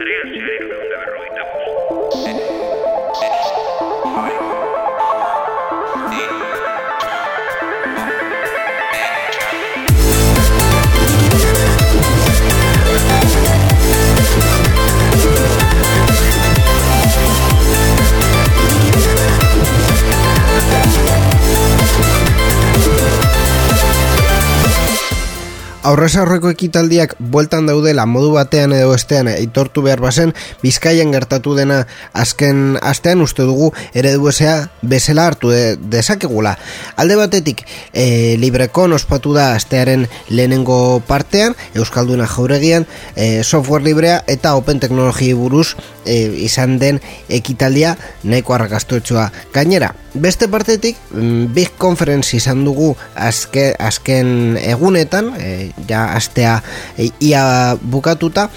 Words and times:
sería 0.00 0.16
el 0.22 0.32
cerebro 0.32 0.78
de 0.80 0.96
Aurrez 25.80 26.12
aurreko 26.20 26.50
ekitaldiak 26.52 27.14
bueltan 27.32 27.64
daudela 27.64 28.04
modu 28.04 28.34
batean 28.34 28.74
edo 28.76 28.90
estean 28.92 29.30
eitortu 29.32 29.80
behar 29.80 30.02
bazen, 30.04 30.34
bizkaian 30.60 31.08
gertatu 31.14 31.54
dena 31.56 31.78
azken 32.12 32.76
astean 32.84 33.22
uste 33.24 33.46
dugu 33.48 33.70
eredu 33.96 34.28
esea 34.28 34.68
bezala 34.82 35.24
hartu 35.30 35.48
de, 35.54 35.78
dezakegula. 35.80 36.52
Alde 37.00 37.16
batetik, 37.16 37.62
e, 37.94 38.36
librekon 38.42 38.92
ospatu 38.92 39.32
da 39.32 39.54
astearen 39.54 40.04
lehenengo 40.28 41.00
partean, 41.08 41.56
Euskalduna 41.72 42.28
jauregian, 42.28 42.84
e, 43.16 43.40
software 43.42 43.84
librea 43.88 44.20
eta 44.28 44.52
open 44.60 44.84
teknologi 44.84 45.32
buruz 45.32 45.78
e, 46.04 46.44
izan 46.44 46.76
den 46.78 47.00
ekitaldia 47.32 47.96
nahiko 48.22 48.52
arrakastoetsua 48.58 49.30
gainera. 49.56 49.94
Beste 50.12 50.48
partetik, 50.48 50.96
mm, 51.14 51.54
Big 51.54 51.70
Conference 51.78 52.36
izan 52.36 52.64
dugu 52.64 52.96
azke, 53.14 53.76
azken 53.78 54.58
egunetan, 54.58 55.32
e, 55.38 55.69
ja 55.88 56.04
astea 56.14 56.62
e, 56.98 57.10
ia 57.20 57.76
bukatuta, 57.82 58.48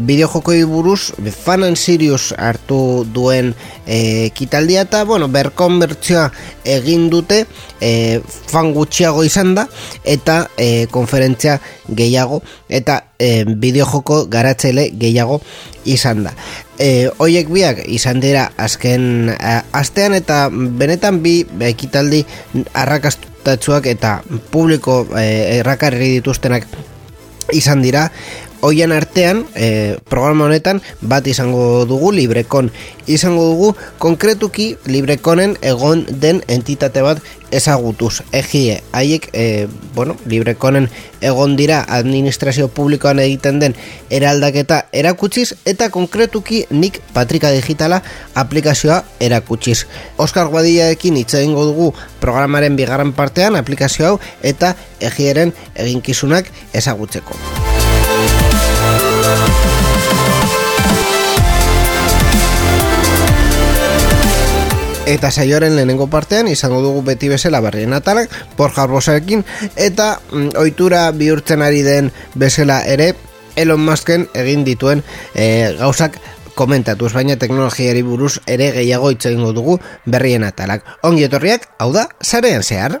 bideojokoi 0.00 0.64
buruz 0.64 1.12
Fan 1.32 1.76
Sirius 1.76 2.32
hartu 2.38 3.04
duen 3.14 3.54
e, 3.86 4.30
kitaldia 4.34 4.82
eta, 4.86 5.04
bueno, 5.04 5.28
berkon 5.28 5.78
bertsioa 5.82 6.30
egin 6.64 7.08
dute 7.10 7.44
e, 7.80 8.20
fan 8.22 8.72
gutxiago 8.74 9.24
izan 9.26 9.54
da 9.54 9.66
eta 10.04 10.46
e, 10.56 10.86
konferentzia 10.90 11.58
gehiago 11.88 12.42
eta 12.68 13.02
e, 13.18 13.44
bideojoko 13.44 14.26
garatzaile 14.32 14.90
gehiago 14.98 15.40
izan 15.84 16.24
da. 16.26 16.34
E, 16.78 17.10
oiek 17.22 17.50
biak 17.52 17.82
izan 17.86 18.22
dira 18.22 18.48
azken 18.56 19.30
a, 19.34 19.62
astean 19.78 20.14
eta 20.18 20.46
benetan 20.52 21.22
bi 21.22 21.42
ekitaldi 21.72 22.24
arrakastatsuak 23.42 23.86
eta 23.86 24.22
publiko 24.50 25.06
e, 25.18 25.58
errakarri 25.58 26.18
dituztenak 26.20 26.66
izan 27.52 27.82
dira 27.82 28.08
Oian 28.62 28.92
artean, 28.92 29.42
e, 29.58 29.98
programa 30.06 30.44
honetan, 30.46 30.78
bat 31.02 31.26
izango 31.26 31.82
dugu 31.82 32.12
librekon. 32.14 32.68
Izango 33.10 33.42
dugu, 33.48 33.70
konkretuki 33.98 34.76
librekonen 34.86 35.56
egon 35.66 36.04
den 36.22 36.44
entitate 36.46 37.02
bat 37.02 37.18
ezagutuz. 37.50 38.20
Egie, 38.30 38.76
haiek, 38.94 39.26
e, 39.34 39.66
bueno, 39.96 40.14
librekonen 40.30 40.86
egon 41.20 41.56
dira 41.58 41.80
administrazio 41.88 42.68
publikoan 42.70 43.18
egiten 43.24 43.58
den 43.58 43.74
eraldaketa 44.14 44.84
erakutsiz, 44.92 45.56
eta 45.66 45.90
konkretuki 45.90 46.62
nik 46.70 47.02
Patrika 47.12 47.50
Digitala 47.50 47.98
aplikazioa 48.38 49.02
erakutsiz. 49.18 49.88
Oskar 50.22 50.54
Guadiaekin 50.54 51.18
hitz 51.18 51.34
egingo 51.34 51.66
dugu 51.66 51.90
programaren 52.22 52.78
bigarren 52.78 53.10
partean 53.12 53.58
aplikazio 53.58 54.06
hau 54.06 54.16
eta 54.54 54.76
egieren 55.02 55.50
eginkizunak 55.74 56.46
ezagutzeko. 56.72 57.71
Eta 65.06 65.32
saioaren 65.32 65.74
lehenengo 65.74 66.06
partean 66.06 66.46
izango 66.46 66.78
dugu 66.80 67.00
beti 67.02 67.26
bezala 67.28 67.58
berrien 67.60 67.92
atalak 67.92 68.30
por 68.56 68.70
jarbosarekin 68.70 69.42
eta 69.74 70.20
mm, 70.30 70.54
ohitura 70.62 71.08
bihurtzen 71.10 71.62
ari 71.62 71.82
den 71.82 72.12
bezala 72.38 72.84
ere 72.86 73.14
Elon 73.56 73.82
Musken 73.82 74.28
egin 74.38 74.62
dituen 74.64 75.02
e, 75.34 75.74
gauzak 75.80 76.20
komentatuz 76.54 77.10
baina 77.16 77.34
teknologiari 77.36 78.04
buruz 78.06 78.36
ere 78.46 78.70
gehiago 78.76 79.10
hitz 79.10 79.26
egingo 79.26 79.52
dugu 79.56 79.78
berrien 80.06 80.44
atalak. 80.44 80.86
Ongi 81.02 81.26
etorriak, 81.26 81.66
hau 81.82 81.90
da, 81.92 82.06
zarean 82.22 82.62
zehar. 82.62 83.00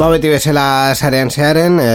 Ba 0.00 0.06
beti 0.08 0.30
bezala 0.32 0.94
zarean 0.96 1.28
zearen, 1.28 1.74
e, 1.76 1.88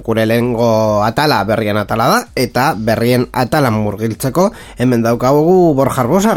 gure 0.00 0.22
lehengo 0.24 1.02
atala 1.04 1.42
berrien 1.44 1.76
atala 1.76 2.06
da, 2.08 2.20
eta 2.32 2.70
berrien 2.72 3.26
atalan 3.36 3.76
murgiltzeko, 3.76 4.46
hemen 4.80 5.04
daukagu 5.04 5.74
Borja 5.76 6.00
Arbosa, 6.00 6.32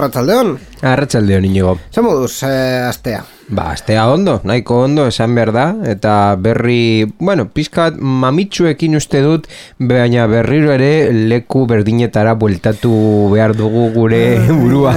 Arratxaldeon, 0.84 1.46
inigo. 1.48 1.78
Zer 1.94 2.04
moduz, 2.04 2.44
e, 2.44 2.52
astea? 2.84 3.24
Ba, 3.48 3.72
astea 3.72 4.06
ondo, 4.08 4.40
nahiko 4.48 4.82
ondo, 4.86 5.06
esan 5.08 5.36
behar 5.36 5.52
da, 5.56 5.66
eta 5.88 6.14
berri, 6.40 7.06
bueno, 7.20 7.50
pizkat 7.52 7.98
mamitsuekin 8.00 8.96
uste 9.00 9.22
dut, 9.24 9.50
baina 9.80 10.28
berriro 10.32 10.72
ere 10.76 11.12
leku 11.12 11.66
berdinetara 11.68 12.38
bueltatu 12.40 12.94
behar 13.34 13.56
dugu 13.60 13.90
gure 13.96 14.24
burua 14.48 14.96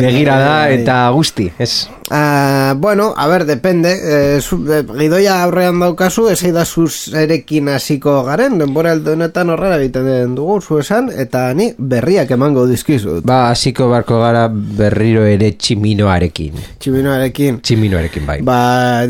begira 0.00 0.38
da, 0.38 0.54
eta 0.70 1.02
guzti, 1.14 1.50
ez? 1.58 1.88
Uh, 2.10 2.74
bueno, 2.74 3.14
a 3.16 3.28
ver, 3.28 3.44
depende. 3.44 3.92
Eh, 3.92 4.40
zu, 4.40 4.56
eh, 4.66 4.82
gidoia 4.82 5.44
aurrean 5.44 5.78
daukazu, 5.78 6.24
ez 6.28 6.42
da 6.50 6.64
zuz 6.64 7.14
erekin 7.14 7.68
hasiko 7.70 8.24
garen, 8.26 8.58
denbora 8.58 8.90
aldonetan 8.96 9.52
horrela 9.54 9.78
egiten 9.78 10.08
den 10.08 10.34
dugu, 10.34 10.58
zu 10.60 10.80
esan, 10.82 11.12
eta 11.14 11.44
ni 11.54 11.70
berriak 11.78 12.32
emango 12.34 12.66
dizkizut. 12.66 13.22
Ba, 13.22 13.52
hasiko 13.52 13.86
barko 13.92 14.18
gara 14.18 14.48
berriro 14.50 15.19
ere 15.28 15.52
tximinoarekin. 15.56 16.60
Tximinoarekin. 16.80 17.60
Tximinoarekin, 17.64 18.26
bai. 18.28 18.38
Ba, 18.46 18.60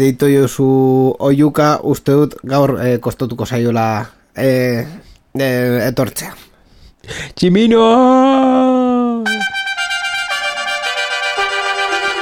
deitu 0.00 0.30
jozu 0.32 0.70
oiuka, 1.18 1.76
uste 1.82 2.16
dut 2.22 2.38
gaur 2.46 2.76
eh, 2.80 2.96
kostatuko 3.02 3.46
zaiola 3.46 3.86
eh, 4.36 4.86
eh, 5.38 5.86
etortzea. 5.88 6.34
Tximino! 7.34 7.86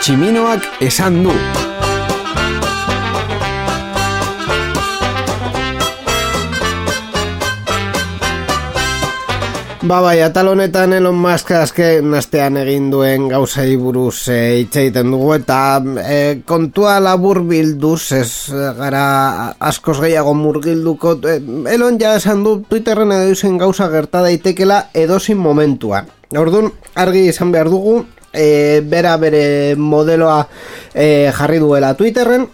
Tximinoak 0.01 0.71
esan 0.89 1.25
du. 1.27 1.35
Ba 9.89 10.03
bai, 10.05 10.19
atal 10.21 10.51
honetan 10.51 10.93
Elon 10.93 11.17
Musk 11.17 11.49
azken 11.57 12.13
astean 12.19 12.59
egin 12.61 12.91
duen 12.93 13.23
gauzei 13.31 13.71
buruz 13.81 14.29
e, 14.29 14.37
egiten 14.59 15.15
dugu 15.15 15.31
eta 15.39 15.61
e, 16.03 16.19
kontua 16.45 16.99
labur 17.01 17.41
bilduz 17.49 18.13
ez 18.19 18.53
gara 18.77 19.07
askoz 19.71 19.97
gehiago 20.03 20.35
murgilduko 20.37 21.15
e, 21.25 21.39
Elon 21.73 21.97
ja 22.03 22.13
esan 22.21 22.45
du 22.45 22.59
Twitterren 22.69 23.17
edo 23.17 23.33
izen 23.33 23.57
gauza 23.57 23.89
gerta 23.89 24.21
daitekela 24.27 24.83
edozin 24.93 25.41
momentuan. 25.41 26.13
Orduan, 26.37 26.69
argi 26.93 27.25
izan 27.33 27.57
behar 27.57 27.73
dugu 27.73 28.03
e, 28.29 28.83
bera 28.85 29.17
bere 29.17 29.73
modeloa 29.81 30.43
e, 30.93 31.33
jarri 31.33 31.65
duela 31.65 31.95
Twitterren 31.97 32.45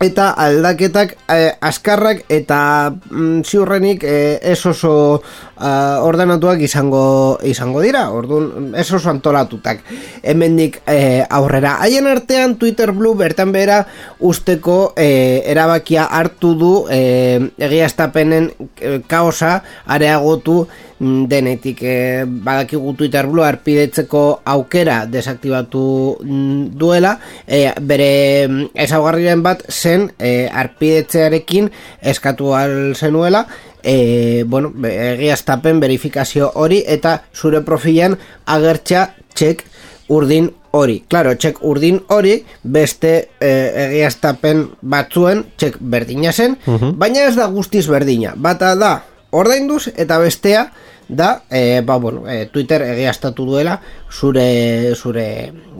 eta 0.00 0.30
aldaketak 0.32 1.12
eh, 1.28 1.52
askarrak 1.60 2.24
eta 2.32 2.88
mm, 2.88 3.42
ziurrenik 3.44 4.04
eh, 4.08 4.38
ez 4.40 4.58
oso 4.64 5.20
eh, 5.20 5.96
ordenatuak 6.00 6.62
izango 6.64 7.36
izango 7.44 7.82
dira, 7.84 8.06
orduan 8.08 8.72
ez 8.72 8.86
oso 8.96 9.10
antolatutak 9.12 9.84
hemendik 10.22 10.80
eh, 10.88 11.20
aurrera. 11.28 11.76
Haien 11.84 12.08
artean 12.08 12.56
Twitter 12.56 12.94
Blue 12.96 13.12
bertan 13.14 13.52
bera 13.52 13.82
usteko 14.18 14.94
eh, 14.96 15.44
erabakia 15.44 16.08
hartu 16.08 16.54
du 16.56 16.74
eh, 16.88 17.50
egiaztapenen 17.60 18.54
eh, 18.80 19.02
kaosa 19.06 19.58
areagotu 19.84 20.62
denetik 21.00 21.80
eh, 21.82 22.24
badakigu 22.28 22.92
Twitter 22.94 23.26
Blue 23.26 23.44
arpidetzeko 23.44 24.42
aukera 24.44 25.06
desaktibatu 25.08 26.18
mm, 26.20 26.76
duela 26.76 27.14
eh, 27.46 27.72
bere 27.80 28.46
mm, 28.48 28.76
ezaugarriren 28.84 29.42
bat 29.42 29.64
zen 29.72 30.10
eh, 30.18 30.48
arpidetzearekin 30.52 31.70
eskatu 32.02 32.52
zenuela 32.94 33.46
e, 33.82 34.44
bueno, 34.46 34.72
egiaztapen 34.84 35.80
verifikazio 35.80 36.52
hori 36.54 36.82
eta 36.86 37.22
zure 37.34 37.62
profilan 37.64 38.18
agertza 38.46 39.06
txek 39.34 39.64
urdin 40.12 40.50
hori. 40.76 41.00
Claro, 41.08 41.32
txek 41.34 41.62
urdin 41.64 42.00
hori 42.12 42.34
beste 42.62 43.12
e, 43.40 43.52
egiaztapen 43.86 44.66
batzuen 44.82 45.46
txek 45.56 45.80
berdina 45.80 46.32
zen, 46.32 46.58
baina 46.98 47.24
ez 47.24 47.36
da 47.38 47.48
guztiz 47.48 47.86
berdina. 47.88 48.34
Bata 48.36 48.74
da 48.76 48.98
ordainduz 49.30 49.88
eta 49.96 50.18
bestea 50.20 50.68
da, 51.10 51.42
e, 51.50 51.80
ba, 51.82 51.96
bueno, 51.98 52.24
e, 52.30 52.46
Twitter 52.46 52.82
egiaztatu 52.86 53.44
duela 53.48 53.80
zure, 54.10 54.94
zure 54.94 55.26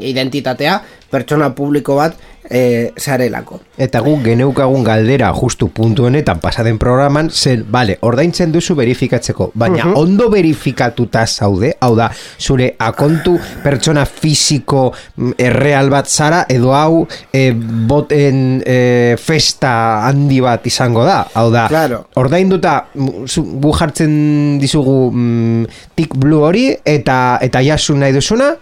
identitatea 0.01 0.81
pertsona 1.11 1.55
publiko 1.55 1.97
bat 1.99 2.19
e, 2.51 2.93
zarelako. 2.99 3.61
Eta 3.79 4.01
gu 4.05 4.17
geneukagun 4.25 4.83
galdera 4.85 5.33
justu 5.33 5.69
puntu 5.69 6.05
honetan 6.07 6.41
pasaden 6.41 6.79
programan, 6.79 7.31
zen, 7.31 7.65
bale, 7.71 7.97
ordaintzen 8.03 8.53
duzu 8.53 8.75
verifikatzeko, 8.75 9.53
baina 9.55 9.85
Mhm. 9.85 9.97
ondo 9.97 10.29
verifikatuta 10.31 11.27
zaude, 11.27 11.75
hau 11.81 11.95
da, 11.97 12.11
zure 12.39 12.75
akontu 12.79 13.39
pertsona 13.63 14.05
fisiko 14.07 14.93
mm, 15.17 15.33
erreal 15.39 15.91
bat 15.91 16.07
zara, 16.09 16.45
edo 16.49 16.75
hau 16.75 17.07
e, 17.33 17.53
boten 17.53 18.63
e, 18.67 19.17
festa 19.17 20.07
handi 20.09 20.41
bat 20.41 20.67
izango 20.67 21.05
da, 21.05 21.27
hau 21.35 21.51
da, 21.51 21.67
Claro. 21.69 22.05
ordainduta 22.17 22.87
mm, 22.95 23.27
gu 23.63 23.73
jartzen 23.79 24.59
dizugu 24.61 25.11
mm, 25.13 25.67
tik 25.95 26.15
blue 26.17 26.43
hori, 26.45 26.67
eta 26.85 27.39
eta 27.41 27.63
jasu 27.63 27.95
nahi 27.97 28.13
duzuna, 28.13 28.55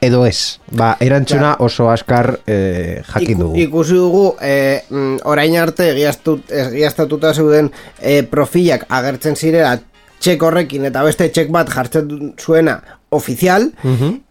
edo 0.00 0.24
ez. 0.26 0.58
Ba, 0.70 0.96
erantzuna 1.00 1.56
oso 1.64 1.88
askar 1.90 2.40
eh, 2.46 3.02
jakin 3.06 3.30
Iku- 3.30 3.42
dugu. 3.42 3.58
Ikusi 3.64 3.94
dugu, 3.94 4.24
e, 4.40 4.82
mm, 4.90 5.18
orain 5.24 5.56
arte 5.56 5.90
egiaztatuta 5.92 7.34
zeuden 7.34 7.70
e, 8.00 8.22
profilak 8.22 8.86
agertzen 8.88 9.36
zirela 9.36 9.76
txek 10.20 10.42
horrekin 10.42 10.86
eta 10.88 11.04
beste 11.06 11.28
txek 11.30 11.50
bat 11.52 11.70
jartzen 11.70 12.34
zuena 12.40 12.80
ofizial 13.10 13.70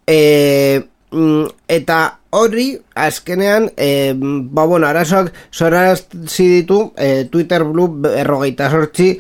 e, 0.07 0.81
mm, 1.11 1.45
eta 1.71 1.99
hori 2.35 2.73
azkenean 2.95 3.69
e, 3.77 4.13
ba 4.15 4.65
bueno, 4.65 4.87
arazoak 4.87 5.31
zorazi 5.53 6.49
ditu 6.57 6.91
e, 6.97 7.25
Twitter 7.31 7.63
Blue 7.63 7.87
berrogeita 8.03 8.69
sortzi 8.69 9.13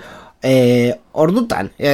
e, 0.43 0.55
ordutan 1.15 1.71
e, 1.79 1.91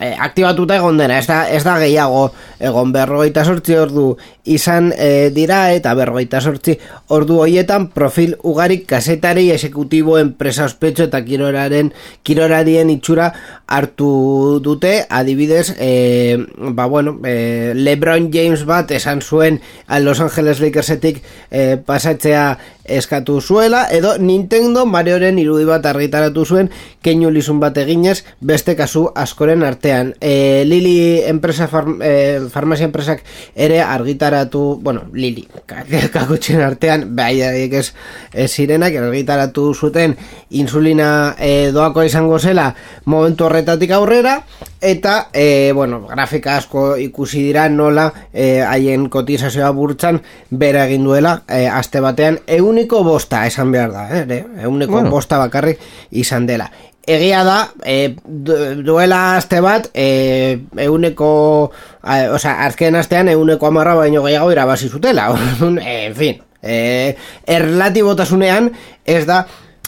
e, 0.00 0.12
aktibatuta 0.18 0.78
egon 0.78 0.98
dena 1.00 1.18
ez 1.18 1.26
da, 1.26 1.42
ez 1.50 1.62
da 1.66 1.78
gehiago 1.82 2.28
egon 2.58 2.92
berrogeita 2.94 3.44
sortzi 3.44 3.76
ordu 3.78 4.08
izan 4.48 4.92
e, 4.96 5.30
dira 5.34 5.72
eta 5.76 5.94
berrogeita 5.98 6.40
sortzi 6.40 6.78
ordu 7.14 7.40
hoietan 7.44 7.88
profil 7.94 8.36
ugarik 8.42 8.86
kasetari 8.88 9.48
esekutibo 9.54 10.18
enpresa 10.18 10.66
ospetxo 10.68 11.08
eta 11.08 11.22
kiroraren 11.26 11.92
kirorarien 12.22 12.90
itxura 12.90 13.32
hartu 13.68 14.60
dute. 14.64 15.04
Adibidez 15.08 15.74
e, 15.78 16.38
ba 16.72 16.86
bueno 16.86 17.18
e, 17.24 17.72
Lebron 17.76 18.30
James 18.32 18.64
bat 18.64 18.90
esan 18.90 19.20
zuen 19.20 19.60
Los 20.00 20.20
Angeles 20.20 20.60
Lakersetik 20.60 21.22
e, 21.50 21.76
pasatzea 21.76 22.58
eskatu 22.88 23.40
zuela 23.40 23.86
edo 23.92 24.16
Nintendo 24.18 24.86
Marioren 24.86 25.38
irudi 25.38 25.66
bat 25.68 25.84
argitaratu 25.86 26.44
zuen 26.44 26.70
keinu 27.04 27.30
lizun 27.30 27.60
bat 27.60 27.76
eginez 27.76 28.24
beste 28.40 28.76
kasu 28.76 29.08
askoren 29.14 29.62
artean. 29.62 30.14
E, 30.20 30.64
Lili 30.66 31.22
enpresa 31.26 31.68
farm, 31.68 32.00
e, 32.02 32.40
farmazia 32.52 32.86
enpresak 32.88 33.22
ere 33.54 33.80
argitaratu 33.82 34.78
bueno, 34.82 35.06
Lili 35.12 35.46
kakutxen 36.14 36.62
artean 36.62 37.16
bai 37.16 37.40
ez, 37.42 37.92
ez 38.32 38.50
zirenak 38.50 38.94
argitaratu 38.94 39.72
zuten 39.74 40.16
insulina 40.50 41.34
e, 41.38 41.70
doako 41.72 42.04
izango 42.04 42.38
zela 42.38 42.74
momentu 43.04 43.46
horretatik 43.46 43.90
aurrera 43.92 44.42
eta 44.80 45.28
e, 45.32 45.72
bueno, 45.74 46.06
grafika 46.06 46.56
asko 46.56 46.96
ikusi 46.96 47.42
dira 47.48 47.68
nola 47.68 48.12
e, 48.32 48.60
haien 48.62 49.08
kotizazioa 49.10 49.70
burtsan 49.74 50.20
bera 50.50 50.86
egin 50.86 51.04
duela 51.04 51.42
e, 51.48 51.66
aste 51.66 52.00
batean. 52.00 52.38
Euniko 52.46 53.02
bosta 53.04 53.44
esan 53.46 53.72
behar 53.72 53.92
da 53.92 54.06
eh, 54.22 54.44
euniko 54.62 54.98
Bueno. 54.98 55.10
bosta 55.10 55.38
bakarrik 55.38 55.80
izan 56.10 56.46
dela 56.46 56.70
Egia 57.08 57.40
da, 57.46 57.70
e, 57.88 58.16
du- 58.24 58.82
duela 58.84 59.36
aste 59.38 59.62
bat, 59.64 59.86
e, 59.96 60.58
euneko, 60.84 61.30
a, 62.02 62.18
osea, 62.36 62.66
azken 62.66 62.98
astean 63.00 63.30
euneko 63.32 63.70
amarra 63.70 63.94
baino 63.96 64.22
gehiago 64.26 64.52
irabazi 64.52 64.90
zutela. 64.92 65.30
E, 65.80 65.94
en 66.10 66.14
fin, 66.14 66.42
e, 66.60 67.16
erlatibotasunean 67.46 68.72
ez 69.08 69.22
da 69.26 69.46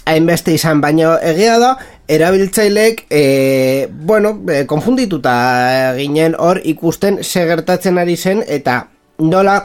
hainbeste 0.08 0.54
izan, 0.56 0.80
baina 0.80 1.18
egia 1.22 1.58
da, 1.60 1.74
erabiltzaileek, 2.10 3.04
e, 3.10 3.88
bueno, 3.92 4.32
e, 4.48 4.64
konfundituta 4.66 5.34
ginen 5.98 6.34
hor 6.38 6.62
ikusten 6.64 7.20
segertatzen 7.22 8.00
ari 8.00 8.16
zen, 8.16 8.40
eta 8.48 8.86
nola 9.20 9.58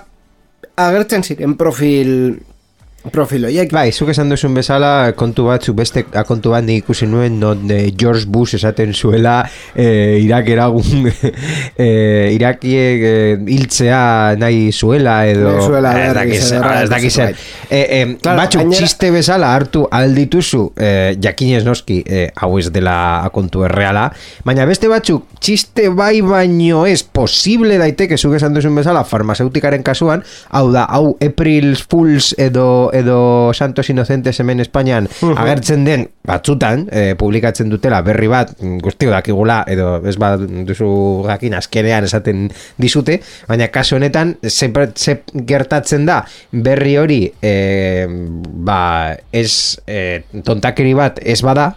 agertzen 0.75 1.23
ziren 1.23 1.55
profil 1.55 2.41
profil 3.11 3.45
horiek. 3.45 3.71
Bai, 3.73 3.91
zuk 3.93 4.09
esan 4.13 4.29
duzun 4.31 4.53
bezala 4.57 5.11
kontu 5.17 5.45
batzuk 5.49 5.75
beste 5.77 6.03
kontu 6.27 6.51
bat 6.53 6.63
nik 6.65 6.83
ikusi 6.83 7.05
nuen 7.09 7.35
non 7.39 7.69
eh, 7.71 7.91
George 7.97 8.25
Bush 8.27 8.55
esaten 8.57 8.93
zuela 8.93 9.43
eh, 9.75 10.17
Irak 10.23 10.49
eragun 10.49 11.09
eh, 11.77 12.33
Irakiek 12.35 13.03
eh, 13.05 13.37
hiltzea 13.55 14.35
nahi 14.39 14.71
zuela 14.73 15.17
edo 15.29 15.49
Venezuela 15.51 15.91
ez 15.93 16.13
berriz 16.13 16.15
dakiz- 16.17 16.51
edo 16.57 16.71
ez 16.83 16.89
dakiz 16.89 17.13
zer. 17.13 17.25
bai. 17.35 17.69
eh, 17.69 17.85
eh, 18.01 18.15
Claro, 18.21 18.37
batzuk 18.41 18.61
gainera- 18.63 18.79
txiste 18.81 19.11
bezala 19.15 19.51
hartu 19.55 19.85
aldituzu 19.91 20.63
eh, 20.77 21.15
jakinez 21.21 21.63
noski 21.67 22.01
eh, 22.05 22.29
hau 22.41 22.57
ez 22.59 22.69
dela 22.73 22.97
kontu 23.35 23.63
erreala 23.67 24.07
baina 24.45 24.65
beste 24.69 24.89
batzuk 24.91 25.25
txiste 25.39 25.89
bai 25.95 26.21
baino 26.25 26.85
ez 26.89 27.03
posible 27.03 27.77
daiteke 27.81 28.17
zuk 28.17 28.35
esan 28.39 28.53
duzun 28.55 28.75
bezala 28.75 29.03
farmazeutikaren 29.07 29.83
kasuan 29.85 30.23
hau 30.51 30.67
da, 30.73 30.85
hau 30.89 31.15
April 31.21 31.75
Fools 31.75 32.33
edo 32.41 32.91
edo 32.95 33.53
Santos 33.53 33.89
Inocentes 33.89 34.39
hemen 34.39 34.59
Espainian 34.63 35.09
agertzen 35.35 35.85
den 35.85 36.07
batzutan 36.25 36.87
eh, 36.91 37.15
publikatzen 37.19 37.69
dutela 37.69 38.01
berri 38.05 38.29
bat 38.31 38.55
mm, 38.55 38.79
guztio 38.83 39.11
dakigula 39.13 39.61
edo 39.67 39.99
ez 40.07 40.15
bat 40.21 40.41
duzu 40.67 40.89
jakin 41.27 41.57
azkenean 41.59 42.07
esaten 42.07 42.47
dizute 42.81 43.19
baina 43.49 43.67
kasu 43.73 43.99
honetan 43.99 44.35
ze, 44.47 44.71
ze 44.95 45.19
gertatzen 45.47 46.07
da 46.07 46.21
berri 46.51 46.95
hori 46.97 47.21
eh, 47.41 48.07
ba 48.07 48.81
ez 49.31 49.77
eh, 49.87 50.23
tontakeri 50.43 50.95
bat 50.97 51.19
ez 51.21 51.41
bada 51.45 51.73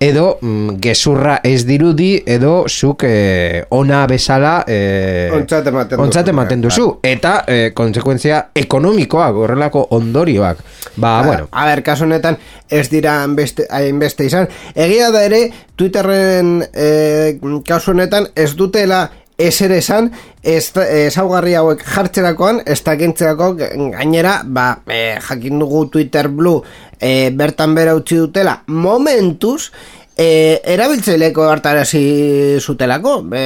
edo 0.00 0.38
mm, 0.40 0.78
gezurra 0.80 1.40
ez 1.42 1.66
dirudi 1.66 2.22
edo 2.26 2.64
zuk 2.68 3.02
eh, 3.08 3.64
ona 3.74 4.04
bezala 4.06 4.62
eh, 4.66 5.28
Ontzat 5.34 5.66
ematen 5.66 5.96
duzu, 5.96 6.06
ontzat 6.06 6.32
ematen 6.32 6.62
duzu. 6.62 6.88
Eta 7.02 7.34
eh, 7.46 7.70
konsekuentzia 7.74 8.44
ekonomikoak 8.54 9.42
horrelako 9.42 9.88
ondorioak. 9.98 10.62
Ba 10.96 11.08
Ba, 11.08 11.26
bueno. 11.26 11.48
A 11.52 11.66
ber, 11.66 11.82
kasu 11.82 12.04
honetan 12.04 12.36
ez 12.70 12.88
dira 12.92 13.22
hainbeste, 13.22 13.66
hainbeste 13.70 14.26
izan. 14.28 14.48
Egia 14.74 15.10
da 15.14 15.24
ere, 15.24 15.46
Twitterren 15.78 16.58
e, 16.68 17.38
kasu 17.66 17.94
honetan 17.94 18.28
ez 18.36 18.50
dutela 18.58 19.06
eser 19.38 19.72
esan 19.72 20.10
ez, 20.42 20.72
ezaugarri 20.74 21.54
hauek 21.54 21.84
jartzerakoan, 21.86 22.62
ez 22.66 22.82
da 22.82 22.96
gainera, 22.98 24.42
ba, 24.44 24.80
e, 24.86 25.18
jakin 25.22 25.58
dugu 25.62 25.86
Twitter 25.90 26.28
Blue 26.28 26.62
e, 27.00 27.30
bertan 27.30 27.74
bera 27.74 27.94
utzi 27.94 28.18
dutela. 28.18 28.58
Momentuz, 28.66 29.70
e, 30.18 30.60
erabiltzaileko 30.74 31.46
hartarazi 31.48 32.58
zutelako. 32.60 33.20
E, 33.32 33.44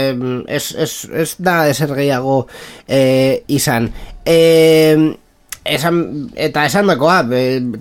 ez, 0.49 0.65
ez, 0.75 0.93
ez 1.13 1.35
da 1.39 1.69
ezer 1.69 1.93
gehiago 1.95 2.47
e, 2.89 3.43
izan. 3.53 3.91
E, 4.25 4.39
esan, 5.65 6.31
eta 6.35 6.65
esan 6.67 6.89
dakoa, 6.91 7.23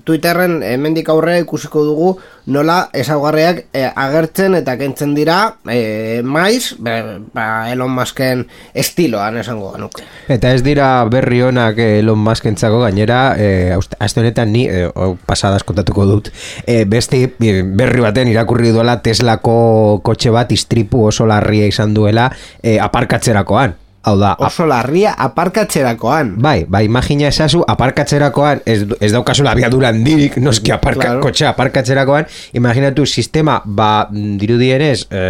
Twitterren 0.05 0.61
hemendik 0.65 1.09
aurrera 1.09 1.41
ikusiko 1.41 1.83
dugu 1.85 2.11
nola 2.51 2.89
ezaugarriak 2.97 3.65
e, 3.73 3.83
agertzen 3.85 4.55
eta 4.57 4.75
kentzen 4.79 5.13
dira 5.17 5.38
e, 5.69 6.21
maiz, 6.25 6.75
be, 6.81 6.95
ba, 7.33 7.69
Elon 7.71 7.93
Musken 7.93 8.45
estiloan 8.73 9.38
esango 9.41 9.71
ganuk. 9.75 10.01
Eta 10.31 10.53
ez 10.55 10.63
dira 10.65 10.89
berri 11.11 11.41
honak 11.45 11.79
Elon 11.81 12.21
Muskentzako 12.21 12.81
gainera, 12.85 13.21
e, 13.38 13.73
azte 13.73 14.21
honetan 14.21 14.53
ni, 14.53 14.67
e, 14.69 14.88
pasadas 15.25 15.63
kontatuko 15.67 16.07
dut, 16.09 16.31
e, 16.65 16.83
beste 16.85 17.23
berri 17.38 18.01
baten 18.01 18.31
irakurri 18.31 18.73
duela 18.73 19.00
Teslako 19.01 20.01
kotxe 20.05 20.33
bat 20.33 20.51
istripu 20.51 21.05
oso 21.09 21.29
larria 21.29 21.69
izan 21.69 21.93
duela 21.97 22.29
e, 22.61 22.79
aparkatzerakoan. 22.81 23.80
Hau 24.01 24.15
da, 24.17 24.31
oso 24.41 24.65
larria 24.65 25.12
aparkatzerakoan. 25.13 26.34
Bai, 26.41 26.63
bai, 26.65 26.88
imagina 26.88 27.27
esazu, 27.29 27.62
aparkatzerakoan, 27.70 28.63
ez, 28.65 28.79
ez 28.98 29.12
daukazu 29.13 29.46
abiadura 29.46 29.91
handirik, 29.93 30.39
noski 30.41 30.74
aparka, 30.74 31.03
claro. 31.03 31.22
kotxe 31.22 31.46
aparkatzerakoan, 31.46 32.25
imaginatu 32.58 33.05
sistema, 33.05 33.60
ba, 33.65 34.08
dirudienez, 34.12 35.03
e, 35.05 35.22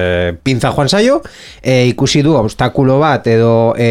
pinza 0.44 0.72
joan 0.72 0.88
zaio, 0.88 1.20
e, 1.60 1.84
ikusi 1.92 2.24
du 2.24 2.38
obstakulo 2.40 3.00
bat, 3.04 3.28
edo... 3.28 3.74
E, 3.78 3.90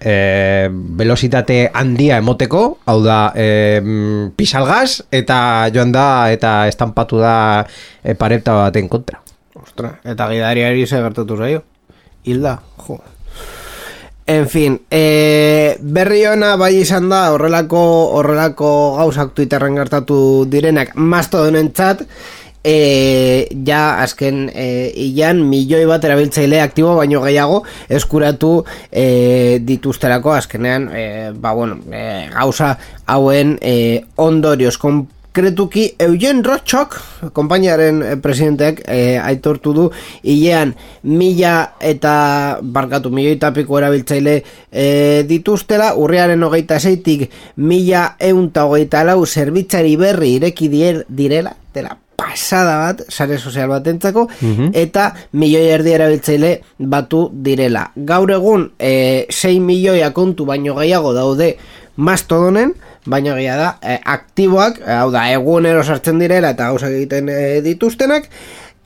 e, 0.00 0.68
velocitate 0.70 1.60
handia 1.74 2.18
emoteko, 2.22 2.62
hau 2.86 2.98
da 3.04 3.18
e, 3.38 4.30
pisalgaz, 4.38 5.04
eta 5.14 5.38
joan 5.74 5.94
da, 5.94 6.08
eta 6.34 6.66
estampatu 6.70 7.22
da 7.22 7.36
e, 8.02 8.14
pareta 8.18 8.56
baten 8.64 8.90
kontra. 8.90 9.22
Ostra, 9.58 9.94
eta 10.06 10.26
gidariari 10.30 10.86
ze 10.86 11.02
gertatu 11.02 11.38
zaio. 11.38 11.62
Hilda, 12.26 12.58
jo. 12.86 12.98
En 14.28 14.44
fin, 14.52 14.74
e, 14.92 15.76
berri 15.80 16.26
ona 16.28 16.50
bai 16.60 16.74
izan 16.82 17.08
da 17.08 17.30
horrelako 17.32 17.80
horrelako 18.18 18.72
gauzak 18.98 19.32
Twitterren 19.32 19.78
gertatu 19.80 20.18
direnak. 20.52 20.92
Mastodonen 21.00 21.70
txat 21.72 22.02
e, 22.60 23.48
ja 23.64 24.02
azken 24.02 24.50
e, 24.52 24.66
ilan 25.08 25.40
milioi 25.48 25.86
bat 25.88 26.04
erabiltzaile 26.04 26.60
aktibo 26.60 26.92
baino 26.98 27.22
gehiago 27.24 27.62
eskuratu 27.88 28.52
e, 28.92 29.58
dituzterako 29.64 30.34
azkenean 30.36 30.90
e, 30.92 31.04
ba, 31.32 31.54
bueno, 31.56 31.80
e, 31.88 32.28
gauza 32.34 32.74
hauen 33.06 33.56
e, 33.62 34.04
ondorioz 34.16 34.76
konkretuki 35.38 35.94
Eugen 35.98 36.42
Rochok, 36.42 36.96
kompainiaren 37.32 38.02
eh, 38.02 38.16
presidenteak 38.18 38.80
e, 38.88 39.18
aitortu 39.22 39.74
du 39.76 39.84
hilean 40.22 40.72
mila 41.02 41.74
eta 41.78 42.58
barkatu 42.62 43.12
milioi 43.14 43.36
tapiko 43.38 43.78
erabiltzaile 43.78 44.34
e, 44.72 45.22
dituztela, 45.28 45.92
urriaren 45.94 46.42
hogeita 46.42 46.80
zeitik 46.80 47.28
mila 47.56 48.16
eunta 48.18 48.66
hogeita 48.66 49.04
lau 49.04 49.24
zerbitzari 49.26 49.94
berri 49.96 50.34
ireki 50.40 50.68
direla, 51.06 51.54
dela 51.74 51.94
pasada 52.18 52.74
bat, 52.82 53.04
sare 53.06 53.38
sozial 53.38 53.70
bat 53.70 53.86
entzako, 53.86 54.26
mhm. 54.40 54.72
eta 54.74 55.12
milioi 55.38 55.70
erdi 55.70 55.94
erabiltzaile 55.94 56.52
batu 56.78 57.28
direla. 57.30 57.92
Gaur 57.94 58.34
egun, 58.34 58.72
e, 58.74 59.26
6 59.30 59.60
milioi 59.62 60.02
akontu 60.02 60.48
baino 60.48 60.74
gehiago 60.80 61.14
daude 61.14 61.54
mastodonen, 61.94 62.74
baina 63.06 63.36
gila 63.38 63.56
da, 63.56 63.68
e, 63.82 63.98
aktiboak, 64.04 64.80
e, 64.84 64.94
hau 65.00 65.10
da, 65.14 65.28
egunero 65.32 65.84
sartzen 65.84 66.18
direla 66.18 66.54
eta 66.56 66.70
gauzak 66.72 66.94
egiten 66.96 67.28
e, 67.32 67.60
dituztenak, 67.64 68.30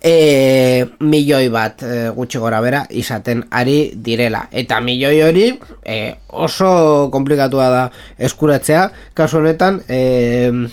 e, 0.03 0.87
milioi 1.01 1.49
bat 1.55 1.83
e, 1.87 2.11
gutxi 2.17 2.41
gora 2.43 2.61
bera 2.65 2.85
izaten 2.91 3.45
ari 3.51 3.93
direla. 3.95 4.47
Eta 4.51 4.81
milioi 4.83 5.23
hori 5.23 5.47
e, 5.85 5.99
oso 6.29 7.09
komplikatua 7.15 7.69
da 7.73 7.83
eskuratzea, 8.19 8.89
kasu 9.15 9.41
honetan, 9.41 9.81
e, 9.89 10.69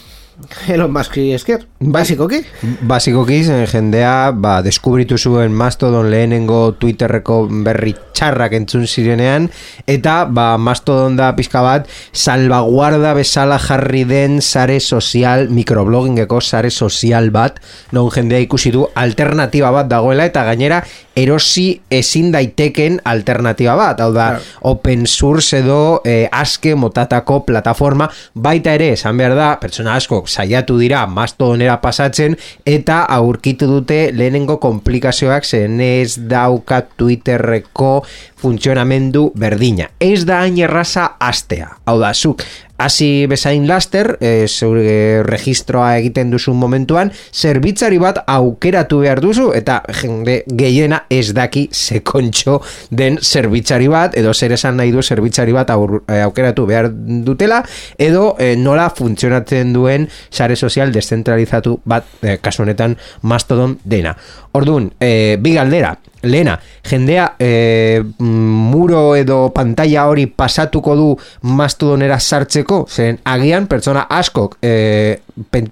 Elon 0.68 0.92
Musk 0.92 1.18
esker, 1.20 1.66
basikoki? 1.80 2.40
Basikoki, 2.88 3.42
jendea, 3.68 4.32
ba, 4.32 4.60
deskubritu 4.64 5.18
zuen 5.18 5.52
Mastodon 5.52 6.08
lehenengo 6.12 6.78
Twitterreko 6.80 7.42
berri 7.66 7.92
txarrak 8.16 8.56
entzun 8.56 8.86
zirenean, 8.88 9.50
eta, 9.88 10.24
ba, 10.32 10.54
Mastodon 10.58 11.18
da 11.20 11.34
pizka 11.36 11.60
bat, 11.66 11.90
salvaguarda 12.14 13.12
bezala 13.18 13.60
jarri 13.60 14.06
den 14.08 14.40
sare 14.42 14.80
sozial, 14.80 15.50
mikrobloggingeko 15.52 16.40
sare 16.40 16.72
sozial 16.72 17.32
bat, 17.36 17.60
non 17.92 18.08
jendea 18.14 18.40
ikusi 18.40 18.72
du 18.72 18.86
alternatiba 18.96 19.74
bat 19.76 19.92
dagoela, 19.92 20.30
eta 20.30 20.46
gainera, 20.48 20.80
erosi 21.20 21.82
ezin 21.92 22.32
daiteken 22.32 23.02
alternatiba 23.12 23.76
bat, 23.76 24.00
hau 24.00 24.14
da, 24.16 24.30
open 24.72 25.04
source 25.08 25.60
edo 25.60 26.00
eh, 26.08 26.30
aske 26.32 26.78
motatako 26.80 27.42
plataforma, 27.50 28.08
baita 28.34 28.80
ere, 28.80 28.94
esan 28.96 29.20
behar 29.20 29.36
da, 29.36 29.52
pertsona 29.60 30.00
asko 30.00 30.24
saiatu 30.30 30.78
dira 30.80 31.06
mastodonera 31.10 31.80
pasatzen 31.82 32.38
eta 32.70 33.02
aurkitu 33.18 33.68
dute 33.70 34.00
lehenengo 34.16 34.60
komplikazioak 34.62 35.46
zen 35.46 35.82
ez 35.82 36.16
dauka 36.30 36.84
Twitterreko 36.96 37.94
funtzionamendu 38.40 39.30
berdina. 39.36 39.90
Ez 40.00 40.24
da 40.26 40.42
hain 40.44 40.58
erraza 40.64 41.14
astea. 41.20 41.70
Hau 41.86 42.00
da, 42.00 42.14
zuk, 42.14 42.44
hasi 42.80 43.28
bezain 43.28 43.68
laster, 43.68 44.16
e, 44.24 44.48
zeure 44.48 45.22
registroa 45.28 45.98
egiten 46.00 46.32
duzu 46.32 46.54
momentuan, 46.56 47.12
zerbitzari 47.36 48.00
bat 48.00 48.22
aukeratu 48.32 49.02
behar 49.04 49.20
duzu, 49.22 49.50
eta 49.54 49.82
jende 50.00 50.40
gehiena 50.48 51.02
ez 51.12 51.34
daki 51.36 51.68
sekontxo 51.76 52.62
den 52.90 53.20
zerbitzari 53.20 53.92
bat, 53.92 54.16
edo 54.18 54.34
zer 54.34 54.56
esan 54.56 54.80
nahi 54.80 54.96
du 54.96 55.04
zerbitzari 55.04 55.54
bat 55.56 55.74
eh, 55.76 56.22
aukeratu 56.24 56.66
behar 56.70 56.88
dutela, 57.28 57.62
edo 58.00 58.32
e, 58.40 58.54
nola 58.56 58.88
funtzionatzen 58.96 59.76
duen 59.76 60.08
sare 60.32 60.56
sozial 60.56 60.96
descentralizatu 60.96 61.82
bat, 61.84 62.08
e, 62.24 62.38
kasu 62.40 62.64
honetan, 62.64 62.96
mastodon 63.22 63.76
dena. 63.84 64.16
Orduan, 64.56 64.88
e, 65.04 65.36
bi 65.40 65.54
galdera, 65.60 65.98
lehena, 66.24 66.60
jendea 66.90 67.34
e, 67.40 68.02
muro 68.20 69.16
edo 69.16 69.50
pantalla 69.56 70.08
hori 70.10 70.26
pasatuko 70.28 70.96
du 70.96 71.10
mastodonera 71.48 72.20
sartzeko, 72.20 72.86
zen 72.90 73.20
agian 73.30 73.68
pertsona 73.72 74.06
askok 74.10 74.58
e, 74.62 75.20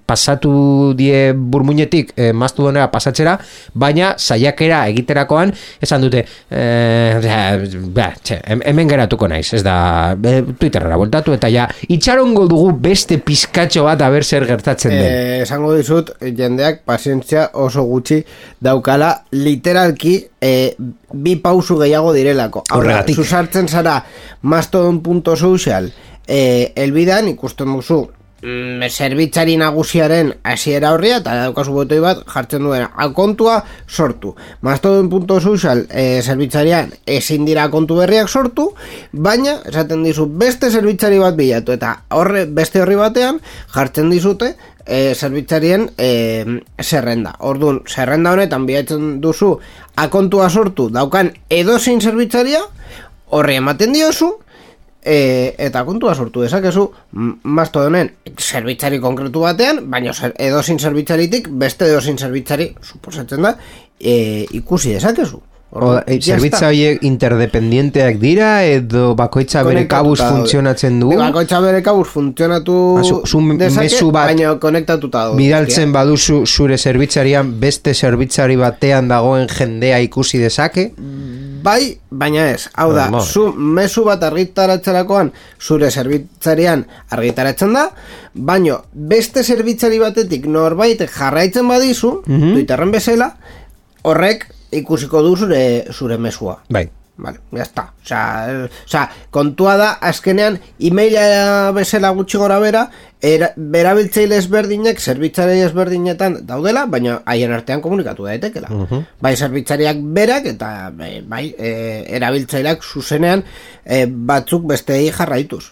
pasatu 0.07 0.93
die 0.97 1.33
burmuinetik 1.33 2.13
e, 2.15 2.31
mastodonera 2.31 2.87
pasatzera, 2.91 3.37
baina 3.73 4.13
saiakera 4.17 4.85
egiterakoan 4.91 5.51
esan 5.83 6.05
dute 6.05 6.23
e, 6.23 6.63
ba, 7.93 8.11
txe, 8.21 8.39
hemen 8.47 8.89
geratuko 8.89 9.27
naiz, 9.31 9.49
ez 9.57 9.63
da 9.65 10.15
e, 10.15 10.41
Twitterra 10.57 10.97
voltatu 10.99 11.35
eta 11.35 11.51
ja 11.51 11.67
itxarongo 11.91 12.47
dugu 12.49 12.71
beste 12.87 13.19
pizkatxo 13.23 13.83
bat 13.87 14.01
aber 14.05 14.23
zer 14.23 14.47
gertatzen 14.47 14.95
den. 14.95 15.11
E, 15.11 15.41
esango 15.43 15.73
dizut, 15.75 16.13
jendeak 16.21 16.83
pazientzia 16.87 17.49
oso 17.53 17.85
gutxi 17.87 18.23
daukala 18.63 19.13
literalki 19.35 20.17
e, 20.41 20.75
bi 21.13 21.35
pausu 21.35 21.77
gehiago 21.79 22.13
direlako. 22.13 22.63
Horregatik. 22.73 23.15
Zuzartzen 23.15 23.67
zara 23.67 24.01
mastodon.social 24.41 25.91
e, 26.27 26.71
elbidan 26.75 27.27
ikusten 27.31 27.73
duzu 27.73 28.03
mm, 28.41 28.89
zerbitzari 28.89 29.57
nagusiaren 29.57 30.33
hasiera 30.43 30.91
horria 30.93 31.21
eta 31.21 31.35
daukazu 31.41 31.73
botoi 31.73 31.99
bat 32.03 32.23
jartzen 32.29 32.65
duena 32.67 32.91
akontua 33.07 33.61
sortu 33.87 34.35
mastodon.social 34.61 35.85
e, 35.89 36.21
zerbitzarian 36.21 36.93
ezin 37.17 37.45
dira 37.47 37.69
kontu 37.73 37.99
berriak 38.01 38.29
sortu 38.29 38.69
baina 39.11 39.57
esaten 39.65 40.03
dizu 40.05 40.27
beste 40.27 40.71
zerbitzari 40.71 41.19
bat 41.23 41.37
bilatu 41.39 41.75
eta 41.77 41.97
horre 42.19 42.45
beste 42.45 42.81
horri 42.83 42.99
batean 42.99 43.41
jartzen 43.73 44.11
dizute 44.13 44.55
e, 44.87 45.13
zerbitzarien 45.15 45.89
e, 45.97 46.09
zerrenda 46.81 47.35
orduan 47.39 47.81
zerrenda 47.87 48.33
honetan 48.33 48.65
bilatzen 48.65 49.19
duzu 49.21 49.57
akontua 49.95 50.49
sortu 50.49 50.89
daukan 50.89 51.31
edozin 51.49 52.01
zerbitzaria 52.01 52.63
horri 53.35 53.59
ematen 53.59 53.93
diozu 53.93 54.31
e, 55.03 55.55
eta 55.67 55.83
kontua 55.87 56.15
sortu 56.15 56.43
dezakezu 56.43 56.87
mazto 57.43 57.83
honen 57.87 58.11
zerbitzari 58.37 58.99
konkretu 59.03 59.43
batean, 59.45 59.85
baina 59.91 60.15
edozin 60.35 60.79
zerbitzaritik 60.79 61.49
beste 61.49 61.87
edozin 61.91 62.17
zerbitzari 62.17 62.73
suposatzen 62.83 63.47
da 63.47 63.55
e, 63.99 64.45
ikusi 64.59 64.95
dezakezu. 64.97 65.41
Zerbitza 65.67 66.69
horiek 66.69 67.01
interdependienteak 67.03 68.21
dira 68.21 68.63
edo 68.63 69.11
bakoitza 69.19 69.65
bere 69.67 69.83
kabuz 69.91 70.21
funtzionatzen 70.21 71.01
du? 71.01 71.09
Bakoitza 71.19 71.59
bere 71.61 71.81
kabuz 71.83 72.07
funtzionatu 72.07 72.77
dezake, 73.59 73.99
baina 74.15 74.55
konektatuta 74.63 75.25
du. 75.27 75.35
Bidaltzen 75.41 75.91
baduzu 75.91 76.45
zure 76.47 76.77
zerbitzarian 76.77 77.51
beste 77.59 77.93
zerbitzari 77.93 78.55
batean 78.55 79.11
dagoen 79.11 79.51
jendea 79.51 79.99
ikusi 80.07 80.39
dezake? 80.39 80.93
Bai, 81.67 81.97
baina 82.09 82.47
ez. 82.53 82.69
Hau 82.79 82.93
da, 82.95 83.09
zu 83.19 83.49
mesu 83.51 84.05
bat 84.07 84.23
argitaratzerakoan 84.23 85.33
zure 85.59 85.91
zerbitzarian 85.91 86.85
argitaratzen 87.11 87.75
da, 87.75 87.89
baino 88.33 88.85
beste 88.93 89.43
zerbitzari 89.43 89.99
batetik 89.99 90.47
norbait 90.47 91.03
jarraitzen 91.11 91.67
badizu, 91.67 92.21
mm 92.25 92.37
-hmm. 92.37 92.53
Twitterren 92.53 92.91
bezala, 92.91 93.35
horrek 94.03 94.53
ikusiko 94.71 95.21
du 95.21 95.35
zure, 95.35 95.61
zure 95.91 96.17
mesua. 96.17 96.61
Bai. 96.69 96.87
Vale, 97.17 97.39
ya 97.51 97.63
está. 97.63 97.93
O 98.03 98.05
sea, 98.05 98.69
o 98.85 98.87
sea, 98.87 99.09
kontua 99.31 99.75
da, 99.75 99.89
azkenean, 99.93 100.59
emaila 100.77 101.71
bezala 101.73 102.11
gutxi 102.13 102.37
gora 102.37 102.59
bera, 102.61 102.83
era, 103.19 103.49
berabiltzeile 103.57 104.37
ezberdinek, 104.37 105.01
zerbitzari 105.01 105.63
ezberdinetan 105.65 106.43
daudela, 106.45 106.85
baina 106.85 107.17
haien 107.25 107.55
artean 107.57 107.81
komunikatu 107.81 108.29
daitekela. 108.29 108.69
Bai, 109.19 109.33
zerbitzariak 109.35 110.03
berak, 110.13 110.45
eta 110.53 110.91
bai, 110.93 111.11
bai 111.25 111.43
e, 111.57 111.73
erabiltzaileak 112.19 112.85
zuzenean 112.85 113.41
e, 113.83 114.05
batzuk 114.05 114.69
bestei 114.69 115.07
jarraituz. 115.09 115.65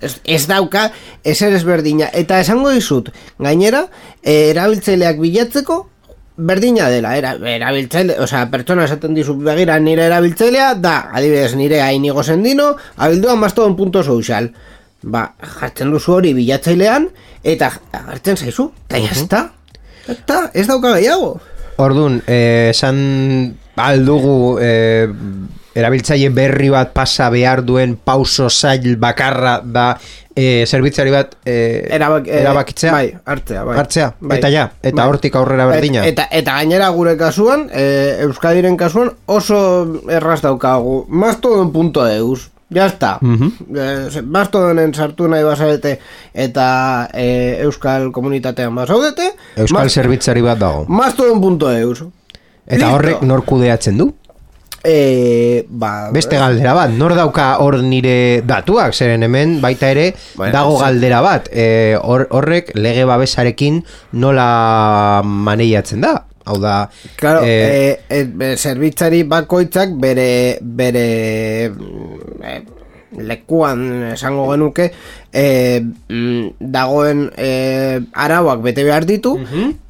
Ez, 0.00 0.14
ez 0.24 0.46
dauka 0.48 0.86
ezer 1.20 1.52
ezberdina 1.52 2.06
eta 2.16 2.38
esango 2.40 2.70
dizut 2.72 3.10
gainera 3.36 3.82
e, 4.22 4.52
erabiltzaileak 4.54 5.18
bilatzeko 5.20 5.82
berdina 6.40 6.88
dela 6.90 7.14
era, 7.18 7.34
erabiltzaile, 7.52 8.16
osea, 8.24 8.46
pertsona 8.52 8.86
esaten 8.88 9.14
dizu 9.16 9.36
begira 9.44 9.78
nire 9.82 10.06
erabiltzailea 10.08 10.72
da, 10.80 10.96
adibidez 11.12 11.54
nire 11.58 11.82
hainigo 11.84 12.24
zendino 12.24 12.72
abildua 12.96 13.36
mastodon 13.36 13.76
punto 13.76 14.02
social. 14.02 14.50
Ba, 15.02 15.30
jartzen 15.60 15.92
duzu 15.94 16.18
hori 16.18 16.34
bilatzailean 16.36 17.08
eta 17.44 17.70
jartzen 17.92 18.36
zaizu 18.36 18.70
eta 18.88 19.00
jazta, 19.06 19.44
eta 20.08 20.42
ez 20.52 20.66
dauka 20.68 20.96
gehiago. 20.98 21.34
Ordun, 21.80 22.20
eh, 22.26 22.70
esan 22.74 22.98
aldugu 23.80 24.58
eh, 24.60 25.08
erabiltzaile 25.74 26.28
berri 26.34 26.68
bat 26.72 26.92
pasa 26.92 27.28
behar 27.30 27.62
duen 27.64 27.96
pauso 27.96 28.48
zail 28.50 28.96
bakarra 28.96 29.60
da 29.64 29.96
eh, 30.34 30.64
zerbitzari 30.66 31.10
bat 31.10 31.34
eh, 31.44 31.86
Erabak, 31.90 32.26
eh, 32.28 32.40
erabakitzea. 32.42 32.92
bai, 32.92 33.14
hartzea, 33.24 33.64
bai. 33.64 33.76
Hartzea, 33.78 34.12
Bai. 34.20 34.38
eta 34.38 34.50
ja, 34.50 34.70
eta 34.82 34.96
Bai. 35.02 35.08
hortik 35.08 35.34
aurrera 35.36 35.66
berdina. 35.66 36.04
Eta, 36.06 36.26
eta 36.30 36.54
gainera 36.58 36.88
gure 36.94 37.16
kasuan, 37.16 37.68
e, 37.72 38.16
Euskadiren 38.24 38.76
kasuan, 38.76 39.10
oso 39.26 40.00
erraz 40.08 40.40
daukagu. 40.42 41.04
Mastodon 41.08 41.72
punto 41.72 42.06
eus. 42.08 42.50
Ya 42.70 42.86
está. 42.86 43.18
Eh, 43.20 44.22
Mastodonen 44.22 44.94
sartu 44.94 45.26
nahi 45.28 45.42
bazarete 45.42 45.96
eta 46.32 47.08
e, 47.12 47.58
Euskal 47.64 48.12
komunitatean 48.14 48.74
bazaudete. 48.78 49.32
Euskal 49.56 49.90
zerbitzari 49.90 50.40
bat 50.40 50.58
dago. 50.58 50.84
Mastodon.eus. 50.86 52.04
Eta 52.66 52.76
Listo. 52.76 52.92
horrek 52.94 53.22
nor 53.26 53.42
kudeatzen 53.44 53.98
du? 53.98 54.12
Eh, 54.82 55.66
ba, 55.68 56.08
Beste 56.12 56.38
galdera 56.40 56.72
bat, 56.72 56.92
nor 56.96 57.12
dauka 57.12 57.50
hor 57.60 57.82
nire 57.84 58.40
datuak, 58.48 58.94
zeren 58.96 59.26
hemen 59.26 59.58
baita 59.60 59.90
ere 59.92 60.06
Bueno, 60.38 60.54
dago 60.54 60.78
galdera 60.80 61.20
bat, 61.20 61.50
e, 61.52 61.98
hor, 62.00 62.24
horrek 62.32 62.72
lege 62.78 63.04
babesarekin 63.04 63.82
nola 64.16 65.20
maneiatzen 65.24 66.00
da? 66.00 66.14
Hau 66.48 66.56
da, 66.62 66.88
Claro, 67.20 67.44
eh, 67.44 68.00
eh, 68.08 68.24
eh, 68.24 68.54
zerbitzari 68.56 69.22
bakoitzak 69.28 69.92
bere 70.00 70.56
bere 70.62 71.04
eh, 71.68 72.60
lekuan 73.20 73.84
esango 74.14 74.48
genuke 74.48 74.88
mm, 75.34 76.56
dagoen 76.72 77.26
eh, 77.36 78.00
arauak 78.14 78.64
bete 78.64 78.86
behar 78.86 79.04
ditu 79.04 79.34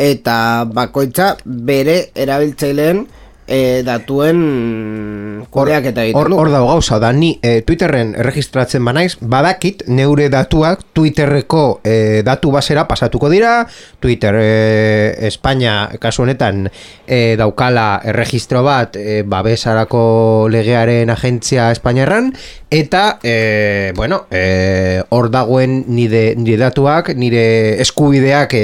eta 0.00 0.66
bakoitza 0.66 1.36
bere 1.44 2.10
erabiltzaileen 2.16 3.06
eh, 3.50 3.82
datuen 3.84 5.44
kodeak 5.50 5.90
eta 5.90 6.04
egiten 6.06 6.20
Hor, 6.20 6.30
du. 6.30 6.38
hor 6.38 6.50
dago 6.52 6.68
gauza, 6.70 7.00
da 7.02 7.10
ni 7.12 7.32
e, 7.42 7.60
Twitterren 7.66 8.14
erregistratzen 8.18 8.84
banaiz, 8.86 9.16
badakit 9.20 9.84
neure 9.90 10.28
datuak 10.32 10.84
Twitterreko 10.96 11.64
e, 11.84 12.22
datu 12.26 12.52
basera 12.54 12.86
pasatuko 12.88 13.30
dira, 13.32 13.64
Twitter 14.00 14.38
e, 14.38 15.28
Espainia 15.28 15.90
kasu 16.00 16.24
honetan 16.24 16.68
e, 17.06 17.36
daukala 17.40 18.00
erregistro 18.12 18.62
bat 18.66 18.96
e, 19.00 19.22
babesarako 19.26 20.48
legearen 20.52 21.10
agentzia 21.10 21.70
Espainiarran, 21.74 22.30
eta 22.70 23.18
e, 23.22 23.92
bueno, 23.96 24.26
e, 24.30 25.02
hor 25.10 25.28
dagoen 25.30 25.84
nire, 25.90 26.36
nire 26.38 26.56
datuak, 26.60 27.12
nire 27.18 27.80
eskubideak 27.82 28.54
e, 28.54 28.62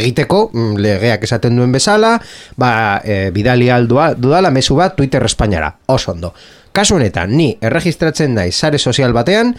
egiteko, 0.00 0.48
mm, 0.52 0.82
legeak 0.82 1.24
esaten 1.24 1.56
duen 1.56 1.72
bezala, 1.72 2.18
ba, 2.58 3.00
e, 3.04 3.30
bidali 3.34 3.70
aldua, 3.70 4.12
dudala 4.18 4.50
mezu 4.50 4.76
bat 4.76 4.98
Twitter 4.98 5.24
Espainiara, 5.24 5.70
oso 5.86 6.12
ondo. 6.12 6.34
Kasu 6.74 6.96
honetan, 6.98 7.30
ni 7.38 7.52
erregistratzen 7.62 8.34
naiz 8.34 8.56
sare 8.58 8.80
sozial 8.82 9.14
batean, 9.14 9.54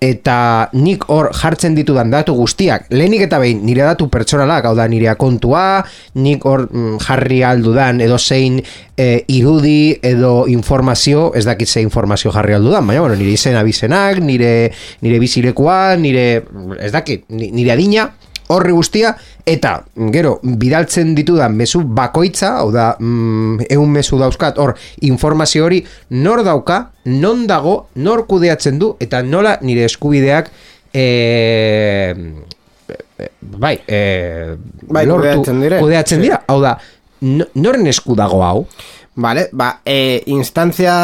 eta 0.00 0.70
nik 0.72 1.04
hor 1.12 1.28
jartzen 1.36 1.74
ditudan 1.76 2.08
datu 2.10 2.32
guztiak, 2.38 2.86
lehenik 2.90 3.26
eta 3.26 3.38
behin 3.42 3.60
nire 3.68 3.84
datu 3.84 4.08
pertsonalak, 4.08 4.64
hau 4.64 4.72
da 4.78 4.86
nire 4.88 5.12
kontua, 5.20 5.82
nik 6.16 6.46
hor 6.48 6.64
mm, 6.70 6.96
jarri 7.04 7.42
aldudan 7.44 8.00
edo 8.00 8.16
zein 8.18 8.56
e, 8.96 9.24
irudi 9.28 9.92
edo 10.02 10.46
informazio, 10.48 11.30
ez 11.36 11.44
dakit 11.44 11.68
ze 11.68 11.84
informazio 11.84 12.32
jarri 12.32 12.56
aldudan, 12.56 12.86
baina 12.88 13.04
bueno, 13.04 13.18
nire 13.20 13.36
izena 13.36 13.62
bizenak, 13.62 14.22
nire, 14.24 14.72
nire 15.04 15.20
bizilekoa, 15.20 15.96
nire, 16.00 16.26
ez 16.80 16.92
dakit, 16.96 17.28
ni- 17.28 17.52
nire 17.52 17.76
adina, 17.76 18.08
horri 18.50 18.72
guztia, 18.72 19.14
eta 19.46 19.84
gero, 20.12 20.38
bidaltzen 20.42 21.14
ditudan 21.14 21.54
mezu 21.56 21.82
bakoitza, 21.84 22.56
hau 22.60 22.70
da, 22.74 22.96
mm, 22.98 23.66
eun 23.70 23.90
mezu 23.90 24.18
dauzkat, 24.20 24.58
hor, 24.58 24.74
informazio 25.06 25.64
hori, 25.64 25.82
nor 26.10 26.42
dauka, 26.44 26.90
non 27.04 27.46
dago, 27.46 27.86
nor 27.94 28.26
kudeatzen 28.26 28.78
du, 28.78 28.94
eta 29.00 29.22
nola 29.22 29.58
nire 29.62 29.84
eskubideak, 29.88 30.50
e, 30.92 32.14
bai, 33.40 33.78
e, 33.86 34.56
Bai, 34.88 35.06
kudeatzen 35.06 35.60
dire. 35.60 35.80
kudeatzen 35.80 36.22
dira, 36.22 36.42
hau 36.48 36.60
da, 36.62 36.76
no- 37.20 37.48
noren 37.54 37.86
esku 37.86 38.14
dago 38.16 38.42
hau? 38.44 38.66
Vale, 39.20 39.48
ba, 39.52 39.82
e, 39.84 40.22
instantzia 40.32 40.94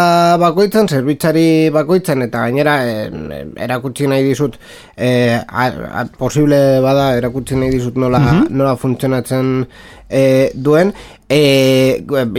bakoitzan, 0.40 0.88
zerbitzari 0.88 1.68
bakoitzan, 1.74 2.22
eta 2.24 2.46
gainera 2.46 2.76
e, 2.88 3.42
erakutsi 3.66 4.06
nahi 4.08 4.24
dizut, 4.24 4.56
e, 4.96 5.10
a, 5.36 5.66
a, 6.00 6.04
posible 6.16 6.60
bada 6.80 7.10
erakutsi 7.18 7.58
nahi 7.60 7.74
dizut 7.74 7.98
nola, 8.00 8.20
nola 8.48 8.72
funtzionatzen 8.80 9.50
e, 10.08 10.22
duen, 10.54 10.94
e, 11.28 11.42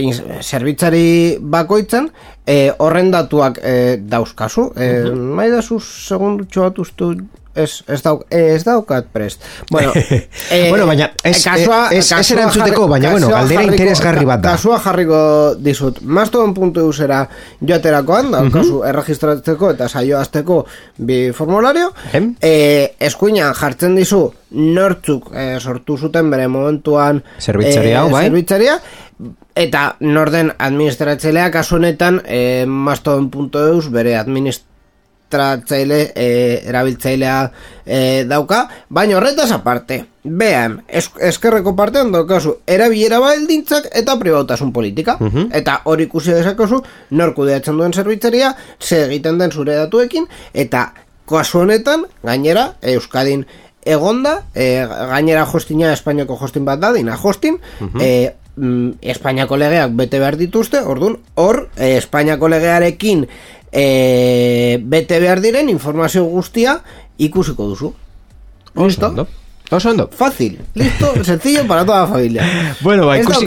ins- 0.02 0.24
zerbitzari 0.42 1.36
bakoitzan, 1.38 2.10
e, 2.42 2.72
horren 2.82 3.12
datuak 3.14 3.60
e, 3.62 3.76
dauzkazu, 4.02 4.72
e, 4.74 4.88
nahi 5.14 5.52
dazu 5.54 5.78
segundutxo 5.78 6.66
bat 6.66 6.82
ustu, 6.82 7.12
ez, 7.54 7.82
ez, 7.88 8.00
dauk, 8.02 8.24
ez 8.30 8.62
daukat 8.64 9.06
prest. 9.12 9.42
Bueno, 9.70 9.92
e, 10.50 10.68
Bueno, 10.70 10.86
baina 10.86 11.10
ez- 11.24 11.42
kasua- 11.44 11.88
ez- 11.92 12.12
ez 12.12 12.30
erantzuteko, 12.32 12.86
baina, 12.88 13.10
bueno, 13.10 13.28
galdera 13.28 13.62
interesgarri 13.64 14.24
bat 14.24 14.40
da. 14.44 14.52
Kasua 14.56 14.78
jarriko 14.84 15.54
dizut. 15.58 16.00
Mastodon.eusera 16.02 17.22
joaterakoan, 17.60 18.30
daukazu 18.32 18.82
erregistratzeko 18.88 19.72
eta 19.74 19.88
saioazteko 19.88 20.64
bi 20.98 21.32
formulario. 21.32 21.92
Em. 22.12 22.34
E, 22.40 22.94
eskuinan 23.00 23.54
jartzen 23.58 23.96
dizu 23.98 24.22
nortzuk 24.50 25.32
e, 25.34 25.58
sortu 25.60 25.98
zuten 25.98 26.30
bere 26.30 26.46
momentuan 26.48 27.22
Zerbitzari 27.40 27.92
hau, 27.92 28.08
bai. 28.10 28.24
zerbitzaria, 28.28 28.78
eta 29.58 29.96
norden 30.00 30.52
administratzailea 30.58 31.50
kasu 31.50 31.76
honetan 31.76 32.20
e, 32.24 32.64
mastodon.eus 32.66 33.90
bere 33.90 34.14
administratzaile 35.28 36.12
e, 36.14 36.62
erabiltzailea 36.68 37.50
e, 37.84 38.24
dauka, 38.24 38.68
baina 38.88 39.16
horretaz 39.16 39.50
aparte 39.52 40.04
behan, 40.24 40.82
es, 40.88 41.10
eskerreko 41.20 41.74
partean 41.76 42.12
daukazu 42.12 42.58
erabilera 42.66 43.18
baldintzak 43.20 43.88
eta 43.92 44.18
pribautasun 44.18 44.72
politika. 44.72 45.18
Eta 45.52 45.82
hori 45.84 46.04
ikusi 46.04 46.32
dezakezu 46.32 46.82
nor 47.10 47.34
kudeatzen 47.34 47.76
duen 47.76 47.92
zerbitzaria 47.92 48.54
ze 48.80 49.04
egiten 49.06 49.38
den 49.38 49.52
zure 49.52 49.74
datuekin 49.76 50.26
eta 50.54 50.92
kasu 51.28 51.60
honetan 51.60 52.06
gainera 52.24 52.74
Euskadin 52.82 53.46
egonda, 53.84 54.42
e, 54.54 54.84
gainera 54.84 55.46
hostina 55.46 55.92
Espainiako 55.92 56.36
hostin 56.36 56.64
bat 56.64 56.80
da, 56.80 56.92
dina 56.92 57.16
hostin, 57.16 57.56
e, 58.00 58.34
mm, 58.56 58.98
Espainiako 59.00 59.56
legeak 59.56 59.94
bete 59.96 60.18
behar 60.18 60.36
dituzte, 60.36 60.80
orduan, 60.80 61.16
hor, 61.36 61.68
e, 61.76 61.96
Espainiako 61.96 62.48
legearekin 62.52 63.24
e, 63.72 64.78
bete 64.82 65.20
behar 65.20 65.42
diren 65.44 65.68
informazio 65.68 66.24
guztia 66.24 66.80
ikusiko 67.18 67.68
duzu. 67.72 67.92
Listo? 68.78 69.26
Oso 69.70 69.90
ondo. 69.90 70.08
Fácil, 70.10 70.60
listo, 70.74 71.12
sencillo 71.24 71.66
para 71.66 71.84
toda 71.84 72.00
la 72.02 72.06
familia. 72.06 72.42
Bueno, 72.80 73.04
ba, 73.04 73.18
ikusi, 73.18 73.44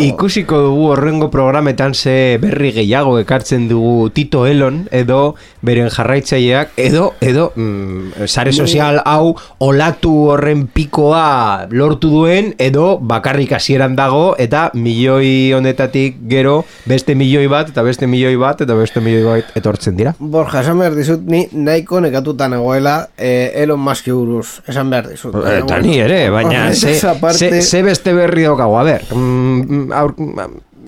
ikusiko 0.00 0.58
dugu 0.58 0.86
horrengo 0.92 1.30
programetan 1.30 1.94
ze 1.94 2.38
berri 2.40 2.72
gehiago 2.72 3.18
ekartzen 3.18 3.68
dugu 3.68 4.08
Tito 4.08 4.46
Elon 4.46 4.86
edo 4.90 5.34
beren 5.60 5.90
jarraitzaileak 5.90 6.72
edo 6.76 7.12
edo 7.20 7.52
mm, 7.54 8.24
sare 8.26 8.52
sozial 8.52 9.02
hau 9.04 9.34
olatu 9.58 10.12
horren 10.32 10.66
pikoa 10.72 11.66
lortu 11.70 12.08
duen 12.14 12.54
edo 12.58 12.96
bakarrik 12.98 13.52
hasieran 13.52 13.96
dago 13.96 14.36
eta 14.38 14.70
milioi 14.72 15.52
honetatik 15.52 16.16
gero 16.30 16.64
beste 16.86 17.14
milioi 17.14 17.46
bat 17.46 17.68
eta 17.74 17.84
beste 17.84 18.06
milioi 18.06 18.36
bat 18.40 18.64
eta 18.64 18.74
beste 18.78 19.04
milioi 19.04 19.24
bat 19.26 19.56
etortzen 19.58 20.00
dira. 20.00 20.14
Borja, 20.18 20.62
esan 20.64 20.80
behar 20.80 20.96
dizut, 20.96 21.20
ni 21.28 21.44
nahiko 21.52 22.00
nekatuta 22.00 22.48
nagoela 22.48 23.10
eh, 23.18 23.52
Elon 23.62 23.80
Musk 23.84 24.08
buruz, 24.08 24.62
esan 24.66 24.88
behar 24.90 25.12
dizut. 25.12 25.34
Baina, 25.36 25.57
Eta 25.58 25.80
ni 25.84 25.98
ere, 26.00 26.22
baina 26.34 26.68
ze, 26.78 26.94
aparte- 27.08 27.50
ze, 27.50 27.62
ze 27.62 27.82
beste 27.82 28.14
berri 28.16 28.46
daukagu, 28.48 28.76
a 28.78 28.84
ber, 28.86 29.04
mm, 29.14 29.60
mm, 29.60 29.92
aur, 29.92 30.14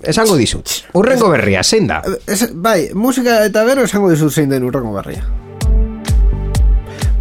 esango 0.02 0.37
dizut. 0.37 0.70
Urrengo 0.94 1.30
berria, 1.33 1.62
zein 1.62 1.87
da? 1.90 2.00
Ez, 2.26 2.50
bai, 2.54 2.90
musika 2.94 3.44
eta 3.44 3.66
gero 3.68 3.85
esango 3.88 4.11
dizut 4.11 4.33
zein 4.33 4.50
den 4.52 4.64
urrengo 4.64 4.92
berria. 4.96 5.24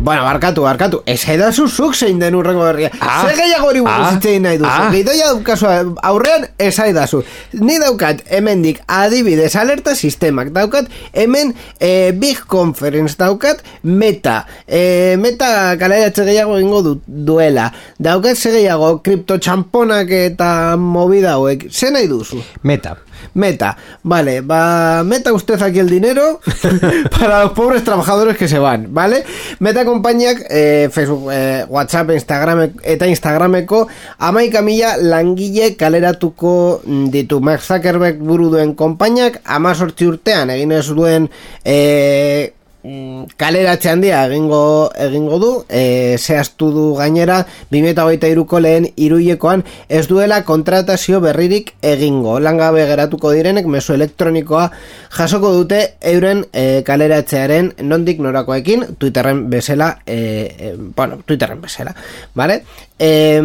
Bueno, 0.01 0.23
barkatu, 0.23 0.61
barkatu, 0.63 1.01
ez 1.05 1.25
edazu 1.27 1.65
zuk 1.67 1.93
zein 1.93 2.19
den 2.21 2.35
urrengo 2.35 2.63
berria. 2.63 2.87
Ah. 3.01 3.25
Zer 3.27 3.35
gehiago 3.35 3.67
hori 3.67 3.81
buruz 3.83 4.13
Ah. 4.15 4.39
nahi 4.39 4.57
duzu. 4.57 4.69
Ah. 4.71 4.89
Gidoia 4.93 5.25
daukazu 5.33 5.67
aurrean 6.01 6.45
ez 6.57 6.79
aidazu. 6.79 7.19
Ni 7.53 7.77
daukat 7.79 8.21
hemendik 8.29 8.79
adibidez 8.87 9.55
alerta 9.57 9.95
sistemak. 9.95 10.53
Daukat 10.55 10.87
hemen 11.13 11.53
eh, 11.79 12.13
Big 12.13 12.39
Conference 12.47 13.17
daukat 13.17 13.59
meta. 13.83 14.45
Eh, 14.67 15.17
meta 15.19 15.75
kaleratze 15.77 16.23
gehiago 16.23 16.57
egingo 16.57 16.81
du, 16.81 17.01
duela. 17.05 17.73
Daukat 17.99 18.37
ze 18.37 18.51
gehiago 18.51 19.01
kripto 19.03 19.37
txamponak 19.37 20.09
eta 20.11 20.77
movida 20.77 21.33
hauek. 21.35 21.67
Ze 21.71 21.91
nahi 21.91 22.07
duzu? 22.07 22.39
Meta. 22.63 22.95
Meta, 23.33 23.77
vale, 24.03 24.41
va, 24.41 25.03
meta 25.03 25.33
usted 25.33 25.61
aquí 25.61 25.79
el 25.79 25.89
dinero 25.89 26.39
para 27.19 27.43
los 27.43 27.51
pobres 27.53 27.83
trabajadores 27.83 28.37
que 28.37 28.47
se 28.47 28.59
van, 28.59 28.93
¿vale? 28.93 29.23
Meta 29.59 29.85
konpainiak 29.85 30.45
eh, 30.49 30.89
Facebook, 30.91 31.29
eh, 31.31 31.65
WhatsApp, 31.67 32.11
Instagram 32.11 32.69
eta 32.83 33.07
Instagrameko 33.07 33.87
amaika 34.17 34.61
mila 34.61 34.97
langile 34.97 35.75
kaleratuko 35.75 36.81
ditu 36.85 37.39
Mark 37.39 37.61
Zuckerberg 37.61 38.19
buru 38.19 38.49
duen 38.53 38.75
konpainiak 38.75 39.41
amazortzi 39.45 40.07
urtean 40.09 40.49
egin 40.53 40.73
ez 40.75 40.87
duen 40.87 41.29
eh, 41.63 42.51
mm, 42.51 42.58
kaleratze 42.79 43.89
handia 43.91 44.21
egingo 44.29 44.89
egingo 44.95 45.39
du 45.39 45.49
e, 45.67 46.15
zehaztu 46.17 46.69
du 46.71 46.83
gainera 46.95 47.41
2023ko 47.73 48.61
lehen 48.63 48.87
iruilekoan 48.95 49.65
ez 49.89 50.05
duela 50.07 50.45
kontratazio 50.47 51.19
berririk 51.19 51.73
egingo 51.83 52.37
langabe 52.39 52.85
geratuko 52.87 53.33
direnek 53.35 53.67
mezu 53.67 53.97
elektronikoa 53.97 54.69
jasoko 55.17 55.51
dute 55.57 55.81
euren 55.99 56.45
e, 56.53 56.81
kaleratzearen 56.87 57.73
nondik 57.83 58.23
norakoekin 58.23 58.95
Twitterren 58.97 59.49
bezala 59.49 59.97
e, 60.05 60.15
e, 60.47 60.73
bueno, 60.95 61.19
Twitterren 61.25 61.59
bezala 61.59 61.93
vale? 62.33 62.63
e, 62.97 63.41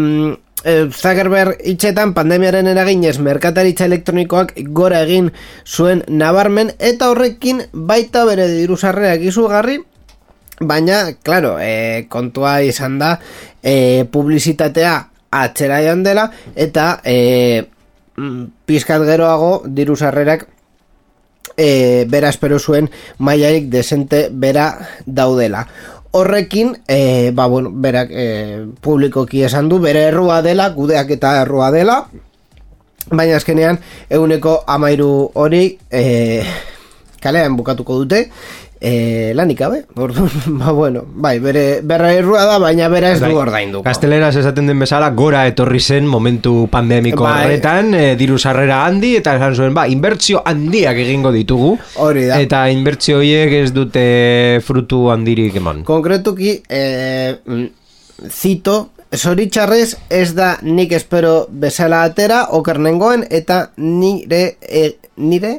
Zuckerberg 0.65 1.59
hitzetan 1.61 2.15
pandemiaren 2.17 2.67
eraginez 2.71 3.19
merkataritza 3.21 3.85
elektronikoak 3.85 4.55
gora 4.73 5.03
egin 5.05 5.29
zuen 5.67 6.01
nabarmen 6.09 6.73
eta 6.79 7.11
horrekin 7.13 7.61
baita 7.73 8.25
bere 8.25 8.49
diru 8.49 8.79
sarrerak 8.81 9.21
izugarri 9.29 9.79
baina, 10.61 11.17
claro, 11.23 11.59
e, 11.61 12.07
kontua 12.09 12.61
izan 12.63 12.99
da 12.99 13.19
e, 13.63 14.07
publizitatea 14.11 14.95
atzera 15.35 15.83
joan 15.83 16.05
dela 16.07 16.29
eta 16.55 17.01
e, 17.05 17.65
pizkat 18.65 19.03
geroago 19.05 19.65
diru 19.67 19.97
sarrerak 19.97 20.47
e, 21.57 22.07
bera 22.09 22.31
espero 22.31 22.59
zuen 22.59 22.89
mailarik 23.19 23.69
desente 23.71 24.29
bera 24.31 24.71
daudela 25.07 25.67
horrekin, 26.15 26.77
e, 26.87 27.33
ba, 27.35 27.49
bueno, 27.51 27.73
berak 27.75 28.11
e, 28.15 28.67
publikoki 28.81 29.43
esan 29.43 29.69
du, 29.69 29.81
bere 29.83 30.05
errua 30.13 30.43
dela, 30.47 30.69
gudeak 30.71 31.11
eta 31.11 31.41
errua 31.43 31.73
dela, 31.75 32.05
baina 33.11 33.35
azkenean 33.41 33.81
eguneko 34.09 34.61
amairu 34.71 35.09
hori 35.35 35.65
e, 35.91 36.05
kalean 37.19 37.59
bukatuko 37.59 37.99
dute, 38.05 38.29
e, 38.85 39.33
lanik 39.35 39.59
gabe, 39.59 39.79
orduan, 39.97 40.31
ba, 40.61 40.73
bueno, 40.73 41.05
bai, 41.09 41.39
bere, 41.41 41.81
bere 41.83 42.11
errua 42.19 42.45
da, 42.45 42.59
baina 42.61 42.91
bera 42.93 43.15
ez 43.15 43.21
du 43.23 43.33
ordainduko. 43.41 43.85
Gazteleraz 43.87 44.35
esaten 44.37 44.69
den 44.69 44.83
bezala, 44.85 45.09
gora 45.17 45.47
etorri 45.49 45.81
zen 45.81 46.09
momentu 46.11 46.67
pandemiko 46.73 47.25
Bai. 47.25 47.47
horretan, 47.47 47.95
e, 47.97 48.03
diru 48.21 48.37
sarrera 48.39 48.83
handi, 48.85 49.15
eta 49.21 49.39
esan 49.39 49.57
zuen, 49.57 49.77
ba, 49.77 49.87
inbertsio 49.89 50.43
handiak 50.45 51.01
egingo 51.01 51.33
ditugu. 51.33 51.79
Hori 52.05 52.27
da. 52.29 52.41
Eta 52.45 52.67
inbertsio 52.75 53.23
horiek 53.23 53.55
ez 53.63 53.71
dute 53.73 54.05
frutu 54.67 55.07
handirik 55.15 55.57
eman. 55.63 55.81
Konkretuki, 55.89 56.59
mm, 56.69 57.65
zito, 58.29 58.77
zoritxarrez 59.15 59.95
ez 60.13 60.35
da 60.37 60.59
nik 60.67 60.93
espero 60.93 61.47
bezala 61.49 62.03
atera, 62.05 62.43
oker 62.59 62.83
nengoen, 62.85 63.25
eta 63.31 63.71
nire, 63.81 64.43
e, 64.61 64.85
nire, 65.17 65.55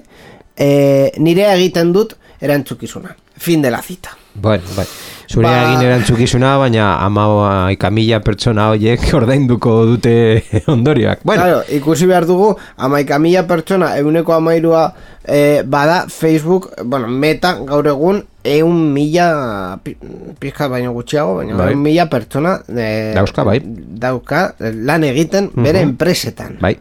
e, 0.53 0.69
nire 1.17 1.49
egiten 1.55 1.95
dut 1.95 2.13
erantzukizuna. 2.41 3.15
Fin 3.37 3.61
de 3.61 3.69
la 3.71 3.81
cita. 3.81 4.11
Bueno, 4.35 4.63
bai. 4.75 4.85
Zure 5.27 5.47
Ba- 5.47 5.63
egin 5.65 5.81
erantzukizuna, 5.87 6.57
baina 6.57 6.99
ama 7.03 7.71
ikamila 7.71 8.19
pertsona 8.21 8.69
horiek 8.69 9.01
ordainduko 9.17 9.85
dute 9.85 10.43
ondorioak. 10.67 11.19
Bueno, 11.23 11.41
Claro, 11.43 11.63
ikusi 11.69 12.05
behar 12.05 12.25
dugu, 12.25 12.55
amaika 12.77 13.19
mila 13.19 13.43
pertsona, 13.47 13.95
eguneko 13.97 14.33
amairua 14.33 14.93
eh, 15.25 15.63
bada 15.65 16.05
Facebook, 16.09 16.69
bueno, 16.85 17.07
meta 17.07 17.55
gaur 17.65 17.87
egun, 17.87 18.23
eun 18.43 18.93
mila, 18.93 19.79
pi- 19.83 19.97
pizkat 20.39 20.69
baino 20.69 20.93
gutxiago, 20.93 21.37
baina 21.41 21.55
Bai. 21.57 21.71
eun 21.73 21.81
mila 21.81 22.05
pertsona 22.09 22.59
eh, 22.77 23.13
Dauzka, 23.15 23.43
bai. 23.43 23.61
dauka 23.65 24.53
lan 24.59 25.03
egiten 25.03 25.49
bere 25.55 25.81
enpresetan. 25.81 26.57
bai, 26.61 26.77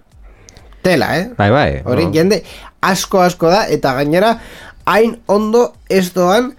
Tela, 0.85 1.17
eh? 1.19 1.31
bai, 1.39 1.51
bai. 1.51 1.83
Hori 1.87 2.05
No. 2.05 2.13
jende 2.13 2.43
asko 2.85 3.23
asko 3.25 3.49
da 3.49 3.63
eta 3.73 3.95
gainera 3.97 4.35
hain 4.87 5.19
ondo 5.27 5.73
ez 5.89 6.13
doan 6.15 6.53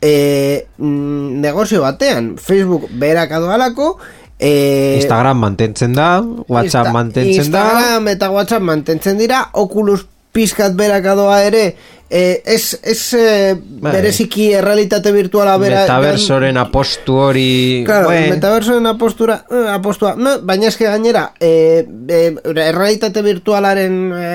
e, 0.00 0.66
mm, 0.78 1.40
negozio 1.40 1.82
batean 1.82 2.36
Facebook 2.38 2.90
berak 2.90 3.32
adoalako 3.32 3.96
e, 4.38 4.98
Instagram 5.00 5.38
mantentzen 5.38 5.94
da, 5.94 6.20
WhatsApp 6.48 6.88
Insta- 6.90 6.92
mantentzen 6.92 7.52
da. 7.52 7.64
Instagram 7.66 8.08
eta 8.16 8.30
WhatsApp 8.30 8.62
mantentzen 8.66 9.18
dira 9.18 9.46
Oculus 9.52 10.06
pizkat 10.32 10.74
berak 10.74 11.06
adoa 11.12 11.42
ere 11.44 11.64
e, 12.12 12.42
ez, 12.44 12.78
ez 12.82 13.14
e, 13.14 13.54
Bai. 13.54 13.92
bereziki 13.92 14.50
errealitate 14.58 15.12
virtuala 15.12 15.56
bera 15.60 15.84
Metaversoren 15.86 16.58
apostu 16.60 17.16
hori... 17.28 17.84
Claro, 17.86 18.10
Bue, 18.10 18.26
metaversoen 18.32 18.86
apostura, 18.90 19.38
eh, 19.48 19.64
apostua, 19.72 20.12
no, 20.20 20.36
baina 20.44 20.68
eske 20.68 20.88
gainera, 20.88 21.30
e, 21.40 21.86
e, 22.08 22.20
errealitate 22.52 23.24
virtualaren 23.24 23.98
e, 24.12 24.28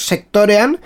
sektorean, 0.00 0.78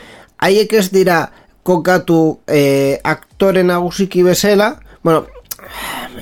haiek 0.43 0.75
ez 0.81 0.89
dira 0.95 1.21
kokatu 1.65 2.41
e, 2.47 3.01
aktore 3.03 3.65
nagusiki 3.65 4.23
bezala, 4.23 4.77
bueno, 5.03 5.25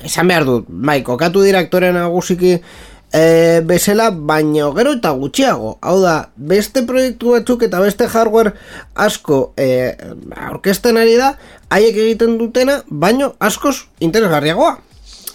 esan 0.03 0.31
behar 0.31 0.47
dut, 0.47 0.65
bai, 0.67 1.01
kokatu 1.03 1.43
dira 1.43 1.61
aktore 1.63 1.91
nagusiki 1.93 2.55
e, 3.13 3.23
bezala, 3.67 4.09
baina 4.11 4.69
gero 4.77 4.95
eta 4.97 5.11
gutxiago. 5.19 5.75
Hau 5.83 5.97
da, 6.01 6.15
beste 6.35 6.85
proiektu 6.87 7.35
batzuk 7.35 7.67
eta 7.67 7.83
beste 7.83 8.07
hardware 8.07 8.55
asko 8.95 9.43
e, 9.59 9.67
aurkezten 10.47 10.97
ari 10.97 11.19
da, 11.19 11.33
haiek 11.69 11.99
egiten 12.07 12.39
dutena, 12.39 12.81
baino 12.89 13.33
askoz 13.43 13.83
interesgarriagoa. 13.99 14.77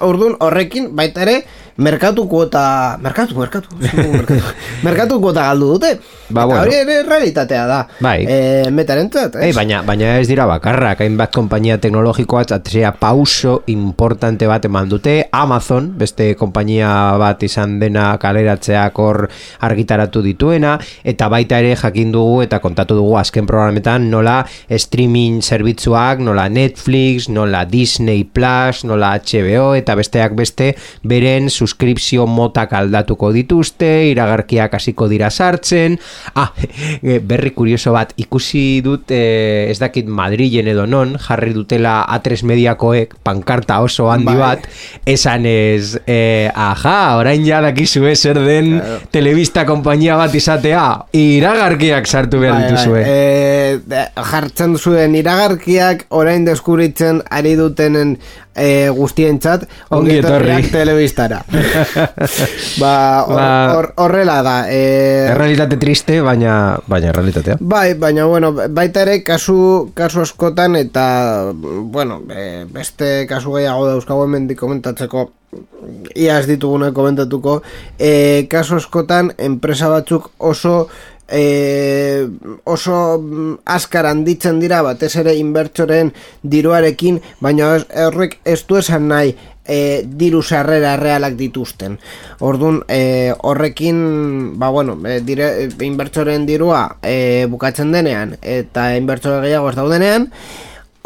Orduan 0.09 0.37
horrekin 0.45 0.93
baita 0.95 1.25
ere 1.25 1.41
merkatu 1.79 2.29
kuota 2.31 2.99
merkatu 3.03 3.35
merkatu 3.35 3.75
merkatu, 3.83 4.39
merkatu 4.87 5.21
kuota 5.21 5.49
galdu 5.51 5.75
dute. 5.75 5.99
Ba, 6.31 6.45
bueno. 6.45 6.63
hori 6.63 6.75
ere 6.75 7.03
realitatea 7.03 7.67
da. 7.67 7.79
Bai. 8.01 8.27
Eh, 8.29 8.71
metarentzat, 8.71 9.39
Ei, 9.41 9.53
baina, 9.57 9.81
baina 9.87 10.19
ez 10.21 10.27
dira 10.29 10.45
bakarrak, 10.49 11.01
hainbat 11.01 11.33
konpainia 11.33 11.79
teknologikoa 11.81 12.45
atzea 12.59 12.93
pauso 13.01 13.63
importante 13.73 14.47
bat 14.49 14.65
eman 14.69 14.89
dute. 14.91 15.17
Amazon, 15.33 15.91
beste 15.99 16.35
konpainia 16.39 16.91
bat 17.21 17.43
izan 17.43 17.79
dena 17.81 18.11
kaleratzeak 18.21 18.99
hor 19.01 19.25
argitaratu 19.65 20.23
dituena, 20.25 20.77
eta 21.05 21.31
baita 21.33 21.61
ere 21.63 21.75
jakin 21.81 22.13
dugu 22.13 22.43
eta 22.45 22.61
kontatu 22.61 22.99
dugu 22.99 23.17
azken 23.21 23.49
programetan 23.49 24.11
nola 24.11 24.43
streaming 24.69 25.41
zerbitzuak, 25.43 26.21
nola 26.25 26.49
Netflix, 26.53 27.29
nola 27.33 27.65
Disney 27.65 28.25
Plus, 28.25 28.85
nola 28.85 29.15
HBO, 29.19 29.73
eta 29.79 29.97
besteak 29.99 30.37
beste 30.37 30.75
beren 31.09 31.49
suskripzio 31.49 32.27
motak 32.29 32.75
aldatuko 32.77 33.33
dituzte, 33.33 34.11
iragarkiak 34.13 34.77
hasiko 34.79 35.09
dira 35.09 35.31
sartzen. 35.31 35.99
Ah, 36.35 36.53
eh, 37.03 37.19
berri 37.25 37.51
kurioso 37.57 37.93
bat 37.93 38.13
ikusi 38.17 38.81
dut 38.85 39.11
eh, 39.11 39.69
ez 39.71 39.79
dakit 39.81 40.07
Madrilen 40.07 40.69
edo 40.69 40.87
non 40.87 41.17
jarri 41.19 41.53
dutela 41.55 42.05
A3 42.07 42.43
mediakoek 42.45 43.15
pankarta 43.23 43.81
oso 43.85 44.11
handi 44.11 44.27
Bai. 44.33 44.37
bat 44.37 44.69
esan 45.07 45.47
ez 45.47 45.97
eh, 46.07 46.51
aja, 46.55 47.17
orain 47.19 47.45
ja 47.47 47.61
dakizue 47.65 48.15
zer 48.17 48.39
den 48.45 48.81
telebista 49.11 49.65
konpainia 49.67 50.17
bat 50.21 50.35
izatea 50.35 50.85
iragarkiak 51.13 52.07
sartu 52.07 52.41
behar 52.43 52.59
Bai, 52.61 52.67
dituzue. 52.71 53.01
bai. 53.01 53.05
Eh, 53.09 53.79
de- 53.87 54.07
jartzen 54.31 54.77
zuen 54.79 55.15
iragarkiak 55.19 56.07
orain 56.11 56.45
deskubritzen 56.45 57.23
ari 57.31 57.55
dutenen 57.59 58.17
eh, 58.59 58.89
guztientzat 58.91 59.69
Ongi 59.95 60.17
etorri. 60.19 60.63
telebistara. 60.73 61.45
ba, 62.83 63.25
Ba- 63.29 63.75
hor- 63.77 63.93
horrela 64.03 64.41
da. 64.43 64.57
Eh, 64.71 65.29
Errealitate 65.31 65.77
triste, 65.79 66.08
baina 66.25 66.53
baina 66.89 67.11
errealitatea. 67.13 67.59
Bai, 67.61 67.95
baina 67.95 68.27
bueno, 68.27 68.53
baita 68.53 69.03
ere 69.05 69.21
kasu, 69.25 69.91
kasu 69.95 70.23
askotan 70.25 70.77
eta 70.81 71.05
bueno, 71.93 72.23
beste 72.73 73.27
kasu 73.29 73.59
gehiago 73.59 73.87
dauzkago 73.91 74.25
hemen 74.25 74.49
komentatzeko 74.57 75.29
ia 76.17 76.39
ez 76.39 76.47
dituguna 76.49 76.91
komentatuko 76.93 77.61
e, 77.99 78.47
kasu 78.53 78.77
askotan 78.83 79.33
enpresa 79.39 79.89
batzuk 79.89 80.31
oso 80.39 80.89
e, 81.29 82.29
oso 82.65 83.19
mm, 83.21 83.61
askar 83.65 84.09
handitzen 84.09 84.61
dira 84.61 84.81
batez 84.83 85.15
ere 85.21 85.37
inbertsoren 85.37 86.13
diruarekin, 86.43 87.21
baina 87.41 87.75
horrek 88.07 88.41
ez 88.45 88.63
du 88.67 88.79
esan 88.81 89.09
nahi 89.13 89.35
e, 89.69 90.03
diru 90.05 90.43
sarrera 90.43 90.97
realak 90.97 91.37
dituzten. 91.39 91.99
Ordun 92.41 92.81
e, 92.89 93.35
horrekin, 93.43 94.59
ba 94.59 94.71
bueno, 94.75 94.97
e, 95.07 95.21
dire, 95.21 95.69
inbertsoren 95.85 96.49
dirua 96.49 96.87
e, 97.03 97.47
bukatzen 97.51 97.93
denean 97.93 98.35
eta 98.43 98.95
inbertsore 98.97 99.45
gehiago 99.45 99.71
ez 99.71 99.77
daudenean, 99.77 100.31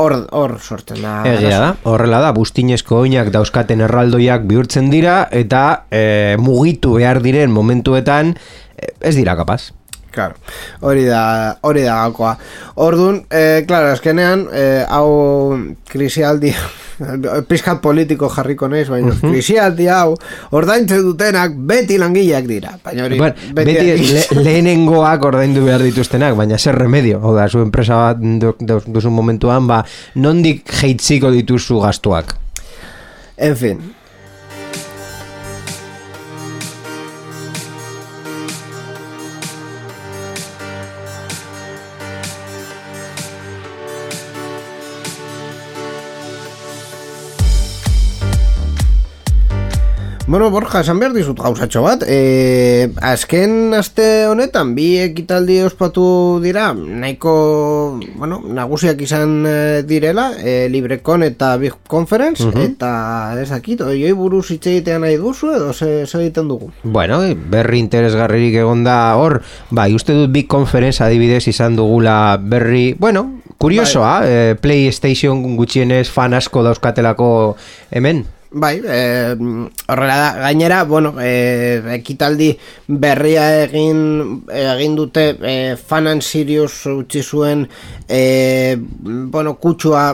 hor 0.02 0.16
hor 0.32 0.56
sortzen 0.60 1.02
da. 1.02 1.18
Egia 1.28 1.58
da, 1.60 1.74
horrela 1.90 2.22
da, 2.22 2.32
bustinezko 2.36 3.02
oinak 3.04 3.30
dauzkaten 3.34 3.84
erraldoiak 3.84 4.46
bihurtzen 4.48 4.90
dira 4.94 5.26
eta 5.34 5.84
e, 5.90 6.38
mugitu 6.40 6.96
behar 6.96 7.22
diren 7.24 7.52
momentuetan 7.52 8.34
e, 8.76 8.92
ez 9.02 9.16
dira 9.18 9.36
kapaz. 9.38 9.72
Claro, 10.12 10.34
hori 10.84 11.06
da, 11.08 11.56
hori 11.64 11.82
da 11.86 11.94
gakoa. 12.04 12.34
Ordun, 12.84 13.22
eh, 13.30 13.64
claro, 13.66 13.88
azkenean, 13.94 14.42
eh, 14.52 14.84
hau 14.92 15.56
krisialdi, 15.88 16.52
pizkat 17.48 17.80
politiko 17.80 18.28
jarriko 18.30 18.68
naiz, 18.68 18.84
baina 18.92 19.14
krisialdi 19.22 19.86
hau, 19.88 20.12
ordaintzen 20.52 21.00
dutenak 21.06 21.54
beti 21.56 21.96
langileak 21.98 22.44
dira. 22.50 22.74
Baina 22.84 23.06
hori, 23.08 23.18
Bueno, 23.22 23.54
beti, 23.56 23.72
le, 24.12 24.26
lehenengoak 24.44 25.24
ordaindu 25.30 25.64
behar 25.64 25.82
dituztenak, 25.88 26.36
baina 26.36 26.58
zer 26.60 26.76
remedio. 26.76 27.18
Hau 27.24 27.32
da, 27.36 27.48
zu 27.48 27.64
enpresa 27.64 27.96
bat 28.02 28.20
du- 28.20 28.52
du- 28.60 28.82
duzun 28.86 29.16
momentuan, 29.16 29.66
ba, 29.66 29.80
nondik 30.14 30.68
jeitziko 30.82 31.32
dituzu 31.32 31.80
gastuak. 31.80 32.36
En 33.38 33.56
fin. 33.56 33.80
Bueno, 50.32 50.50
Borja, 50.50 50.80
esan 50.80 50.96
behar 50.96 51.12
dizut 51.12 51.36
gauzatxo 51.36 51.82
bat. 51.84 52.06
E, 52.08 52.86
azken 53.04 53.74
aste 53.76 54.06
honetan, 54.30 54.70
bi 54.72 54.86
ekitaldi 55.02 55.58
ospatu 55.60 56.04
dira, 56.40 56.70
nahiko, 56.72 57.34
bueno, 58.16 58.38
nagusiak 58.40 59.04
izan 59.04 59.44
eh, 59.44 59.82
direla, 59.84 60.30
e, 60.40 60.70
Librecon 60.72 61.26
eta 61.28 61.52
Big 61.60 61.76
Conference, 61.84 62.48
eta 62.64 62.94
ezakit, 63.44 63.84
oioi 63.84 64.16
buruz 64.16 64.46
hitz 64.56 64.62
egitea 64.72 65.04
nahi 65.04 65.20
duzu, 65.20 65.52
edo 65.52 65.76
ze, 65.76 66.06
ze 66.06 66.24
egiten 66.24 66.48
dugu? 66.48 66.72
Bueno, 66.82 67.20
berri 67.52 67.84
interesgarririk 67.84 68.62
egon 68.64 68.88
hor, 68.88 69.42
bai, 69.68 69.90
uste 69.92 70.16
dut 70.16 70.32
Big 70.32 70.48
Conference 70.48 71.04
adibidez 71.04 71.44
izan 71.52 71.76
dugula 71.76 72.38
berri, 72.40 72.94
bueno, 72.96 73.42
kuriosoa, 73.60 74.20
eh, 74.24 74.56
PlayStation 74.56 75.58
gutxienez 75.58 76.06
fan 76.08 76.32
asko 76.32 76.64
dauzkatelako 76.64 77.34
hemen. 77.90 78.30
Bai, 78.54 78.82
e, 78.84 79.34
horrela 79.88 80.16
da, 80.16 80.32
gainera, 80.44 80.84
bueno, 80.84 81.14
e, 81.18 81.80
ekitaldi 81.94 82.50
berria 82.86 83.46
egin 83.62 84.42
egin 84.52 84.96
dute 84.98 85.24
e, 85.40 85.54
Fan 85.80 86.10
and 86.10 86.20
Sirius 86.20 86.84
utzi 86.92 87.22
zuen 87.22 87.64
e, 88.06 88.76
bueno, 88.76 89.54
kutsua 89.56 90.10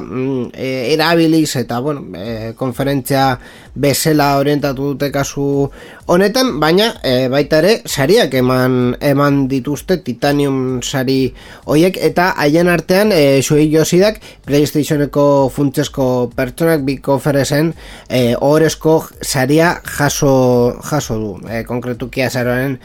e, 0.55 0.94
erabiliz 0.94 1.57
eta 1.59 1.81
bueno, 1.83 2.07
e, 2.14 2.53
konferentzia 2.55 3.33
bezala 3.74 4.37
orientatu 4.38 4.92
dute 4.92 5.11
kasu 5.11 5.70
honetan, 6.09 6.55
baina 6.61 6.88
e, 7.05 7.29
baita 7.29 7.59
ere 7.61 7.73
sariak 7.85 8.33
eman 8.40 8.97
eman 9.05 9.42
dituzte 9.51 9.99
Titanium 10.05 10.81
sari 10.83 11.35
hoiek 11.68 11.99
eta 12.09 12.31
haien 12.40 12.71
artean 12.73 13.12
e, 13.12 13.42
Shuei 13.44 13.66
Yoshidak 13.68 14.16
PlayStationeko 14.49 15.25
funtsesko 15.53 16.07
pertsonak 16.37 16.87
bi 16.87 16.97
konferezen 17.05 17.75
e, 18.09 18.33
ohorezko 18.35 18.97
saria 19.21 19.75
jaso, 19.99 20.33
jaso 20.90 21.18
du. 21.21 21.35
E, 21.44 21.62
konkretuki 21.68 22.25
azaroaren 22.25 22.79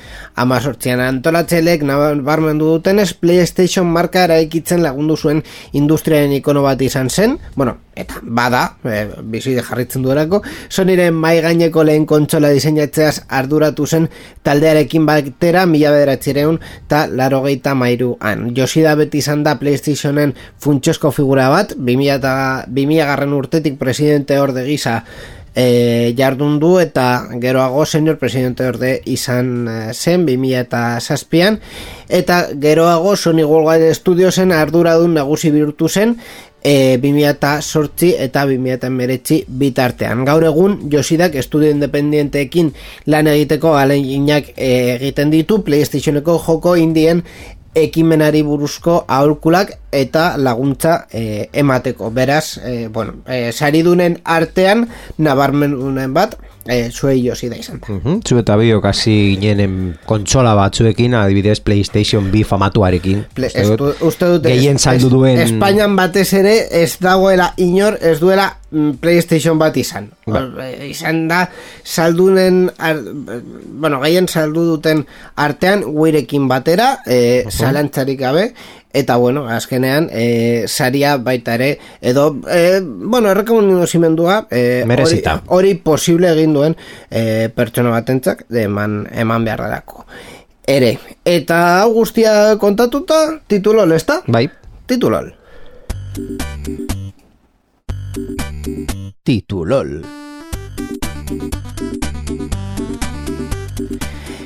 amazortzian 0.43 0.99
antolatzelek 1.07 1.87
nabarmendu 1.87 2.75
dutenez 2.75 3.13
PlayStation 3.15 3.87
marka 3.87 4.27
eraikitzen 4.27 4.83
lagundu 4.83 5.15
zuen 5.15 5.41
industriaren 5.71 6.35
ikono 6.41 6.67
bat 6.67 6.81
izan 6.83 7.09
zen, 7.09 7.39
bueno, 7.55 7.79
eta 7.95 8.19
bada, 8.23 8.63
e, 8.83 9.03
bizi 9.29 9.55
jarritzen 9.59 10.03
duelako, 10.05 10.41
Sonyren 10.69 11.13
mai 11.13 11.35
gaineko 11.41 11.83
lehen 11.83 12.07
kontsola 12.09 12.49
diseinatzeaz 12.53 13.25
arduratu 13.27 13.85
zen 13.85 14.09
taldearekin 14.43 15.05
batera 15.05 15.65
mila 15.69 15.91
bederatzireun 15.93 16.59
eta 16.85 17.05
laro 17.07 17.43
geita 17.45 17.75
mairuan. 17.77 18.49
Yoshida 18.57 18.95
beti 18.99 19.21
izan 19.23 19.43
da 19.43 19.57
PlayStationen 19.59 20.33
funtsesko 20.61 21.11
figura 21.11 21.49
bat, 21.53 21.77
2000, 21.77 22.17
eta, 22.17 22.33
2000 22.67 23.07
garren 23.13 23.37
urtetik 23.37 23.79
presidente 23.79 24.39
orde 24.39 24.65
gisa 24.65 25.01
e, 25.55 26.13
jardun 26.17 26.59
du 26.59 26.77
eta 26.81 27.27
geroago 27.41 27.85
senior 27.85 28.17
presidente 28.17 28.65
orde 28.67 28.93
izan 29.05 29.67
eh, 29.67 29.93
zen 29.93 30.25
2000 30.25 30.59
eta 30.59 30.83
zazpian 30.99 31.59
eta 32.09 32.47
geroago 32.59 33.15
Sony 33.15 33.43
Worldwide 33.45 33.93
Studiosen 33.93 34.51
arduradun 34.51 35.13
nagusi 35.13 35.51
bihurtu 35.51 35.89
zen 35.89 36.17
e, 36.63 36.97
2008 36.97 38.13
eta 38.25 38.45
2008 38.45 39.43
bitartean. 39.47 40.23
Gaur 40.25 40.45
egun 40.47 40.79
Josidak 40.91 41.35
estudio 41.35 41.71
independienteekin 41.71 42.71
lan 43.07 43.27
egiteko 43.27 43.75
aleginak 43.77 44.53
e, 44.55 44.95
egiten 44.95 45.33
ditu 45.33 45.61
PlayStationeko 45.63 46.39
joko 46.47 46.75
indien 46.79 47.23
ekimenari 47.75 48.43
buruzko 48.45 49.03
aholkulak 49.07 49.73
eta 49.91 50.33
laguntza 50.37 51.07
e, 51.11 51.49
emateko. 51.53 52.11
Beraz, 52.11 52.59
e, 52.63 52.87
bueno, 52.87 53.21
e, 53.27 53.51
saridunen 53.51 54.19
artean 54.23 54.87
nabarmenunen 55.17 56.13
bat 56.13 56.37
e, 56.67 56.89
zuei 56.91 57.19
Josida 57.27 57.55
izan 57.59 57.79
da. 57.81 57.93
Mhm, 57.93 58.21
Zu 58.27 58.37
eta 58.39 58.55
biok 58.57 58.85
hasi 58.85 59.37
ginen 59.41 59.97
kontsola 60.05 60.53
batzuekin, 60.55 61.13
adibidez 61.19 61.59
PlayStation 61.59 62.31
bi 62.31 62.43
famatuarekin. 62.43 63.25
Ple, 63.35 63.47
Uste 63.47 63.65
dut, 63.69 63.79
du- 63.99 64.07
uste 64.07 64.25
dut 64.35 64.43
gehien 64.47 64.79
saldu 64.79 65.09
duen... 65.09 65.37
Espainian 65.43 65.95
batez 65.99 66.29
ere 66.33 66.55
ez 66.83 66.97
dagoela 67.03 67.53
inor 67.57 67.97
ez 68.01 68.19
duela 68.19 68.49
mm, 68.71 68.91
PlayStation 69.01 69.59
bat 69.59 69.77
izan. 69.77 70.09
Ba. 70.25 70.39
Hor, 70.39 70.61
eh, 70.63 70.89
izan 70.91 71.27
da 71.27 71.49
saldunen 71.83 72.69
ar, 72.77 72.97
bueno, 73.03 73.99
gehien 74.03 74.27
saldu 74.27 74.63
duten 74.73 75.05
artean 75.35 75.83
guirekin 75.93 76.47
batera, 76.47 76.99
eh, 77.05 77.43
zalantzarik 77.51 78.19
gabe 78.19 78.53
eta 78.93 79.15
bueno, 79.17 79.47
azkenean 79.49 80.07
eh, 80.11 80.65
saria 80.67 81.17
baita 81.17 81.55
ere 81.55 81.79
edo 82.01 82.37
eh, 82.49 82.79
bueno, 82.83 83.29
errekomendimendua 83.31 84.47
eh, 84.51 84.81
hori, 84.83 84.87
Merezita. 84.87 85.41
hori 85.47 85.73
posible 85.75 86.29
egin 86.31 86.53
duen 86.53 86.77
eh, 87.09 87.49
pertsona 87.55 87.89
batentzak 87.89 88.45
eman, 88.49 89.07
eman 89.11 89.43
behar 89.45 89.65
delako. 89.65 90.05
Ere, 90.67 90.93
eta 91.27 91.81
hau 91.81 91.91
guztia 91.97 92.55
kontatuta, 92.61 93.39
titulol, 93.47 93.91
ez 93.91 94.05
da? 94.07 94.21
Bai, 94.27 94.47
Titulol. 94.87 95.33
titulol. 99.23 100.03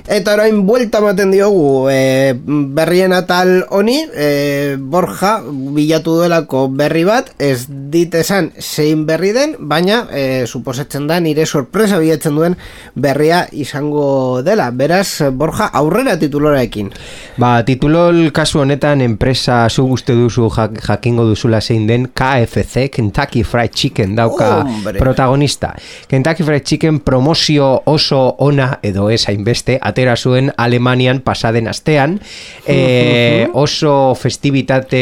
Eta 0.07 0.37
orain 0.37 0.61
buelta 0.63 1.01
ematen 1.03 1.33
diogu 1.33 1.89
e, 1.91 2.31
berrien 2.47 3.11
atal 3.11 3.65
honi, 3.75 3.97
e, 4.15 4.77
Borja 4.79 5.41
bilatu 5.43 6.13
duelako 6.21 6.61
berri 6.71 7.03
bat, 7.03 7.33
ez 7.43 7.65
dit 7.67 8.13
esan 8.15 8.53
zein 8.55 9.03
berri 9.07 9.33
den, 9.35 9.57
baina 9.59 10.05
e, 10.07 10.45
suposatzen 10.47 11.09
da 11.09 11.17
nire 11.19 11.43
sorpresa 11.43 11.99
bilatzen 11.99 12.37
duen 12.39 12.55
berria 12.95 13.41
izango 13.51 14.39
dela. 14.47 14.69
Beraz, 14.71 15.27
Borja 15.35 15.67
aurrera 15.75 16.15
tituloraekin. 16.21 16.93
Ba, 17.35 17.51
titulol 17.67 18.31
kasu 18.31 18.63
honetan 18.63 19.03
enpresa 19.03 19.65
zu 19.67 19.89
uste 19.91 20.15
duzu 20.15 20.47
jak, 20.55 20.79
jakingo 20.87 21.27
duzula 21.27 21.59
zein 21.59 21.83
den 21.87 22.07
KFC, 22.15 22.87
Kentucky 22.95 23.43
Fried 23.43 23.75
Chicken 23.75 24.15
dauka 24.15 24.63
Hombre. 24.63 25.03
protagonista. 25.03 25.75
Kentucky 26.07 26.47
Fried 26.47 26.63
Chicken 26.63 27.03
promozio 27.03 27.83
oso 27.91 28.23
ona 28.39 28.79
edo 28.81 29.09
ez 29.11 29.25
hainbeste 29.27 29.81
atera 29.97 30.15
zuen 30.15 30.51
Alemanian 30.57 31.21
pasaden 31.25 31.67
astean 31.67 32.19
e, 32.67 33.49
oso 33.57 34.13
festivitate 34.15 35.01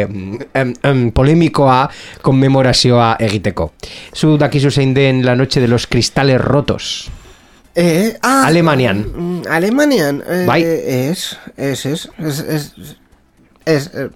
em, 0.00 0.72
em, 0.82 1.10
polemikoa 1.12 1.90
konmemorazioa 2.24 3.16
egiteko. 3.20 3.72
Zu 4.16 4.38
dakizu 4.40 4.70
zein 4.72 4.94
den 4.96 5.24
la 5.26 5.36
noche 5.36 5.60
de 5.60 5.68
los 5.68 5.86
cristales 5.86 6.40
rotos. 6.40 7.10
E, 7.76 8.16
ah, 8.22 8.46
Alemanian. 8.46 9.04
mm, 9.04 9.42
Alemanian. 9.50 10.22
E, 10.26 10.44
Bai. 10.46 10.62
Ez, 10.62 11.36
ez, 11.56 11.84
ez, 11.86 12.08
ez, 12.18 12.40
ez, 12.40 12.70
ez, 13.66 13.88
ez, 13.92 14.12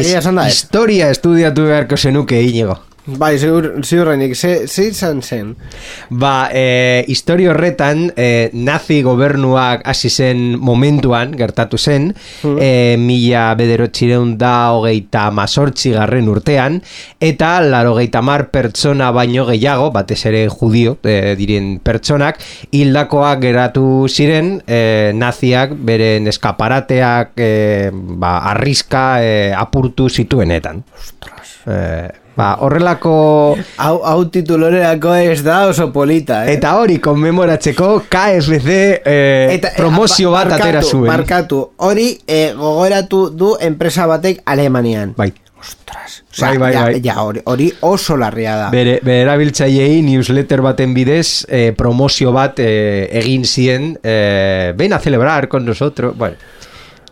egia 0.00 0.18
esan 0.18 0.40
da 0.40 0.48
ez. 0.48 0.56
Historia 0.56 1.10
estudiatu 1.10 1.68
beharko 1.68 1.96
zenuke 1.96 2.40
inigo. 2.42 2.80
Bai, 3.04 3.34
ziur, 3.34 3.80
ziurrenik, 3.82 4.36
ze, 4.36 4.68
ze 4.68 4.84
izan 4.86 5.22
zen? 5.26 5.56
Ba, 6.08 6.50
e, 6.54 7.02
historio 7.10 7.50
horretan, 7.50 8.04
e, 8.14 8.48
nazi 8.54 9.00
gobernuak 9.02 9.82
hasi 9.90 10.06
zen 10.06 10.54
momentuan, 10.62 11.32
gertatu 11.34 11.80
zen, 11.82 12.12
e, 12.46 12.94
mila 13.02 13.48
bederotxireun 13.58 14.36
da 14.38 14.52
hogeita 14.76 15.24
mazortzi 15.34 15.96
garren 15.96 16.30
urtean, 16.30 16.78
eta 17.18 17.50
laro 17.66 17.96
mar 18.22 18.50
pertsona 18.54 19.10
baino 19.10 19.46
gehiago, 19.50 19.90
batez 19.90 20.24
ere 20.26 20.46
judio, 20.48 20.96
e, 21.02 21.34
diren 21.34 21.80
pertsonak, 21.82 22.38
hildakoak 22.70 23.40
geratu 23.42 24.06
ziren, 24.08 24.62
e, 24.64 25.10
naziak 25.12 25.74
beren 25.74 26.28
eskaparateak 26.28 27.34
e, 27.34 27.90
ba, 27.92 28.38
arriska 28.54 29.06
e, 29.20 29.52
apurtu 29.52 30.08
zituenetan. 30.08 30.84
E, 31.66 32.21
ba, 32.36 32.54
horrelako... 32.64 33.56
Hau, 33.76 33.96
hau 34.08 34.24
titulorerako 34.32 35.14
ez 35.20 35.42
da 35.44 35.66
oso 35.68 35.90
polita, 35.92 36.42
eh? 36.46 36.54
Eta 36.56 36.74
hori 36.80 36.98
konmemoratzeko 37.02 38.04
KFC 38.08 38.78
eh, 39.04 39.60
promozio 39.76 40.30
ba- 40.32 40.44
bat 40.44 40.52
barkatu, 40.54 40.62
atera 40.68 40.82
zuen. 40.82 41.08
Barkatu, 41.12 41.60
hori 41.88 42.08
eh, 42.26 42.52
gogoratu 42.56 43.28
du 43.30 43.54
enpresa 43.60 44.06
batek 44.10 44.42
Alemanian. 44.46 45.14
Bai. 45.16 45.32
Ostras. 45.62 46.24
Osea, 46.32 46.48
Bai, 46.48 46.56
bai, 46.58 46.70
ja, 46.74 46.80
bai. 46.88 47.00
ja, 47.04 47.14
hori, 47.22 47.40
hori 47.46 47.68
oso 47.86 48.16
larria 48.18 48.56
da. 48.58 48.70
Bere, 48.72 48.96
bere 49.04 49.20
erabiltzaileei 49.22 50.00
newsletter 50.02 50.58
baten 50.64 50.90
bidez 50.96 51.44
eh, 51.46 51.68
promozio 51.78 52.32
bat 52.34 52.58
eh, 52.58 53.06
egin 53.20 53.44
zien 53.46 53.92
eh, 54.02 54.72
ven 54.74 54.92
a 54.92 54.98
celebrar 54.98 55.46
con 55.46 55.64
nosotros 55.64 56.16
bueno, 56.18 56.34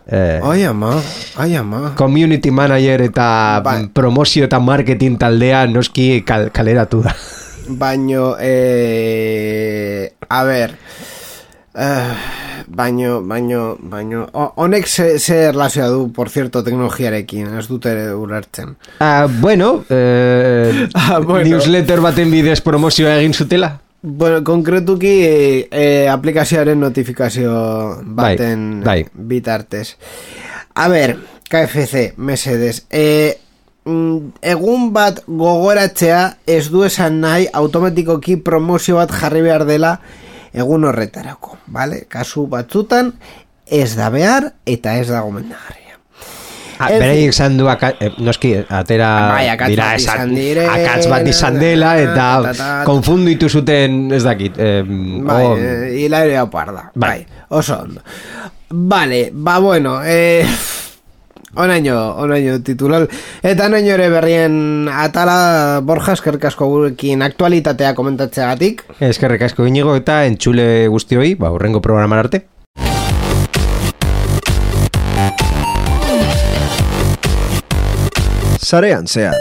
eh, 0.07 0.39
Ai 0.43 0.63
ama, 0.65 1.01
ai 1.37 1.55
ama. 1.55 1.93
community 1.95 2.51
manager 2.51 3.01
eta 3.01 3.61
Bai. 3.63 3.87
promozio 3.93 4.45
eta 4.45 4.59
marketing 4.59 5.17
taldea 5.19 5.65
noski 5.67 6.23
kal, 6.25 6.49
kaleratu 6.51 7.01
da 7.03 7.15
Baino, 7.67 8.35
eh, 8.39 10.11
a 10.29 10.43
ver, 10.43 10.75
eh, 11.75 12.13
baino, 12.67 13.21
baino, 13.21 13.77
baino, 13.79 14.27
ho- 14.33 14.53
honek 14.55 14.87
ze, 14.87 15.19
ze 15.19 15.35
erlazioa 15.49 15.87
du, 15.87 16.11
por 16.11 16.29
cierto, 16.29 16.63
teknologiarekin, 16.63 17.53
ez 17.59 17.67
dute 17.67 18.13
ulertzen. 18.15 18.75
ah, 18.99 19.27
bueno, 19.29 19.83
eh, 19.89 20.89
Ah, 20.95 21.19
bueno. 21.19 21.45
newsletter 21.47 22.01
baten 22.01 22.31
bidez 22.31 22.61
promozioa 22.61 23.15
egin 23.19 23.33
zutela 23.33 23.79
Bueno, 24.01 24.43
konkretuki 24.43 25.11
eh, 25.23 25.67
eh, 25.69 26.09
aplikazioaren 26.09 26.79
notifikazio 26.79 28.01
baten 28.01 28.81
bai. 28.83 29.05
bitartez. 29.13 29.97
A 30.73 30.87
ber, 30.87 31.19
KFC, 31.49 32.13
mesedes, 32.17 32.87
eh, 32.89 33.37
mm, 33.85 34.41
egun 34.41 34.89
bat 34.93 35.21
gogoratzea 35.27 36.37
ez 36.47 36.71
du 36.73 36.83
esan 36.83 37.19
nahi 37.21 37.45
automatikoki 37.53 38.37
promozio 38.41 38.97
bat 38.97 39.13
jarri 39.13 39.43
behar 39.45 39.67
dela 39.69 39.99
egun 40.51 40.83
horretarako, 40.89 41.59
vale? 41.67 42.07
Kasu 42.09 42.47
batzutan 42.47 43.13
ez 43.67 43.93
da 43.95 44.09
behar 44.09 44.53
eta 44.65 44.97
ez 44.97 45.07
da 45.13 45.21
gomendagarria. 45.21 45.80
Ah, 46.81 46.89
Bereik 46.89 47.29
esan 47.29 47.57
du 47.59 47.67
aka, 47.69 47.93
eh, 47.99 48.09
noski 48.17 48.55
atera 48.57 49.09
Bai, 49.35 49.45
akats 49.53 49.69
dira 49.69 49.89
bat 49.91 50.01
izan 50.01 50.33
diren, 50.33 50.69
akats 50.73 51.07
bat 51.11 51.27
izan 51.29 51.59
dela 51.61 51.91
eta 52.01 52.27
ta, 52.47 52.53
ta, 52.57 52.69
konfunditu 52.89 53.49
zuten 53.49 54.07
ez 54.17 54.23
dakit 54.25 54.57
eh, 54.57 54.81
Bai, 54.81 55.43
oh, 55.45 55.55
eh, 55.57 55.93
hilario 56.01 56.47
parda. 56.49 56.89
Bai. 56.95 57.09
Bai, 57.11 57.41
oso 57.49 57.77
ondo. 57.83 58.01
Vale, 58.71 59.29
ba 59.33 59.59
bueno, 59.59 59.99
eh, 60.03 60.47
onaino, 61.55 62.15
onaino 62.23 62.61
titular. 62.63 63.05
Eta 63.43 63.67
onaino 63.67 63.93
ere 63.93 64.07
berrien 64.09 64.87
atala 64.89 65.81
Borja 65.83 66.15
eskerkasko 66.17 66.65
gurekin 66.71 67.21
aktualitatea 67.21 67.93
komentatzeagatik. 67.93 68.85
eskerrek 69.11 69.49
asko 69.51 69.67
inigo 69.69 69.95
eta 69.99 70.23
entzule 70.25 70.87
guztioi 70.87 71.35
ba, 71.35 71.51
urrengo 71.51 71.81
programan 71.83 72.25
arte 72.25 72.45
Sarean 78.71 79.03
zehar. 79.03 79.35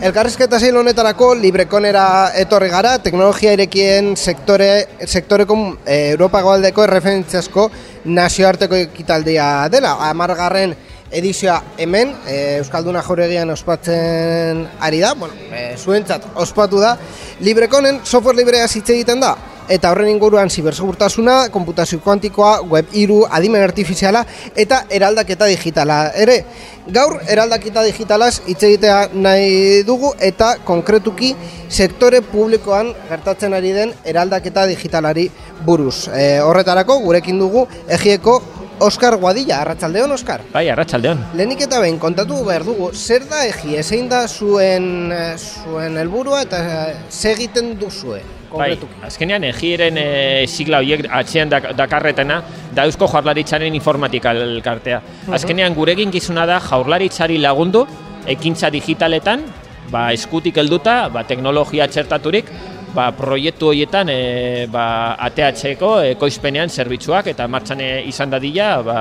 Elkarrizketa 0.00 0.58
zeil 0.58 0.74
honetarako 0.74 1.36
librekonera 1.38 2.32
etorri 2.34 2.66
gara, 2.72 2.96
teknologia 2.98 3.54
irekien 3.54 4.16
sektore, 4.18 4.72
sektoreko 5.06 5.62
eh, 5.86 6.16
Europa 6.16 6.42
goaldeko 6.42 6.82
erreferentziazko 6.82 7.70
nazioarteko 8.10 8.88
ekitaldia 8.88 9.68
dela. 9.70 10.00
Amargarren 10.10 10.74
edizioa 11.10 11.60
hemen, 11.78 12.14
eh, 12.26 12.58
Euskalduna 12.58 13.02
jauregian 13.02 13.50
ospatzen 13.50 14.66
ari 14.80 15.00
da, 15.00 15.14
bueno, 15.14 15.34
eh, 15.52 15.76
zuentzat 15.76 16.26
ospatu 16.34 16.80
da, 16.80 16.96
librekonen 17.40 18.00
software 18.04 18.36
librea 18.36 18.66
hitz 18.66 18.88
egiten 18.90 19.20
da, 19.20 19.36
eta 19.70 19.90
horren 19.92 20.10
inguruan 20.10 20.50
zibersegurtasuna, 20.50 21.48
konputazio 21.54 22.00
kuantikoa, 22.02 22.60
web 22.66 22.90
iru, 22.98 23.20
adimen 23.30 23.62
artifiziala 23.62 24.24
eta 24.58 24.82
eraldaketa 24.90 25.46
digitala. 25.46 26.00
Ere, 26.18 26.40
gaur 26.90 27.20
eraldaketa 27.30 27.84
digitalaz 27.86 28.40
hitz 28.50 28.62
egitea 28.66 28.98
nahi 29.14 29.82
dugu 29.86 30.10
eta 30.18 30.56
konkretuki 30.66 31.34
sektore 31.68 32.20
publikoan 32.26 32.90
gertatzen 33.08 33.54
ari 33.54 33.70
den 33.76 33.94
eraldaketa 34.04 34.66
digitalari 34.66 35.28
buruz. 35.66 36.08
E, 36.08 36.40
horretarako 36.42 36.98
gurekin 37.04 37.38
dugu 37.38 37.66
egieko 37.98 38.40
Oskar 38.80 39.16
Guadilla, 39.20 39.60
arratsaldeon 39.60 40.12
Oskar. 40.16 40.40
Bai, 40.54 40.64
arratsaldeon. 40.72 41.20
Lehenik 41.36 41.66
eta 41.66 41.80
behin 41.82 41.98
kontatu 42.00 42.40
behar 42.46 42.64
dugu, 42.64 42.90
zer 42.96 43.26
da 43.28 43.44
egi, 43.44 43.76
ezein 43.76 44.08
da 44.08 44.24
zuen, 44.28 45.12
eh, 45.12 45.36
zuen 45.36 45.98
helburua 46.00 46.42
eta 46.46 46.60
eh, 46.64 46.94
ze 47.10 47.34
egiten 47.36 47.74
duzue, 47.78 48.22
Bai, 48.50 48.72
azkenean 49.06 49.44
egieren 49.46 49.98
e, 50.00 50.06
sigla 50.50 50.80
horiek 50.82 51.04
atxean 51.20 51.50
dak, 51.52 51.68
dakarretena 51.78 52.40
da 52.74 52.86
Eusko 52.88 53.06
Jaurlaritzaren 53.12 53.76
informatika 53.78 54.32
elkartea. 54.34 54.98
Azkenean 55.30 55.76
gure 55.76 55.94
gizuna 55.94 56.46
da 56.50 56.58
Jaurlaritzari 56.64 57.38
lagundu 57.38 57.84
ekintza 58.26 58.70
digitaletan, 58.70 59.44
ba 59.90 60.10
eskutik 60.12 60.58
helduta, 60.58 61.08
ba 61.08 61.22
teknologia 61.28 61.86
txertaturik, 61.86 62.50
ba 62.94 63.10
proiektu 63.14 63.68
horietan 63.70 64.08
e, 64.10 64.66
ba 64.70 65.14
ATH-eko 65.28 65.90
ekoizpenean 66.16 66.68
zerbitzuak 66.70 67.28
eta 67.32 67.46
martxan 67.48 67.80
e, 67.80 67.90
izan 68.10 68.30
dadila 68.32 68.68
ba 68.82 68.96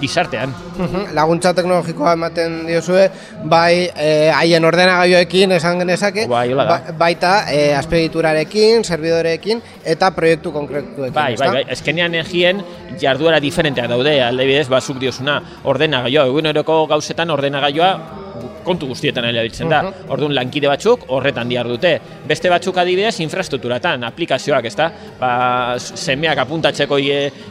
gizartean. 0.00 0.52
Mhm, 0.78 1.12
Laguntza 1.16 1.52
teknologikoa 1.54 2.14
ematen 2.16 2.60
diozue, 2.66 3.08
bai 3.44 3.88
eh, 3.96 4.30
haien 4.34 4.64
ordenagailuekin 4.64 5.52
esan 5.58 5.82
genezake, 5.82 6.26
Bai, 6.30 6.46
ba- 6.54 6.80
baita 6.98 7.32
eh, 7.52 7.74
azpegiturarekin, 7.76 8.84
serbidorekin 8.84 9.60
eta 9.84 10.10
proiektu 10.14 10.52
konkretuekin. 10.52 11.12
Bai, 11.14 11.34
bai, 11.36 11.48
bai, 11.58 11.64
eskenean 11.74 12.14
egien 12.22 12.62
jarduera 13.00 13.40
diferenteak 13.40 13.88
daude, 13.90 14.16
alde 14.22 14.46
bidez, 14.48 14.68
ba, 14.72 14.80
zuk 14.80 14.98
diozuna, 15.02 15.40
ordenagailua, 15.64 16.26
eguneroko 16.30 16.86
gauzetan 16.90 17.30
ordenagailua 17.30 18.21
kontu 18.64 18.88
guztietan 18.90 19.26
erabiltzen 19.28 19.70
da. 19.70 19.82
Orduan 20.12 20.34
lankide 20.36 20.70
batzuk 20.70 21.06
horretan 21.12 21.50
diar 21.50 21.68
dute. 21.68 21.94
Beste 22.28 22.50
batzuk 22.52 22.78
adibidez 22.82 23.14
infrastrukturatan, 23.24 24.04
aplikazioak, 24.08 24.66
ezta? 24.70 24.88
Ba, 25.20 25.32
semeak 25.78 26.42
apuntatzeko 26.44 26.98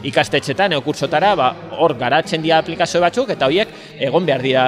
ikastetxetan, 0.10 0.76
eukursotara, 0.80 1.34
ba, 1.40 1.54
hor 1.80 1.96
garatzen 2.00 2.44
dira 2.44 2.62
aplikazio 2.62 3.02
batzuk 3.04 3.34
eta 3.36 3.50
horiek 3.50 3.74
egon 4.00 4.28
behar 4.28 4.46
dira 4.46 4.66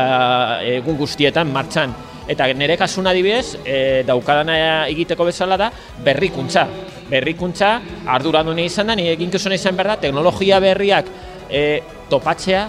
egun 0.77 0.97
guztietan 0.99 1.51
martxan. 1.53 1.95
Eta 2.27 2.47
nire 2.55 2.77
kasun 2.79 3.07
adibidez, 3.11 3.57
e, 3.67 4.03
daukadana 4.07 4.55
egiteko 4.87 5.25
bezala 5.27 5.57
da 5.59 5.69
berrikuntza. 6.05 6.67
Berrikuntza 7.09 7.73
arduradune 8.15 8.63
izan 8.69 8.87
da, 8.87 8.95
nire 8.95 9.17
eginkizuna 9.17 9.59
izan 9.59 9.75
behar 9.75 9.93
da, 9.93 9.97
teknologia 10.05 10.61
berriak 10.63 11.11
e, 11.49 11.81
topatzea, 12.09 12.63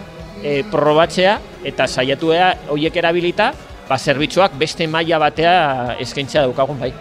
e, 0.44 0.62
probatzea 0.70 1.38
eta 1.64 1.88
saiatuea 1.88 2.50
horiek 2.70 2.96
erabilita, 3.00 3.50
ba, 3.88 3.98
zerbitzuak 3.98 4.54
beste 4.60 4.86
maila 4.88 5.18
batea 5.22 5.96
eskaintzea 6.04 6.44
daukagun 6.44 6.80
bai. 6.80 6.92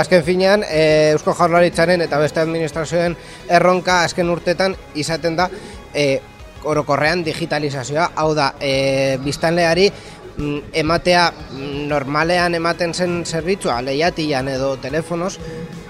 Azken 0.00 0.22
finean, 0.24 0.64
eh, 0.64 1.12
Eusko 1.12 1.34
Jaurlaritzaren 1.36 2.00
eta 2.00 2.18
beste 2.18 2.40
administrazioen 2.40 3.16
erronka 3.52 4.02
azken 4.04 4.30
urtetan 4.32 4.76
izaten 4.96 5.36
da 5.36 5.50
eh, 5.92 6.20
orokorrean 6.64 7.24
digitalizazioa, 7.24 8.10
hau 8.16 8.32
da, 8.34 8.54
eh, 8.60 9.18
biztanleari 9.20 9.90
mm, 9.90 10.58
ematea 10.72 11.26
mm, 11.30 11.86
normalean 11.92 12.56
ematen 12.56 12.94
zen 12.94 13.22
zerbitzua 13.26 13.82
lehiatian 13.84 14.48
edo 14.48 14.76
telefonos, 14.80 15.38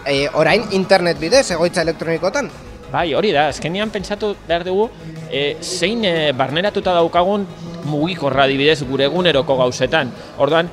eh, 0.05 0.29
orain 0.35 0.67
internet 0.73 1.21
bidez 1.21 1.51
egoitza 1.55 1.83
elektronikotan. 1.83 2.51
Bai, 2.95 3.09
hori 3.19 3.33
da, 3.35 3.49
azkenean 3.51 3.91
pentsatu 3.91 4.37
behar 4.47 4.63
dugu, 4.63 4.85
e, 5.27 5.57
zein 5.63 6.05
e, 6.07 6.31
barneratuta 6.39 6.95
daukagun 6.95 7.47
mugikorra 7.91 8.45
adibidez 8.47 8.85
gure 8.87 9.09
eguneroko 9.09 9.57
gauzetan. 9.59 10.13
Orduan, 10.39 10.71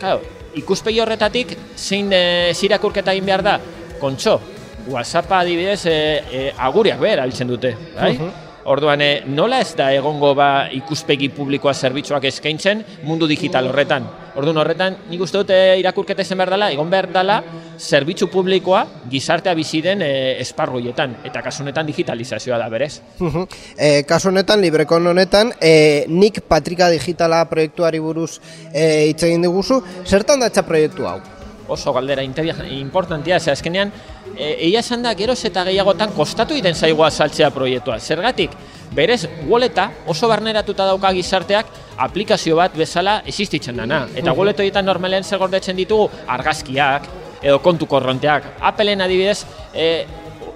claro, 0.00 0.22
ikuspegi 0.56 1.02
horretatik 1.04 1.52
zein 1.76 2.08
e, 2.16 2.54
zirakurketa 2.56 3.12
egin 3.12 3.28
behar 3.28 3.44
da, 3.44 3.58
kontxo, 4.00 4.38
WhatsAppa 4.88 5.42
adibidez 5.44 5.82
e, 5.92 5.96
e, 6.32 6.44
aguriak 6.56 7.04
behar 7.04 7.26
abiltzen 7.26 7.52
dute, 7.52 7.76
bai? 7.98 8.14
Orduan, 8.68 9.00
e, 9.00 9.22
nola 9.24 9.62
ez 9.64 9.72
da 9.78 9.88
egongo 9.96 10.34
ba 10.36 10.68
ikuspegi 10.76 11.30
publikoa 11.32 11.72
zerbitzuak 11.72 12.26
eskaintzen 12.28 12.82
mundu 13.08 13.26
digital 13.30 13.70
horretan? 13.70 14.04
Orduan 14.36 14.60
horretan, 14.60 14.98
nik 15.08 15.22
uste 15.24 15.40
dute 15.40 15.56
irakurketa 15.80 16.26
izan 16.26 16.38
behar 16.42 16.52
dela, 16.52 16.68
egon 16.74 16.90
behar 16.92 17.08
dela, 17.14 17.38
zerbitzu 17.78 18.28
publikoa 18.28 18.84
gizartea 19.08 19.54
bizi 19.56 19.80
den 19.82 20.04
e, 20.04 20.10
esparruietan, 20.44 21.16
eta 21.24 21.42
kasu 21.46 21.64
honetan 21.64 21.88
digitalizazioa 21.88 22.60
da 22.60 22.68
berez. 22.68 23.00
e, 23.78 24.04
kasu 24.08 24.28
honetan, 24.28 24.60
librekon 24.60 25.14
honetan, 25.14 25.54
e, 25.60 26.04
nik 26.12 26.42
Patrika 26.48 26.90
Digitala 26.92 27.40
proiektuari 27.48 28.04
buruz 28.04 28.36
e, 28.72 29.08
hitz 29.08 29.22
egin 29.24 29.48
diguzu, 29.48 29.80
zertan 30.04 30.44
datza 30.44 30.66
proiektu 30.68 31.08
hau? 31.08 31.18
Oso 31.68 31.92
galdera 31.92 32.22
importantia, 32.22 33.38
ze 33.40 33.50
azkenean, 33.50 33.92
e, 34.36 34.56
egia 34.66 34.80
esan 34.80 35.02
da, 35.02 35.14
geroz 35.14 35.38
eta 35.44 35.64
gehiagotan 35.68 36.12
kostatu 36.16 36.56
iten 36.56 36.74
zaigua 36.74 37.10
saltzea 37.10 37.50
proiektua. 37.50 37.98
Zergatik, 38.00 38.50
berez, 38.94 39.28
woleta 39.46 39.90
oso 40.06 40.28
barneratuta 40.28 40.86
dauka 40.88 41.12
gizarteak 41.12 41.66
aplikazio 41.98 42.56
bat 42.56 42.76
bezala 42.76 43.22
existitzen 43.26 43.76
dana. 43.76 44.06
Eta 44.16 44.32
woleto 44.32 44.64
egiten 44.64 44.86
normalen 44.86 45.24
zer 45.24 45.38
gordetzen 45.38 45.76
ditugu 45.76 46.08
argazkiak, 46.26 47.08
edo 47.42 47.58
kontu 47.62 47.86
korronteak. 47.86 48.54
Appleen 48.60 49.02
adibidez, 49.04 49.44
e, 49.74 50.06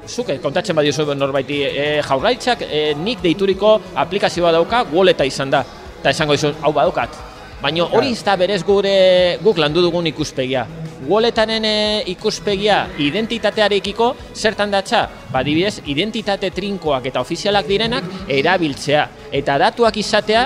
zuke, 0.08 0.38
kontatzen 0.42 0.76
badiozu 0.76 1.06
norbaiti, 1.14 1.62
e, 1.62 1.86
jaurlaitzak 2.06 2.64
e, 2.66 2.94
nik 2.98 3.22
deituriko 3.22 3.78
aplikazioa 3.94 4.52
dauka 4.52 4.84
woleta 4.90 5.24
izan 5.28 5.50
da. 5.50 5.64
Eta 6.00 6.10
esango 6.10 6.34
dizu, 6.34 6.54
hau 6.62 6.72
badukat. 6.74 7.14
Baina 7.62 7.84
hori 7.94 8.10
ez 8.10 8.24
da 8.26 8.34
berez 8.34 8.62
gure 8.66 9.38
guk 9.42 9.60
landu 9.62 9.84
dugun 9.84 10.08
ikuspegia. 10.10 10.64
Walletanen 11.08 11.64
e, 11.66 11.76
ikuspegia 12.12 12.84
identitatearekiko 13.02 14.12
zertan 14.38 14.70
datza? 14.70 15.02
Ba, 15.32 15.42
dibidez, 15.42 15.80
identitate 15.90 16.52
trinkoak 16.54 17.08
eta 17.10 17.22
ofizialak 17.24 17.66
direnak 17.66 18.06
erabiltzea. 18.30 19.08
Eta 19.34 19.58
datuak 19.58 19.98
izatea 19.98 20.44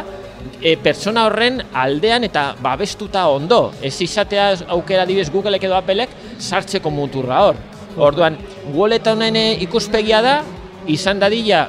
e, 0.61 0.77
pertsona 0.81 1.27
horren 1.29 1.61
aldean 1.77 2.25
eta 2.25 2.49
babestuta 2.63 3.27
ondo. 3.29 3.73
Ez 3.83 3.95
izatea 4.01 4.49
aukera 4.79 5.05
dibidez 5.09 5.29
Googleek 5.35 5.69
edo 5.69 5.77
Applek 5.77 6.15
sartzeko 6.39 6.91
muturra 6.91 7.43
hor. 7.49 7.61
Orduan, 7.97 8.39
walletanen 8.73 9.37
e, 9.37 9.47
ikuspegia 9.67 10.23
da, 10.25 10.39
izan 10.89 11.21
dadila 11.21 11.67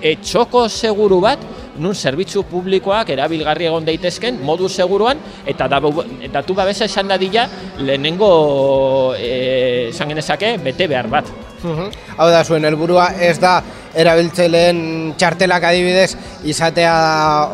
e, 0.00 0.16
txoko 0.22 0.68
seguru 0.68 1.20
bat, 1.24 1.44
nun 1.78 1.94
zerbitzu 1.94 2.44
publikoak 2.50 3.10
erabilgarri 3.14 3.68
egon 3.70 3.86
daitezken 3.86 4.40
modu 4.44 4.68
seguruan 4.68 5.18
eta 5.46 5.68
datu 5.68 6.54
babesa 6.54 6.84
esan 6.84 7.08
dadila 7.08 7.48
lehenengo 7.78 9.14
e, 9.16 9.88
esan 9.90 10.08
genezake 10.14 10.56
bete 10.62 10.88
behar 10.88 11.08
bat. 11.08 11.30
Hau 11.58 12.28
da 12.30 12.44
zuen 12.44 12.64
helburua 12.68 13.08
ez 13.18 13.36
da 13.42 13.58
erabiltzaileen 13.98 14.80
txartelak 15.18 15.64
adibidez 15.70 16.12
izatea 16.46 16.92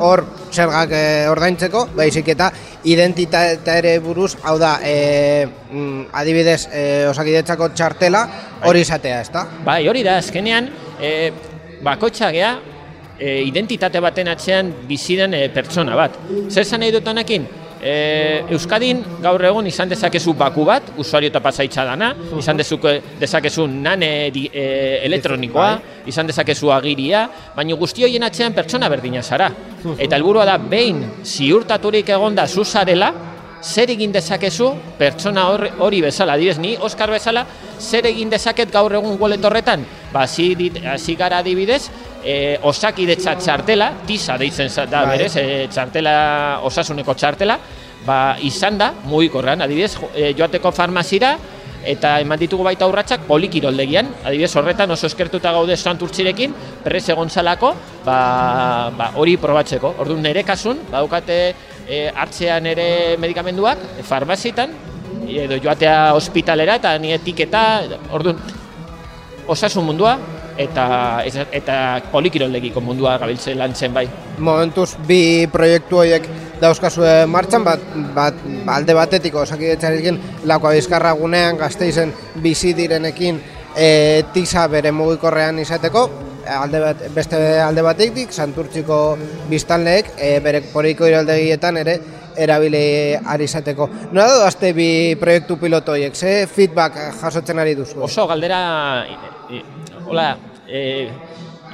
hor 0.04 0.24
zergak 0.54 0.92
e, 0.94 1.04
ordaintzeko, 1.30 1.86
baizik 1.96 2.28
eta 2.34 2.50
identitatea 2.90 3.78
ere 3.80 3.94
buruz, 4.04 4.34
hau 4.44 4.58
da, 4.60 4.76
e, 4.84 5.46
adibidez 6.12 6.60
e, 6.68 6.84
osakidetzako 7.10 7.72
txartela 7.74 8.22
hori 8.68 8.84
izatea, 8.84 9.22
ez 9.24 9.32
da? 9.34 9.46
Bai, 9.66 9.82
hori 9.88 10.04
da, 10.06 10.18
azkenean, 10.22 10.70
e, 11.00 11.32
bakotxa 11.84 12.30
gea, 12.34 12.54
e, 13.18 13.42
identitate 13.46 14.00
baten 14.00 14.30
atzean 14.32 14.72
biziden 14.88 15.34
e, 15.34 15.48
pertsona 15.54 15.96
bat. 15.98 16.18
Zer 16.48 16.64
zan 16.64 16.84
nahi 16.84 16.94
dut 16.94 17.06
honekin? 17.08 17.46
E, 17.84 18.44
Euskadin 18.54 19.02
gaur 19.20 19.42
egun 19.44 19.66
izan 19.68 19.90
dezakezu 19.90 20.32
baku 20.40 20.64
bat, 20.64 20.94
usuario 20.96 21.28
eta 21.28 21.42
pasaitza 21.44 21.84
dana, 21.84 22.14
izan 22.38 22.56
dezuke, 22.56 22.94
dezakezu 23.20 23.66
nane 23.68 24.30
di, 24.32 24.46
e, 24.48 24.64
elektronikoa, 25.04 25.68
bai. 25.74 26.08
izan 26.08 26.30
dezakezu 26.30 26.72
agiria, 26.72 27.26
baina 27.56 27.76
guzti 27.76 28.06
horien 28.06 28.24
atzean 28.24 28.56
pertsona 28.56 28.88
berdina 28.88 29.22
zara. 29.22 29.50
Eta 29.98 30.16
helburua 30.16 30.46
da, 30.48 30.56
behin 30.56 31.04
ziurtaturik 31.24 32.08
egonda 32.16 32.48
zuzarela, 32.48 33.12
zer 33.64 33.90
egin 33.90 34.12
dezakezu 34.12 34.70
pertsona 34.98 35.46
hori 35.84 36.00
bezala, 36.04 36.36
dibez, 36.40 36.58
ni 36.60 36.74
Oskar 36.76 37.12
bezala, 37.12 37.46
zer 37.80 38.06
egin 38.08 38.32
dezaket 38.32 38.72
gaur 38.72 38.92
egun 38.92 39.16
goletorretan? 39.20 39.84
Ba, 40.12 40.24
hasi 40.24 41.16
gara 41.20 41.40
adibidez, 41.40 41.88
e, 42.24 42.58
osakidetza 42.62 43.36
txartela, 43.38 43.90
tisa 44.08 44.38
deitzen 44.40 44.70
da 44.90 45.04
bai. 45.04 45.16
berez, 45.16 45.34
e, 45.36 45.66
txartela, 45.70 46.14
osasuneko 46.64 47.14
txartela, 47.14 47.58
ba, 48.06 48.36
izan 48.42 48.78
da, 48.80 48.92
mugikorrean, 49.04 49.62
adibidez, 49.62 49.94
e, 50.14 50.32
joateko 50.36 50.72
farmazira, 50.72 51.36
eta 51.84 52.14
eman 52.24 52.40
ditugu 52.40 52.64
baita 52.64 52.88
urratsak 52.88 53.26
polikiroldegian, 53.28 54.08
adibidez 54.24 54.54
horretan 54.56 54.90
oso 54.94 55.06
eskertuta 55.06 55.52
gaude 55.52 55.76
santurtzirekin, 55.76 56.54
prez 56.84 57.04
egon 57.12 57.28
zalako, 57.28 57.74
ba, 58.06 58.18
ba, 58.96 59.10
hori 59.20 59.36
probatzeko. 59.40 59.94
Orduan 60.00 60.24
nire 60.24 60.46
kasun, 60.48 60.80
badukate 60.90 61.38
e, 61.86 62.08
hartzean 62.08 62.66
ere 62.72 62.88
medikamenduak, 63.20 63.84
farmazitan, 64.08 64.72
edo 65.24 65.56
joatea 65.60 66.14
ospitalera 66.16 66.78
eta 66.80 66.96
ni 67.00 67.12
etiketa, 67.14 67.64
orduan, 68.16 68.40
osasun 69.48 69.84
mundua, 69.84 70.16
eta 70.58 70.86
eta 71.52 71.76
polikiroldegiko 72.12 72.80
mundua 72.80 73.16
gabiltze 73.18 73.54
lantzen 73.54 73.94
bai. 73.94 74.06
Momentuz 74.38 74.94
bi 75.08 75.46
proiektu 75.52 76.00
horiek 76.02 76.28
dauzkazue 76.60 77.24
martxan 77.30 77.64
bat, 77.66 77.82
bat 78.14 78.44
alde 78.76 78.94
batetik 78.94 79.34
osakidetzarekin 79.34 80.20
lakoa 80.50 80.74
bizkarra 80.76 81.12
gunean 81.18 81.58
gazteizen 81.58 82.12
bizi 82.42 82.74
direnekin 82.76 83.40
e, 83.76 84.22
tisa 84.32 84.68
bere 84.70 84.92
mugikorrean 84.92 85.58
izateko 85.58 86.08
alde 86.44 86.80
bat, 86.80 87.04
beste 87.14 87.38
alde 87.60 87.82
batetik 87.82 88.32
santurtziko 88.32 88.98
biztanleek 89.50 90.12
e, 90.18 90.38
bere 90.44 90.62
poriko 90.72 91.08
iraldegietan 91.08 91.80
ere 91.82 91.98
erabile 92.36 93.20
ari 93.26 93.44
izateko. 93.48 93.88
Nola 94.12 94.26
da 94.40 94.48
azte 94.48 94.72
bi 94.76 94.88
proiektu 95.20 95.58
piloto 95.60 95.92
horiek, 95.92 96.14
ze 96.14 96.46
feedback 96.50 96.98
jasotzen 97.20 97.58
ari 97.58 97.74
duzu? 97.78 98.02
Oso 98.06 98.26
galdera 98.26 98.60
hola, 100.06 100.36
e, 100.68 101.08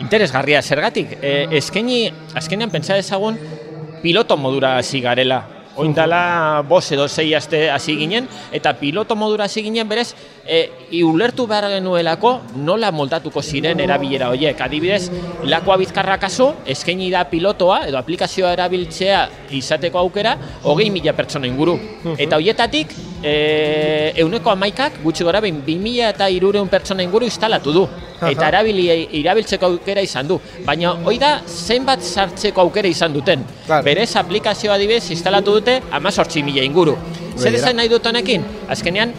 interesgarria 0.00 0.62
zergatik. 0.62 1.16
E, 1.20 1.46
eskaini, 1.60 2.02
azkenean 2.34 2.70
pentsa 2.70 2.98
dezagun 2.98 3.38
piloto 4.02 4.36
modura 4.36 4.76
hasi 4.78 5.00
garela. 5.00 5.42
Oindala 5.80 6.62
bos 6.68 6.84
edo 6.92 7.06
zei 7.08 7.32
aste 7.34 7.70
hasi 7.72 7.96
ginen, 7.96 8.28
eta 8.52 8.74
piloto 8.76 9.16
modura 9.16 9.46
hasi 9.48 9.62
ginen 9.64 9.88
berez, 9.88 10.12
e, 10.44 10.60
iulertu 10.98 11.46
behar 11.48 11.70
genuelako 11.72 12.34
nola 12.66 12.90
moldatuko 12.92 13.40
ziren 13.42 13.80
erabilera 13.80 14.28
horiek. 14.28 14.60
Adibidez, 14.60 15.08
lakoa 15.48 15.78
bizkarra 15.80 16.18
kasu, 16.20 16.50
eskaini 16.68 17.08
da 17.14 17.24
pilotoa 17.30 17.86
edo 17.88 17.98
aplikazioa 18.00 18.52
erabiltzea 18.58 19.22
izateko 19.56 20.02
aukera, 20.02 20.36
hogei 20.64 20.90
mila 20.92 21.16
pertsona 21.16 21.48
inguru. 21.48 21.78
Eta 22.18 22.36
horietatik, 22.36 22.92
e, 23.22 24.12
euneko 24.22 24.50
amaikak, 24.50 25.00
gutxi 25.04 25.24
gora 25.24 25.40
behin, 25.40 25.60
bi 25.64 25.76
mila 25.78 26.10
eta 26.14 26.28
irureun 26.30 26.68
pertsona 26.68 27.02
inguru 27.02 27.28
instalatu 27.28 27.72
du 27.72 27.84
eta 28.28 28.48
erabili 28.48 28.86
irabiltzeko 29.20 29.66
aukera 29.66 30.02
izan 30.04 30.28
du. 30.28 30.38
Baina 30.66 30.92
hoi 31.06 31.16
da 31.18 31.38
zenbat 31.46 32.04
sartzeko 32.04 32.60
aukera 32.66 32.88
izan 32.88 33.14
duten. 33.16 33.44
Claro. 33.66 33.84
Berez 33.84 34.10
aplikazioa 34.20 34.76
dibez 34.80 35.06
instalatu 35.10 35.56
dute 35.60 35.80
18 35.90 36.44
mila 36.44 36.64
inguru. 36.64 36.96
Zer 37.36 37.56
esan 37.56 37.76
nahi 37.80 37.88
dut 37.88 38.06
honekin? 38.06 38.44
Azkenean 38.68 39.14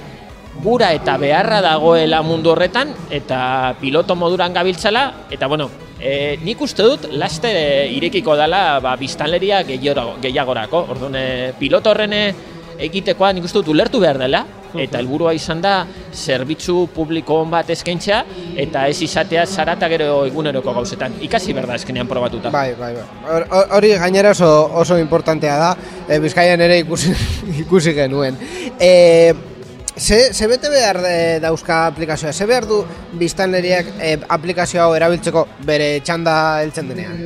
gura 0.62 0.91
eta 0.93 1.16
beharra 1.18 1.62
dagoela 1.64 2.22
mundu 2.22 2.52
horretan 2.52 2.93
eta 3.10 3.74
piloto 3.80 4.16
moduran 4.16 4.54
gabiltzala 4.54 5.28
eta 5.32 5.47
bueno, 5.47 5.70
e, 5.97 6.38
nik 6.43 6.62
uste 6.62 6.86
dut 6.86 7.08
laste 7.18 7.52
irekiko 7.95 8.36
dela 8.38 8.80
ba, 8.84 8.95
biztanleria 8.99 9.64
gehiagorako. 9.64 10.86
Orduan, 10.93 11.16
e, 11.16 11.54
piloto 11.58 11.93
horrene 11.93 12.51
egitekoa 12.82 13.32
nik 13.34 13.45
uste 13.47 13.61
dut 13.61 13.71
ulertu 13.75 14.01
behar 14.01 14.19
dela, 14.21 14.45
eta 14.79 14.99
helburua 15.01 15.34
izan 15.36 15.61
da 15.63 15.73
zerbitzu 16.13 16.86
publiko 16.95 17.41
on 17.43 17.51
bat 17.51 17.69
eskaintzea 17.73 18.21
eta 18.63 18.86
ez 18.88 19.01
izatea 19.03 19.45
zarata 19.45 19.89
gero 19.91 20.23
eguneroko 20.27 20.73
gauzetan. 20.73 21.17
Ikasi 21.27 21.53
berda 21.57 21.75
eskenean 21.79 22.07
probatuta. 22.07 22.51
Bai, 22.53 22.73
bai, 22.79 22.93
bai. 22.95 23.43
Hori 23.77 23.93
gainera 23.99 24.32
oso, 24.32 24.49
oso 24.84 24.97
importantea 24.99 25.57
da, 25.59 25.71
e, 26.07 26.19
Bizkaian 26.23 26.61
ere 26.61 26.82
ikusi, 26.84 27.13
ikusi 27.65 27.95
genuen. 27.97 28.38
E, 28.79 29.34
ze, 29.97 30.21
ze 30.34 30.47
bete 30.47 30.71
behar 30.71 31.01
e, 31.07 31.17
dauzka 31.43 31.86
aplikazioa? 31.88 32.34
Ze 32.34 32.47
behar 32.49 32.67
du 32.69 32.84
biztanleriak 33.19 33.95
e, 33.99 34.15
aplikazio 34.29 34.86
hau 34.86 34.95
erabiltzeko 34.95 35.47
bere 35.67 35.97
txanda 36.05 36.38
heltzen 36.61 36.93
denean? 36.93 37.19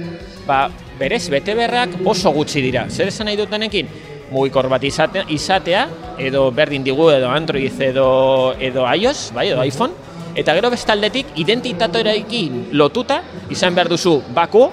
Ba, 0.46 0.66
berez, 1.00 1.26
bete 1.30 1.56
beharrak 1.58 2.02
oso 2.06 2.34
gutxi 2.34 2.62
dira. 2.62 2.86
Zer 2.90 3.10
esan 3.14 3.30
nahi 3.30 3.38
dutenekin? 3.40 3.90
Mugikor 4.32 4.70
bat 4.70 4.84
izatea, 4.84 5.26
izatea 5.30 5.86
edo 6.18 6.50
berdin 6.52 6.84
digu 6.84 7.10
edo 7.14 7.30
Android 7.30 7.82
edo 7.82 8.08
edo 8.60 8.88
iOS, 8.94 9.32
bai, 9.36 9.50
edo 9.52 9.64
iPhone 9.64 9.94
eta 10.36 10.56
gero 10.58 10.72
bestaldetik 10.74 11.36
identitatoreekin 11.40 12.70
lotuta 12.76 13.22
izan 13.54 13.76
behar 13.76 13.90
duzu 13.92 14.18
baku 14.36 14.68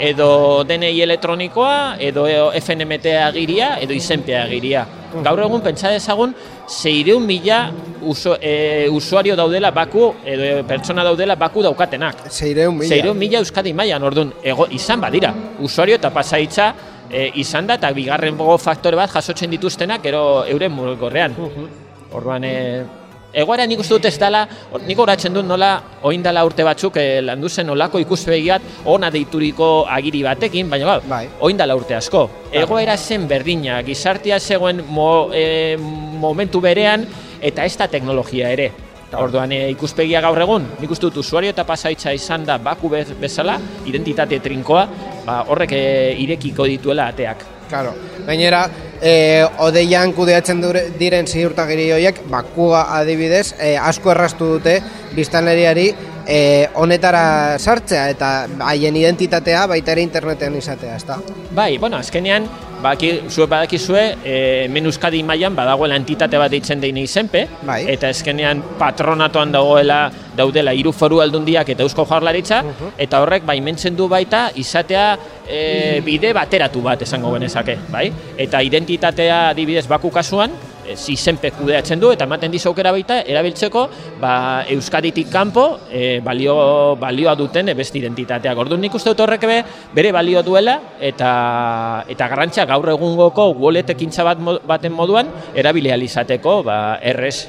edo 0.00 0.64
DNI 0.64 1.02
elektronikoa 1.04 1.96
edo 2.00 2.24
FNMT 2.56 3.12
agiria 3.20 3.74
edo 3.84 3.94
izenpea 3.94 4.44
agiria. 4.46 4.86
Gaur 5.10 5.42
egun 5.42 5.60
pentsa 5.60 5.90
dezagun, 5.90 6.32
zeireun 6.70 7.24
mila 7.26 7.64
uso, 8.06 8.36
e, 8.40 8.88
usuario 8.88 9.34
daudela 9.36 9.72
baku, 9.74 10.06
edo 10.24 10.62
pertsona 10.66 11.04
daudela 11.04 11.34
baku 11.36 11.64
daukatenak. 11.66 12.28
Zeireun 12.30 12.78
mila. 12.78 12.88
Zeireun 12.88 13.18
mila 13.18 13.42
Euskadi 13.42 13.74
mailan, 13.74 14.06
orduan, 14.06 14.32
ego, 14.42 14.68
izan 14.70 15.02
badira, 15.02 15.34
usuario 15.60 15.98
eta 15.98 16.12
pasaitza 16.14 16.70
e, 17.10 17.30
izan 17.42 17.66
da, 17.66 17.76
eta 17.80 17.90
bigarren 17.96 18.38
faktore 18.58 18.96
bat 18.96 19.10
jasotzen 19.10 19.50
dituztenak, 19.50 20.02
gero 20.02 20.44
euren 20.46 20.72
mugorrean. 20.72 21.34
Orduan, 22.12 22.44
e, 22.44 22.84
egoera 23.32 23.66
nik 23.66 23.80
uste 23.80 23.94
dut 23.94 24.08
ez 24.10 24.18
dela, 24.18 24.46
nik 24.86 24.98
horatzen 24.98 25.34
dut 25.34 25.46
nola, 25.46 25.70
oin 26.02 26.22
dela 26.22 26.44
urte 26.44 26.64
batzuk, 26.66 26.96
e, 26.96 27.20
landu 27.22 27.48
zen 27.48 27.70
olako 27.70 28.00
ikuspegiat, 28.02 28.62
ona 28.90 29.10
deituriko 29.10 29.86
agiri 29.88 30.22
batekin, 30.26 30.70
baina 30.70 30.86
ba, 30.86 31.00
Bai. 31.08 31.24
oin 31.40 31.56
dela 31.56 31.76
urte 31.76 31.94
asko. 31.94 32.28
Egoera 32.52 32.96
zen 32.96 33.28
berdina, 33.28 33.82
gizartea 33.86 34.40
zegoen 34.40 34.84
mo, 34.88 35.30
e, 35.32 35.76
momentu 35.78 36.60
berean, 36.60 37.06
eta 37.40 37.64
ez 37.64 37.76
da 37.76 37.88
teknologia 37.88 38.50
ere. 38.50 38.72
Orduan 39.18 39.50
e, 39.52 39.62
ikuspegia 39.72 40.20
gaur 40.22 40.38
egun, 40.38 40.66
nik 40.80 40.90
uste 40.90 41.08
dut 41.08 41.16
usuario 41.24 41.50
eta 41.50 41.64
pasaitza 41.66 42.12
izan 42.14 42.44
da 42.46 42.58
baku 42.62 42.88
bez- 42.92 43.14
bezala, 43.18 43.56
identitate 43.86 44.38
trinkoa, 44.38 44.84
ba, 45.26 45.40
horrek 45.48 45.72
e, 45.74 45.80
irekiko 46.22 46.68
dituela 46.70 47.08
ateak. 47.10 47.42
Claro. 47.70 47.92
Gainera, 48.26 48.64
eh, 49.00 49.46
odeian 49.62 50.10
kudeatzen 50.12 50.60
dure, 50.60 50.88
diren 50.98 51.26
ziurtagiri 51.30 51.84
horiek, 51.94 52.18
bakua 52.30 52.88
adibidez, 52.98 53.54
eh, 53.58 53.76
asko 53.78 54.10
erraztu 54.10 54.48
dute 54.56 54.80
biztanleriari 55.14 55.86
eh, 56.26 56.68
honetara 56.74 57.58
sartzea 57.58 58.08
eta 58.14 58.30
haien 58.70 58.96
identitatea 58.96 59.66
baita 59.70 59.92
ere 59.92 60.02
interneten 60.02 60.56
izatea, 60.56 60.96
ezta? 60.96 61.18
Bai, 61.54 61.78
bueno, 61.78 61.96
azkenean, 61.96 62.48
baki, 62.82 63.10
zuek 63.28 63.50
badakizue, 63.50 64.02
e, 64.24 64.36
hemen 64.64 64.88
Euskadi 64.88 65.22
mailan 65.26 65.56
badagoela 65.56 65.98
entitate 66.00 66.38
bat 66.40 66.50
deitzen 66.52 66.80
deine 66.80 67.02
izenpe, 67.04 67.46
Bai. 67.66 67.82
eta 67.92 68.08
azkenean 68.08 68.62
patronatoan 68.78 69.52
dagoela 69.52 70.00
daudela 70.36 70.72
hiru 70.76 70.92
foru 70.96 71.20
aldundiak 71.20 71.68
eta 71.74 71.84
eusko 71.84 72.06
jaurlaritza, 72.08 72.62
eta 72.98 73.20
horrek 73.20 73.44
baimentzen 73.46 73.96
du 73.96 74.08
baita 74.08 74.48
izatea 74.54 75.06
e, 75.46 76.00
bide 76.06 76.32
bateratu 76.36 76.82
bat 76.82 77.02
esango 77.02 77.34
genezake, 77.36 77.76
bai? 77.92 78.08
Eta 78.38 78.62
identitatea 78.64 79.48
adibidez 79.50 79.86
baku 79.90 80.10
kasuan, 80.14 80.54
e, 80.86 80.96
izenpe 81.12 81.50
kudeatzen 81.56 82.00
du 82.00 82.10
eta 82.14 82.26
ematen 82.28 82.52
dizu 82.52 82.70
aukera 82.70 82.92
baita 82.92 83.20
erabiltzeko 83.22 83.86
ba, 84.20 84.64
Euskaditik 84.70 85.30
kanpo 85.32 85.80
e, 85.90 86.20
balio, 86.24 86.96
balioa 87.00 87.34
duten 87.38 87.68
e, 87.68 87.74
beste 87.74 87.98
identitateak. 87.98 88.58
Orduan 88.58 88.80
nik 88.80 88.94
uste 88.94 89.12
dut 89.12 89.24
horrek 89.26 89.46
be, 89.48 89.62
bere 89.94 90.12
balio 90.12 90.42
duela 90.46 90.78
eta 91.00 92.04
eta 92.08 92.28
garrantzia 92.28 92.66
gaur 92.70 92.88
egungoko 92.94 93.50
wallet 93.60 93.90
ekintza 93.96 94.24
bat 94.26 94.38
baten 94.66 94.92
moduan 94.92 95.30
erabili 95.54 95.90
ahal 95.90 96.06
izateko 96.06 96.62
ba, 96.66 96.78
errez. 97.02 97.48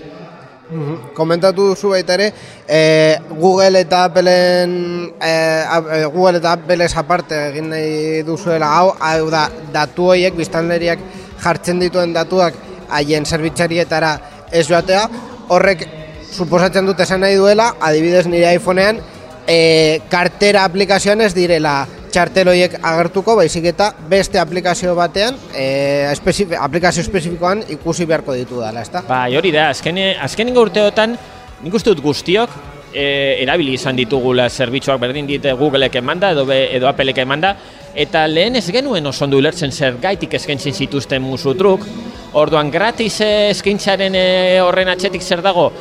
Komentatu 1.13 1.65
duzu 1.73 1.89
baita 1.91 2.15
ere, 2.15 2.29
eh, 2.67 3.17
Google 3.35 3.81
eta 3.81 4.05
Appleen 4.07 5.11
eh, 5.19 5.65
a- 5.67 5.97
eh, 5.97 6.05
Google 6.05 6.37
eta 6.39 6.53
Appleez 6.53 6.95
aparte 6.95 7.35
egin 7.49 7.69
nahi 7.69 8.23
duzuela 8.23 8.69
hau, 8.77 8.93
hau 8.97 9.29
da 9.29 9.49
datu 9.73 10.07
horiek 10.13 10.37
biztanleriak 10.37 10.99
jartzen 11.43 11.79
dituen 11.83 12.13
datuak 12.13 12.55
haien 12.91 13.25
zerbitzarietara 13.25 14.11
ez 14.51 14.67
joatea, 14.67 15.07
horrek 15.51 15.85
suposatzen 16.31 16.85
dut 16.87 16.99
esan 17.03 17.23
nahi 17.23 17.39
duela, 17.39 17.73
adibidez 17.81 18.25
nire 18.27 18.53
iPhonean, 18.55 18.99
eh, 19.47 20.01
kartera 20.11 20.63
aplikazioan 20.67 21.21
ez 21.21 21.33
direla 21.35 21.85
txartel 22.11 22.51
horiek 22.51 22.75
agertuko, 22.83 23.35
baizik 23.39 23.65
eta 23.71 23.91
beste 24.11 24.39
aplikazio 24.39 24.95
batean, 24.95 25.37
eh, 25.55 26.09
espezif 26.11 26.51
aplikazio 26.59 27.03
espezifikoan 27.03 27.63
ikusi 27.69 28.05
beharko 28.05 28.35
ditu 28.35 28.59
dela, 28.59 28.83
ezta? 28.83 29.03
Bai, 29.07 29.35
hori 29.37 29.51
da, 29.55 29.69
azkene, 29.71 30.15
azkenengo 30.19 30.67
urteotan, 30.67 31.15
nik 31.63 31.73
uste 31.73 31.93
dut 31.93 32.03
guztiok, 32.03 32.59
e, 32.93 33.37
erabili 33.43 33.75
izan 33.77 33.95
ditugula 33.95 34.47
zerbitzuak 34.49 34.99
berdin 35.01 35.27
dite 35.29 35.53
Googleek 35.57 35.95
emanda 36.01 36.31
edo, 36.35 36.45
edo 36.51 36.89
Appleek 36.89 37.21
emanda, 37.23 37.55
eta 37.95 38.27
lehen 38.27 38.55
ez 38.55 38.67
genuen 38.71 39.05
oso 39.07 39.25
ondo 39.25 39.37
ulertzen 39.37 39.71
zer 39.71 39.97
gaitik 40.01 40.33
eskaintzen 40.33 40.73
zituzten 40.73 41.21
musutruk, 41.21 41.85
orduan 42.33 42.71
gratis 42.71 43.17
eskaintzaren 43.25 44.15
eh, 44.15 44.61
horren 44.63 44.93
atxetik 44.93 45.21
zer 45.21 45.41
dago, 45.41 45.71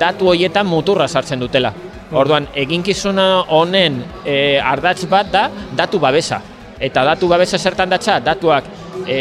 datu 0.00 0.32
horietan 0.32 0.66
muturra 0.66 1.08
sartzen 1.08 1.40
dutela. 1.40 1.72
Orduan, 2.10 2.48
eginkizuna 2.58 3.26
honen 3.54 4.00
e, 4.26 4.58
ardatz 4.58 5.04
bat 5.10 5.28
da 5.30 5.44
datu 5.78 6.00
babesa. 6.02 6.40
Eta 6.80 7.04
datu 7.06 7.28
babesa 7.30 7.58
zertan 7.58 7.92
datza, 7.92 8.16
datuak 8.24 8.66
e, 9.04 9.18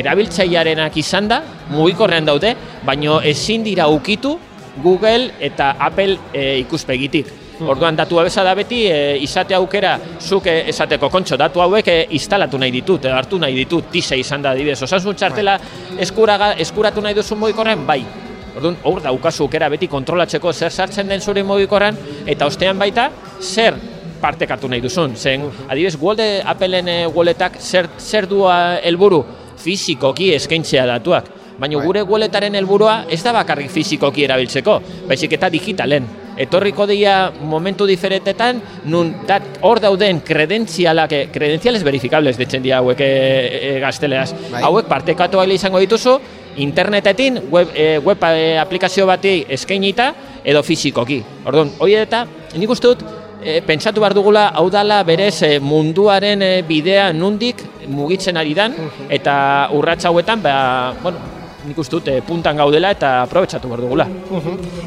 erabiltzailearenak 0.00 0.96
izan 0.98 1.28
da, 1.30 1.42
mugikorrean 1.70 2.26
daude, 2.26 2.56
baino 2.86 3.20
ezin 3.20 3.62
dira 3.62 3.86
ukitu 3.92 4.34
Google 4.82 5.30
eta 5.38 5.76
Apple 5.78 6.18
e, 6.32 6.58
ikuspegitik. 6.64 7.30
Orduan 7.68 7.96
datu 7.96 8.16
babesa 8.18 8.42
da 8.42 8.54
beti 8.58 8.82
e, 8.90 9.16
izate 9.22 9.54
aukera 9.54 9.94
zuk 10.20 10.46
e, 10.50 10.54
esateko 10.72 11.08
kontxo 11.12 11.36
datu 11.38 11.62
hauek 11.62 11.88
e, 11.88 11.96
instalatu 12.18 12.58
nahi 12.58 12.72
ditut, 12.74 13.04
edo 13.06 13.14
hartu 13.14 13.38
nahi 13.38 13.54
ditut, 13.60 13.90
tise 13.92 14.18
izan 14.18 14.42
da 14.42 14.52
adibidez. 14.56 14.80
Osasun 14.82 15.16
txartela 15.18 15.58
eskuraga, 16.02 16.52
eskuratu 16.64 17.04
nahi 17.04 17.14
duzu 17.14 17.38
mugikorrean, 17.38 17.86
bai. 17.86 18.00
Orduan, 18.56 18.76
hor 18.88 19.00
daukazu 19.04 19.46
aukera 19.46 19.68
beti 19.72 19.88
kontrolatzeko 19.88 20.52
zer 20.52 20.72
sartzen 20.72 21.08
den 21.08 21.20
zure 21.20 21.44
mugikorran 21.46 21.96
eta 22.28 22.48
ostean 22.50 22.78
baita 22.78 23.08
zer 23.40 23.78
partekatu 24.20 24.68
nahi 24.68 24.82
duzun. 24.82 25.16
Zen, 25.16 25.46
adibidez, 25.68 25.96
Google 26.00 26.42
Appleen 26.44 26.88
e, 26.88 26.98
walletak 27.06 27.60
zer, 27.60 27.88
zer 27.98 28.28
du 28.28 28.44
helburu 28.48 29.22
fizikoki 29.62 30.32
eskaintzea 30.34 30.86
datuak. 30.96 31.30
Baina 31.58 31.78
Bai. 31.78 31.86
gure 31.86 32.02
walletaren 32.08 32.56
helburua 32.58 33.04
ez 33.12 33.22
da 33.22 33.32
bakarrik 33.36 33.70
fizikoki 33.70 34.24
erabiltzeko, 34.26 34.80
baizik 35.08 35.38
eta 35.38 35.50
digitalen. 35.52 36.21
Etorriko 36.36 36.86
dira 36.88 37.32
momentu 37.44 37.86
diferentetan, 37.86 38.60
nun 38.84 39.14
dat, 39.28 39.60
hor 39.60 39.80
dauden 39.80 40.22
kredentzialak, 40.24 41.12
eh, 41.12 41.26
kredentziales 41.32 41.84
verifikables 41.84 42.38
detzen 42.40 42.62
dira 42.62 42.80
hauek 42.80 43.00
e, 43.00 43.08
e, 43.08 43.72
gazteleaz. 43.80 44.32
Bai. 44.50 44.62
Hauek 44.62 44.88
partekatu 44.88 45.42
izango 45.52 45.78
dituzu, 45.78 46.18
internetetin 46.56 47.40
web, 47.50 47.68
e, 47.74 47.98
web 47.98 48.22
aplikazio 48.60 49.06
bati 49.06 49.44
eskainita 49.48 50.12
edo 50.44 50.62
fizikoki. 50.62 51.22
Orduan, 51.44 51.72
hori 51.78 51.94
eta 51.94 52.26
nik 52.56 52.70
uste 52.70 52.88
dut 52.88 53.04
e, 53.42 53.60
pentsatu 53.66 54.00
behar 54.00 54.14
dugula 54.14 54.48
hau 54.54 54.68
dala 54.70 55.02
berez 55.04 55.42
e, 55.42 55.58
munduaren 55.60 56.42
e, 56.42 56.52
bidea 56.66 57.12
nundik 57.12 57.62
mugitzen 57.88 58.36
ari 58.36 58.54
dan 58.54 58.74
eta 59.10 59.68
urratsa 59.74 60.10
hauetan 60.10 60.42
ba, 60.42 60.94
bueno, 61.02 61.41
nik 61.66 61.78
uste 61.78 61.96
dut 61.96 62.08
e, 62.08 62.20
puntan 62.26 62.56
gaudela 62.58 62.90
eta 62.94 63.12
aprobetsatu 63.22 63.68
behar 63.70 63.82
dugula. 63.84 64.06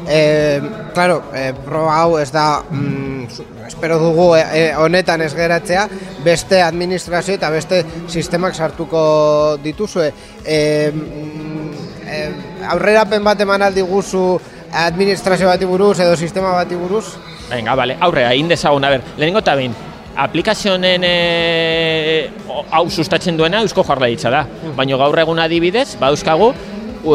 Eh, 0.08 0.60
claro, 0.94 1.22
eh, 1.34 1.52
proba 1.64 1.96
hau 2.02 2.18
ez 2.18 2.30
da, 2.32 2.62
mm, 2.62 3.66
espero 3.66 3.98
dugu 3.98 4.34
eh, 4.36 4.44
eh, 4.52 4.74
honetan 4.76 5.22
ez 5.22 5.32
geratzea, 5.34 5.88
beste 6.24 6.62
administrazio 6.62 7.34
eta 7.34 7.50
beste 7.50 7.84
sistemak 8.08 8.54
sartuko 8.54 9.58
dituzue. 9.62 10.12
Eh, 10.44 10.92
mm, 10.92 11.70
eh, 12.06 12.30
aurrerapen 12.70 13.24
bat 13.24 13.40
eman 13.40 13.62
aldi 13.62 13.82
guzu 13.82 14.38
administrazio 14.76 15.48
bati 15.48 15.64
buruz 15.64 15.98
edo 16.00 16.16
sistema 16.16 16.52
bati 16.52 16.76
buruz? 16.76 17.16
Venga, 17.50 17.74
vale, 17.78 17.96
aurrera, 18.00 18.32
egin 18.34 18.48
dezagun, 18.48 18.84
a 18.84 18.90
ber, 18.90 19.04
lehenengo 19.16 19.38
eta 19.38 19.54
behin, 19.54 19.74
aplikazionen 20.16 21.04
e, 21.04 22.30
hau 22.70 22.86
sustatzen 22.90 23.36
duena 23.36 23.60
Eusko 23.64 23.84
Jaurlaritza 23.86 24.32
da. 24.32 24.42
Baina 24.76 24.98
gaur 25.00 25.18
egun 25.20 25.40
adibidez, 25.42 25.88
badauzkagu, 26.00 26.52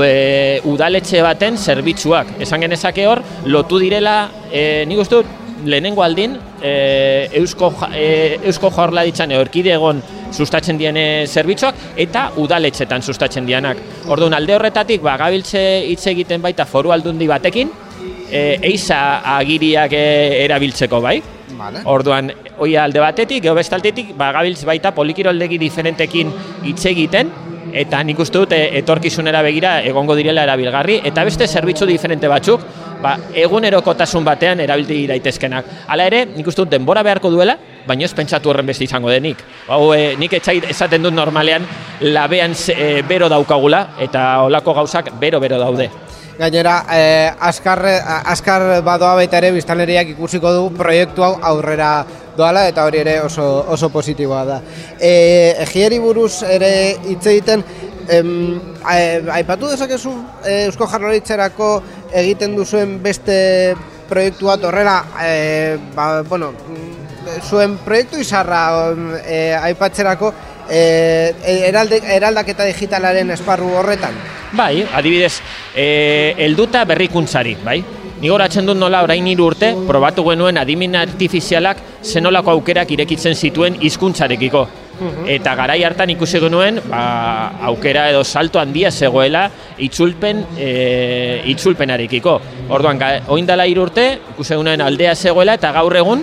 e, 0.06 0.62
udaletxe 0.70 1.22
baten 1.26 1.58
zerbitzuak. 1.58 2.36
Esan 2.46 2.64
genezake 2.64 3.08
hor, 3.10 3.24
lotu 3.46 3.82
direla, 3.82 4.18
e, 4.52 4.86
nik 4.90 5.02
uste 5.04 5.22
dut, 5.22 5.38
lehenengo 5.66 6.04
aldin, 6.06 6.38
e, 6.62 7.30
Eusko, 7.42 7.74
e, 7.94 8.40
Eusko 8.50 8.72
Jaurlaritzan 8.74 9.34
erkidegon 9.38 10.02
sustatzen 10.32 10.78
diene 10.80 11.28
zerbitzuak 11.28 11.76
eta 12.00 12.30
udaletxetan 12.42 13.04
sustatzen 13.04 13.46
dianak. 13.50 13.82
Orduan 14.10 14.38
alde 14.38 14.56
horretatik, 14.56 15.04
ba, 15.04 15.18
gabiltze 15.22 15.62
hitz 15.90 16.06
egiten 16.14 16.42
baita 16.42 16.66
foru 16.66 16.94
aldundi 16.96 17.28
batekin, 17.30 17.70
e, 18.32 18.58
eiza 18.72 19.22
agiriak 19.38 19.94
e, 19.94 20.08
erabiltzeko, 20.46 21.02
bai? 21.04 21.20
Vale. 21.58 21.82
Orduan, 21.86 22.32
hoi 22.58 22.76
alde 22.78 23.00
batetik, 23.04 23.44
geho 23.44 23.56
bestaltetik, 23.58 24.16
ba, 24.18 24.32
gabiltz 24.36 24.64
baita 24.66 24.94
polikiroldegi 24.96 25.60
diferentekin 25.62 26.32
hitz 26.68 26.86
egiten, 26.92 27.32
eta 27.74 28.02
nik 28.04 28.20
uste 28.20 28.42
dut 28.42 28.54
etorkizunera 28.56 29.42
begira 29.46 29.80
egongo 29.88 30.16
direla 30.18 30.44
erabilgarri, 30.48 31.00
eta 31.08 31.24
beste 31.28 31.48
zerbitzu 31.48 31.88
diferente 31.90 32.30
batzuk, 32.32 32.64
ba, 33.02 33.16
egunerokotasun 33.44 34.26
batean 34.26 34.62
erabilti 34.64 35.06
daitezkenak. 35.10 35.72
Hala 35.88 36.08
ere, 36.12 36.26
nik 36.36 36.48
uste 36.48 36.64
dut 36.64 36.74
denbora 36.74 37.04
beharko 37.04 37.32
duela, 37.34 37.58
baina 37.88 38.06
ez 38.06 38.14
pentsatu 38.18 38.52
horren 38.52 38.68
beste 38.68 38.86
izango 38.86 39.10
denik. 39.10 39.42
Hau, 39.68 39.94
e, 39.96 40.16
nik 40.22 40.38
etxait 40.38 40.70
esaten 40.70 41.08
dut 41.08 41.16
normalean, 41.16 41.66
labean 42.02 42.56
e, 42.76 42.94
bero 43.08 43.30
daukagula, 43.32 43.88
eta 44.02 44.44
olako 44.48 44.78
gauzak 44.82 45.14
bero-bero 45.22 45.60
daude. 45.62 45.90
Gainera, 46.42 46.86
eh, 46.90 47.30
azkar, 47.40 47.84
azkar 48.26 48.64
badoa 48.82 49.12
baita 49.20 49.38
ere 49.38 49.52
biztanleriak 49.54 50.10
ikusiko 50.16 50.50
du 50.56 50.64
proiektu 50.74 51.22
hau 51.22 51.36
aurrera 51.52 51.92
doala 52.34 52.64
eta 52.72 52.86
hori 52.88 52.98
ere 53.04 53.20
oso, 53.22 53.46
oso 53.70 53.92
positiboa 53.94 54.40
da. 54.48 54.56
E, 54.98 55.12
egieri 55.68 56.00
buruz 56.02 56.40
ere 56.50 56.72
hitz 57.12 57.22
egiten, 57.30 57.62
em, 58.10 58.32
a- 58.82 59.36
aipatu 59.38 59.70
dezakezu 59.70 60.16
e, 60.42 60.64
Eusko 60.72 60.88
Jaurlaritzarako 60.90 61.70
egiten 62.24 62.56
duzuen 62.58 62.98
beste 63.04 63.76
proiektu 64.10 64.50
bat 64.50 64.66
horrela, 64.66 64.98
e, 65.22 65.78
ba, 65.94 66.24
bueno, 66.24 66.50
mm, 66.58 67.38
zuen 67.52 67.78
proiektu 67.86 68.18
izarra 68.18 68.64
e, 69.28 69.54
aipatzerako 69.62 70.34
e, 70.70 71.64
eralde, 71.70 72.02
eraldaketa 72.16 72.68
digitalaren 72.70 73.32
esparru 73.38 73.72
horretan. 73.80 74.16
Bai, 74.54 74.86
adibidez, 74.94 75.40
e, 75.76 76.36
elduta 76.38 76.84
berrikuntzari, 76.86 77.56
bai? 77.64 77.80
Ni 78.22 78.30
goratzen 78.30 78.68
dut 78.70 78.78
nola 78.78 79.02
orain 79.02 79.26
hiru 79.26 79.48
urte, 79.50 79.72
probatu 79.88 80.22
genuen 80.28 80.60
adimin 80.62 80.96
artifizialak 81.00 81.80
zenolako 82.04 82.52
aukerak 82.54 82.92
irekitzen 82.94 83.34
zituen 83.34 83.80
hizkuntzarekiko. 83.82 84.68
Eta 85.34 85.56
garai 85.58 85.80
hartan 85.82 86.12
ikusi 86.14 86.38
genuen, 86.44 86.78
ba, 86.92 87.02
aukera 87.72 88.04
edo 88.12 88.22
salto 88.24 88.60
handia 88.62 88.92
zegoela 88.92 89.48
itzulpen, 89.82 90.44
e, 90.60 91.42
itzulpenarekiko. 91.56 92.36
Orduan, 92.70 93.02
oindala 93.34 93.66
hiru 93.66 93.88
urte, 93.88 94.06
ikusi 94.36 94.54
genuen 94.54 94.86
aldea 94.86 95.16
zegoela 95.16 95.58
eta 95.58 95.72
gaur 95.74 95.98
egun 95.98 96.22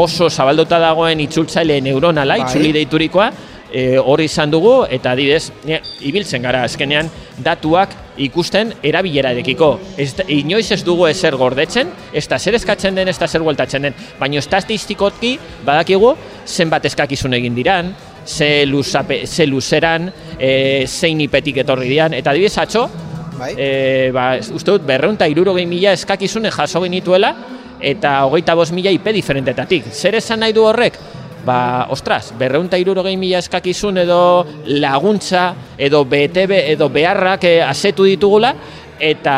oso 0.00 0.30
zabalduta 0.30 0.78
dagoen 0.82 1.20
itzultzaile 1.26 1.80
neuronala, 1.84 2.38
Bai. 2.38 2.46
itzuli 2.46 2.72
deiturikoa, 2.74 3.30
e, 3.74 3.98
hori 3.98 4.28
izan 4.30 4.52
dugu, 4.54 4.84
eta 4.94 5.12
adibidez, 5.12 5.50
ne, 5.66 5.80
ibiltzen 6.06 6.44
gara 6.46 6.62
azkenean 6.64 7.10
datuak 7.42 7.96
ikusten 8.22 8.70
erabilerarekiko. 8.86 9.70
Ez, 9.98 10.12
inoiz 10.30 10.68
ez 10.76 10.80
dugu 10.86 11.08
ezer 11.10 11.34
gordetzen, 11.40 11.90
ez 12.14 12.24
da 12.30 12.38
zer 12.38 12.54
eskatzen 12.60 12.94
den, 12.94 13.10
ez 13.10 13.18
da 13.18 13.26
zer 13.26 13.42
bueltatzen 13.42 13.88
den, 13.88 13.96
baina 14.20 14.38
estatistikoki 14.38 15.34
badakigu 15.66 16.14
zenbat 16.46 16.86
eskakizun 16.86 17.34
egin 17.40 17.56
diran, 17.58 17.90
ze, 18.24 18.64
luzape, 18.70 19.24
ze 19.26 19.48
luzeran, 19.50 20.06
e, 20.38 20.86
zein 20.86 21.20
ipetik 21.26 21.58
etorri 21.64 21.90
dian, 21.90 22.14
eta 22.14 22.30
adibidez 22.30 22.56
atxo, 22.62 22.86
Bai? 23.34 23.50
e, 23.58 23.68
ba, 24.14 24.28
uste 24.38 24.70
dut, 24.70 24.86
berreunta 24.86 25.26
irurogei 25.28 25.66
mila 25.66 25.92
eskakizune 25.98 26.54
jaso 26.54 26.84
genituela, 26.86 27.34
eta 27.84 28.20
hogeita 28.24 28.54
bost 28.56 28.72
mila 28.72 28.94
IP 28.94 29.10
diferentetatik. 29.12 29.90
Zer 29.92 30.14
esan 30.22 30.40
nahi 30.40 30.54
du 30.54 30.62
horrek? 30.64 30.96
Ba, 31.44 31.86
ostras, 31.92 32.32
berreunta 32.38 32.78
irurogei 32.80 33.18
mila 33.20 33.42
eskakizun 33.42 34.00
edo 34.00 34.46
laguntza, 34.80 35.50
edo 35.76 36.04
BTB, 36.08 36.62
edo 36.72 36.88
beharrak 36.88 37.44
eh, 37.44 37.58
asetu 37.62 38.06
ditugula, 38.08 38.54
eta 38.96 39.34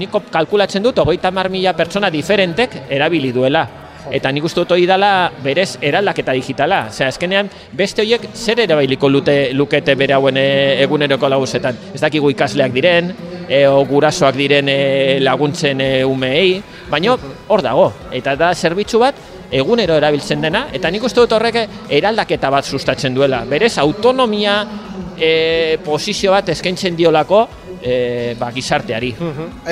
niko 0.00 0.24
kalkulatzen 0.32 0.82
dut, 0.82 0.98
hogeita 0.98 1.30
mar 1.30 1.46
mila 1.52 1.76
pertsona 1.78 2.10
diferentek 2.10 2.82
erabili 2.90 3.30
duela. 3.32 3.62
Eta 4.10 4.32
nik 4.32 4.46
uste 4.48 4.62
dut 4.62 4.72
hori 4.74 4.86
dela 4.88 5.30
berez 5.44 5.76
eraldaketa 5.84 6.34
digitala. 6.34 6.86
Osea, 6.90 7.10
azkenean 7.12 7.50
beste 7.76 8.02
horiek 8.02 8.30
zer 8.34 8.64
erabiliko 8.64 9.10
lute, 9.12 9.36
lukete 9.54 9.94
bere 9.94 10.16
hauen 10.16 10.40
e, 10.40 10.46
eguneroko 10.82 11.28
laguzetan. 11.30 11.78
Ez 11.94 12.00
dakigu 12.02 12.32
ikasleak 12.32 12.74
diren, 12.74 13.12
e, 13.46 13.66
o 13.68 13.84
gurasoak 13.86 14.38
diren 14.40 14.70
e, 14.72 14.78
laguntzen 15.22 15.84
e, 15.84 15.90
umeei, 16.08 16.62
baina 16.90 17.18
hor 17.46 17.62
dago. 17.62 17.90
Eta 18.10 18.34
da 18.40 18.54
zerbitzu 18.54 19.04
bat 19.04 19.20
egunero 19.50 19.96
erabiltzen 19.98 20.40
dena, 20.44 20.66
eta 20.72 20.90
nik 20.90 21.04
uste 21.04 21.24
dut 21.24 21.32
horrek 21.36 21.60
eraldaketa 21.88 22.50
bat 22.50 22.64
sustatzen 22.64 23.14
duela. 23.14 23.44
Berez, 23.48 23.76
autonomia 23.82 24.60
e, 25.16 25.78
posizio 25.84 26.32
bat 26.34 26.48
eskaintzen 26.54 26.96
diolako 26.96 27.46
e, 27.82 28.34
ba, 28.38 28.50
gizarteari. 28.54 29.14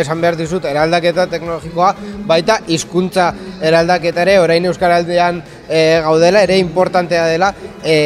Esan 0.01 0.21
behar 0.23 0.39
dizut, 0.39 0.65
eraldaketa 0.69 1.29
teknologikoa, 1.31 1.93
baita 2.29 2.61
hizkuntza 2.69 3.31
eraldaketa 3.63 4.25
ere, 4.25 4.39
orain 4.43 4.65
Euskaraldean 4.71 5.43
e, 5.69 6.01
gaudela, 6.05 6.43
ere 6.49 6.59
importantea 6.59 7.27
dela, 7.31 7.53
e, 7.85 7.99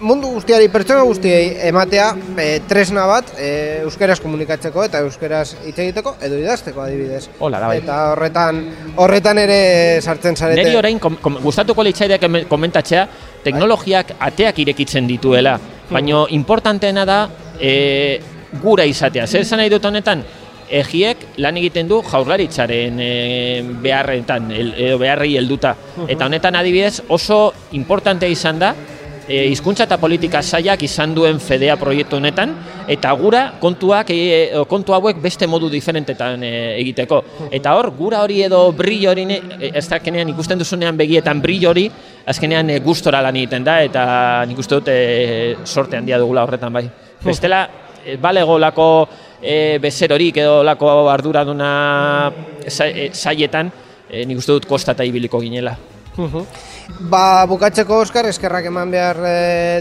mundu 0.00 0.30
guztiari, 0.32 0.68
pertsona 0.72 1.02
guztiei 1.04 1.52
ematea 1.68 2.08
e, 2.40 2.46
tresna 2.68 3.04
bat 3.08 3.34
e, 3.36 3.50
euskaraz 3.84 4.18
komunikatzeko 4.22 4.84
eta 4.86 5.02
euskaraz 5.04 5.46
hitz 5.68 5.76
egiteko 5.84 6.14
edo 6.24 6.38
idazteko 6.40 6.82
adibidez. 6.84 7.26
Hola, 7.38 7.60
da 7.60 7.70
bai. 7.70 7.78
Eta 7.82 7.98
horretan 8.14 8.60
horretan 9.04 9.40
ere 9.42 9.60
sartzen 10.00 10.36
zarete. 10.36 10.62
Neri 10.62 10.76
orain 10.80 11.00
kom, 11.02 11.18
kom, 11.22 11.38
gustatuko 11.44 11.84
litzaideak 11.86 12.24
hemen 12.28 12.48
komentatzea 12.50 13.06
teknologiak 13.44 14.14
ateak 14.28 14.60
irekitzen 14.64 15.08
dituela, 15.08 15.56
baino 15.90 16.26
importanteena 16.36 17.06
da 17.08 17.22
e, 17.60 18.20
gura 18.62 18.86
izatea. 18.88 19.26
Zer 19.26 19.44
esan 19.44 19.60
nahi 19.60 19.72
dut 19.72 19.84
honetan? 19.84 20.24
Egiek 20.70 21.24
lan 21.42 21.56
egiten 21.58 21.88
du 21.90 21.98
jaurlaritzaren 22.06 23.00
e, 23.02 23.10
beharretan, 23.82 24.48
edo 24.54 25.00
beharrei 25.02 25.34
helduta. 25.40 25.74
Eta 26.06 26.28
honetan 26.30 26.56
adibidez 26.56 27.02
oso 27.10 27.40
importante 27.76 28.30
izan 28.30 28.62
da 28.62 28.74
e, 29.30 29.46
hizkuntza 29.52 29.86
eta 29.86 29.96
politika 30.02 30.40
sailak 30.42 30.82
izan 30.82 31.14
duen 31.14 31.38
fedea 31.40 31.76
proiektu 31.78 32.18
honetan 32.18 32.54
eta 32.90 33.12
gura 33.18 33.42
kontuak 33.62 34.10
e, 34.10 34.50
kontu 34.68 34.94
hauek 34.96 35.20
beste 35.22 35.46
modu 35.46 35.70
diferentetan 35.70 36.42
e, 36.42 36.52
egiteko. 36.80 37.20
Eta 37.54 37.76
hor 37.78 37.92
gura 37.96 38.24
hori 38.24 38.40
edo 38.48 38.64
brillo 38.76 39.12
hori 39.12 39.26
e, 39.30 39.70
ez 39.70 39.86
dakenean 39.88 40.32
ikusten 40.34 40.58
duzunean 40.58 40.98
begietan 40.98 41.40
brillo 41.42 41.70
hori 41.70 41.86
azkenean 42.26 42.70
e, 42.74 42.80
gustora 42.82 43.22
lan 43.22 43.38
egiten 43.38 43.64
da 43.64 43.78
eta 43.86 44.04
nik 44.50 44.58
uste 44.58 44.80
dut 44.80 44.90
e, 44.90 44.98
sorte 45.64 46.00
handia 46.00 46.18
dugula 46.18 46.42
horretan 46.48 46.72
bai. 46.74 46.88
Bestela 47.22 47.62
e, 48.04 48.16
balego 48.16 48.58
lako 48.58 48.88
e, 49.40 49.78
bezerorik 49.78 50.42
edo 50.42 50.64
lako 50.66 51.08
arduraduna 51.12 51.70
sa- 52.66 52.90
e, 52.90 53.10
sailetan 53.14 53.70
e, 54.10 54.26
nik 54.26 54.42
uste 54.42 54.58
dut 54.58 54.66
kostata 54.66 55.06
ibiliko 55.06 55.38
ginela. 55.40 55.76
Ba, 57.10 57.46
bukatzeko 57.48 58.00
Oskar, 58.02 58.26
eskerrak 58.28 58.66
eman 58.68 58.90
behar 58.92 59.20
e, 59.24 59.34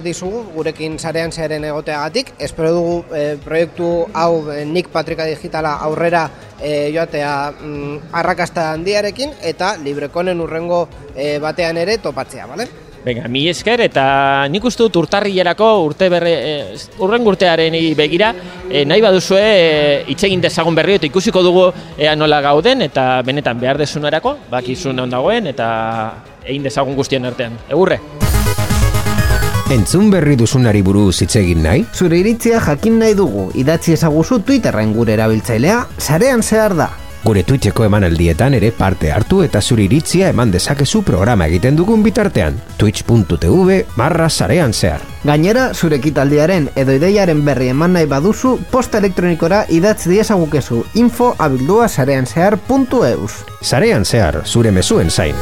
dizugu, 0.06 0.44
gurekin 0.54 0.98
sarean 1.00 1.32
zearen 1.32 1.66
egoteagatik. 1.68 2.34
Espero 2.40 2.72
dugu 2.76 2.98
e, 3.16 3.24
proiektu 3.44 3.90
hau 4.14 4.46
e, 4.52 4.64
Nik 4.66 4.92
Patrika 4.94 5.26
Digitala 5.28 5.76
aurrera 5.88 6.28
e, 6.62 6.92
joatea 6.96 7.34
mm, 7.52 8.12
arrakasta 8.22 8.70
handiarekin 8.74 9.34
eta 9.42 9.76
librekonen 9.84 10.40
urrengo 10.42 10.86
e, 11.16 11.40
batean 11.44 11.82
ere 11.82 11.98
topatzea, 11.98 12.48
bale? 12.48 12.70
Venga, 13.06 13.28
mi 13.32 13.46
esker 13.48 13.80
eta 13.86 14.48
nik 14.52 14.66
uste 14.68 14.84
dut 14.84 14.98
urtarrilerako 15.00 15.68
urte 15.86 16.10
berre, 16.12 16.34
e, 16.36 16.78
urren 17.00 17.28
urtearen 17.32 17.78
begira 17.96 18.34
e, 18.70 18.84
nahi 18.86 19.02
baduzue 19.02 19.40
e, 19.40 20.04
hitz 20.12 20.24
egin 20.28 20.44
dezagun 20.44 20.76
berri 20.76 20.98
eta 21.00 21.08
ikusiko 21.08 21.44
dugu 21.46 21.70
ea 21.98 22.16
nola 22.20 22.42
gauden 22.44 22.84
eta 22.84 23.22
benetan 23.26 23.60
behar 23.60 23.80
dezunerako, 23.80 24.36
bakizun 24.52 25.00
on 25.00 25.16
dagoen 25.16 25.48
eta 25.48 25.70
egin 26.44 26.68
dezagun 26.68 26.96
guztien 27.00 27.26
artean. 27.26 27.56
Egurre! 27.70 28.02
Entzun 29.70 30.08
berri 30.10 30.34
duzunari 30.36 30.82
buruz 30.82 31.20
hitz 31.22 31.36
egin 31.38 31.62
nahi? 31.64 31.86
Zure 31.94 32.18
iritzia 32.18 32.60
jakin 32.66 32.98
nahi 33.00 33.14
dugu, 33.14 33.52
idatzi 33.54 33.94
ezaguzu 33.94 34.42
Twitterren 34.48 34.96
gure 34.96 35.14
erabiltzailea, 35.14 35.84
sarean 36.02 36.42
zehar 36.42 36.76
da. 36.76 36.90
Gure 37.24 37.44
Twitcheko 37.44 37.84
emanaldietan 37.84 38.54
ere 38.56 38.72
parte 38.72 39.12
hartu 39.12 39.42
eta 39.44 39.62
zure 39.62 39.84
iritzia 39.84 40.30
eman 40.34 40.52
dezakezu 40.52 41.02
programa 41.04 41.48
egiten 41.52 41.76
dugun 41.76 42.04
bitartean. 42.04 42.60
twitch.tv 42.78 43.84
barra 43.98 44.30
sarean 44.30 44.74
zehar. 44.74 45.02
Gainera, 45.24 45.74
zure 45.74 46.00
ekitaldiaren 46.00 46.70
edo 46.80 46.96
ideiaren 46.96 47.44
berri 47.46 47.70
eman 47.76 47.98
nahi 47.98 48.08
baduzu, 48.08 48.58
posta 48.72 49.04
elektronikora 49.04 49.66
idatz 49.70 50.06
diezagukezu 50.08 50.86
info 50.96 51.34
abildua 51.38 51.90
sarean 51.90 52.26
zehar.eus. 52.26 53.44
Sarean 53.62 54.06
zehar, 54.06 54.44
zure 54.46 54.72
mezuen 54.72 55.10
zain. 55.12 55.36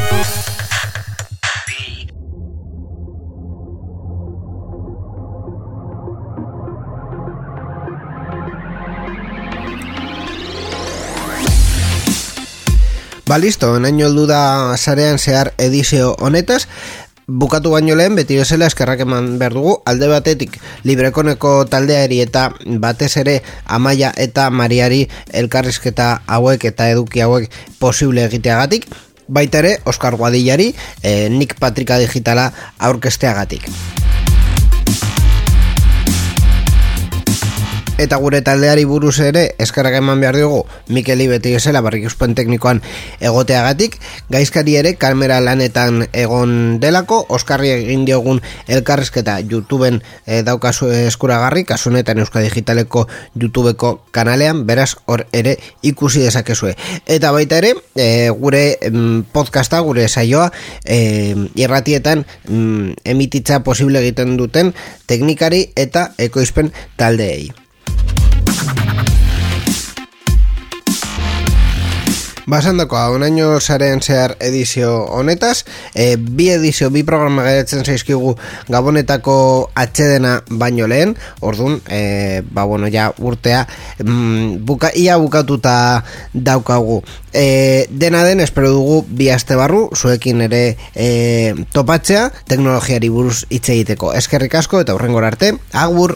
Ba, 13.37 13.41
listo, 13.43 13.67
enaino 13.77 14.07
heldu 14.07 14.23
da 14.25 14.73
sarean 14.81 15.19
zehar 15.21 15.51
edizio 15.61 16.07
honetaz, 16.25 16.63
bukatu 17.43 17.69
baino 17.69 17.93
lehen 17.99 18.15
beti 18.17 18.39
bezala 18.39 18.65
eskerrak 18.65 19.03
eman 19.05 19.27
behar 19.37 19.53
dugu. 19.53 19.75
Alde 19.91 20.07
batetik 20.09 20.55
librekoneko 20.89 21.51
taldeari 21.69 22.17
eta 22.23 22.47
batez 22.81 23.11
ere 23.21 23.35
amaia 23.77 24.09
eta 24.25 24.47
mariari 24.49 25.03
elkarrizketa 25.43 26.07
hauek 26.25 26.65
eta 26.71 26.89
eduki 26.95 27.21
hauek 27.27 27.45
posible 27.77 28.25
egiteagatik. 28.25 28.89
Baita 29.27 29.61
ere 29.61 29.77
Oskar 29.85 30.17
Guadillari 30.17 30.71
eh, 31.03 31.29
Nik 31.29 31.59
Patrika 31.61 32.01
Digitala 32.01 32.49
aurkesteagatik 32.89 33.69
Eta 37.97 38.19
gure 38.21 38.43
taldeari 38.45 38.83
buruz 38.85 39.15
ere 39.25 39.55
eskarrak 39.57 39.95
eman 39.97 40.19
behar 40.21 40.35
diogu 40.37 40.59
Mikeli 40.93 41.25
beti 41.31 41.55
bezala 41.55 41.81
barrikuspen 41.81 42.35
teknikoan 42.37 42.83
egoteagatik. 43.25 43.97
Gaizkari 44.29 44.75
ere 44.77 44.91
kamera 45.01 45.39
lanetan 45.41 46.03
egon 46.13 46.77
delako. 46.79 47.23
Oskarri 47.33 47.73
egin 47.73 48.05
diogun 48.05 48.43
elkarrezketa 48.67 49.39
YouTubeen 49.41 50.03
e, 50.27 50.43
daukazu 50.45 50.91
eskuragarri 50.93 51.65
Kasunetan 51.65 52.21
Euska 52.21 52.45
Digitaleko 52.45 53.07
YouTubeko 53.33 53.93
kanalean. 54.13 54.67
Beraz 54.69 54.93
hor 55.07 55.25
ere 55.33 55.57
ikusi 55.81 56.21
dezakezue. 56.21 56.77
Eta 57.09 57.33
baita 57.33 57.57
ere 57.57 57.73
e, 57.95 58.29
gure 58.29 58.65
podcasta, 59.33 59.81
gure 59.81 60.05
saioa 60.07 60.51
e, 60.85 61.33
irratietan 61.57 62.27
mm, 62.45 63.07
emititza 63.17 63.63
posible 63.65 64.05
egiten 64.05 64.37
duten 64.37 64.75
teknikari 65.09 65.71
eta 65.73 66.11
ekoizpen 66.29 66.75
taldeei. 66.95 67.66
Basandoko 72.47 72.95
hau 72.95 73.17
naino 73.19 73.57
zaren 73.59 73.99
zehar 73.99 74.37
edizio 74.39 74.91
honetaz, 75.11 75.65
e, 75.91 76.15
bi 76.15 76.45
edizio, 76.53 76.87
bi 76.95 77.01
programa 77.03 77.43
gaitzen 77.43 77.83
zaizkigu 77.83 78.31
gabonetako 78.71 79.35
atxedena 79.75 80.37
baino 80.47 80.87
lehen, 80.87 81.11
orduan, 81.43 81.81
e, 81.91 82.39
ba 82.47 82.63
bueno, 82.63 82.87
ja 82.87 83.09
urtea, 83.19 83.65
mm, 83.99 84.63
buka, 84.63 84.93
ia 84.95 85.17
bukatuta 85.19 86.05
daukagu. 86.31 87.01
E, 87.33 87.85
dena 87.91 88.23
den, 88.23 88.39
espero 88.39 88.71
dugu 88.71 89.01
bi 89.09 89.27
aste 89.29 89.59
barru, 89.59 89.89
zuekin 89.91 90.47
ere 90.47 90.63
e, 90.95 91.11
topatzea, 91.75 92.29
teknologiari 92.47 93.11
buruz 93.11 93.43
hitz 93.49 93.67
egiteko. 93.75 94.15
Eskerrik 94.15 94.55
asko 94.55 94.79
eta 94.87 94.95
hurrengor 94.95 95.27
arte, 95.27 95.51
agur! 95.75 96.15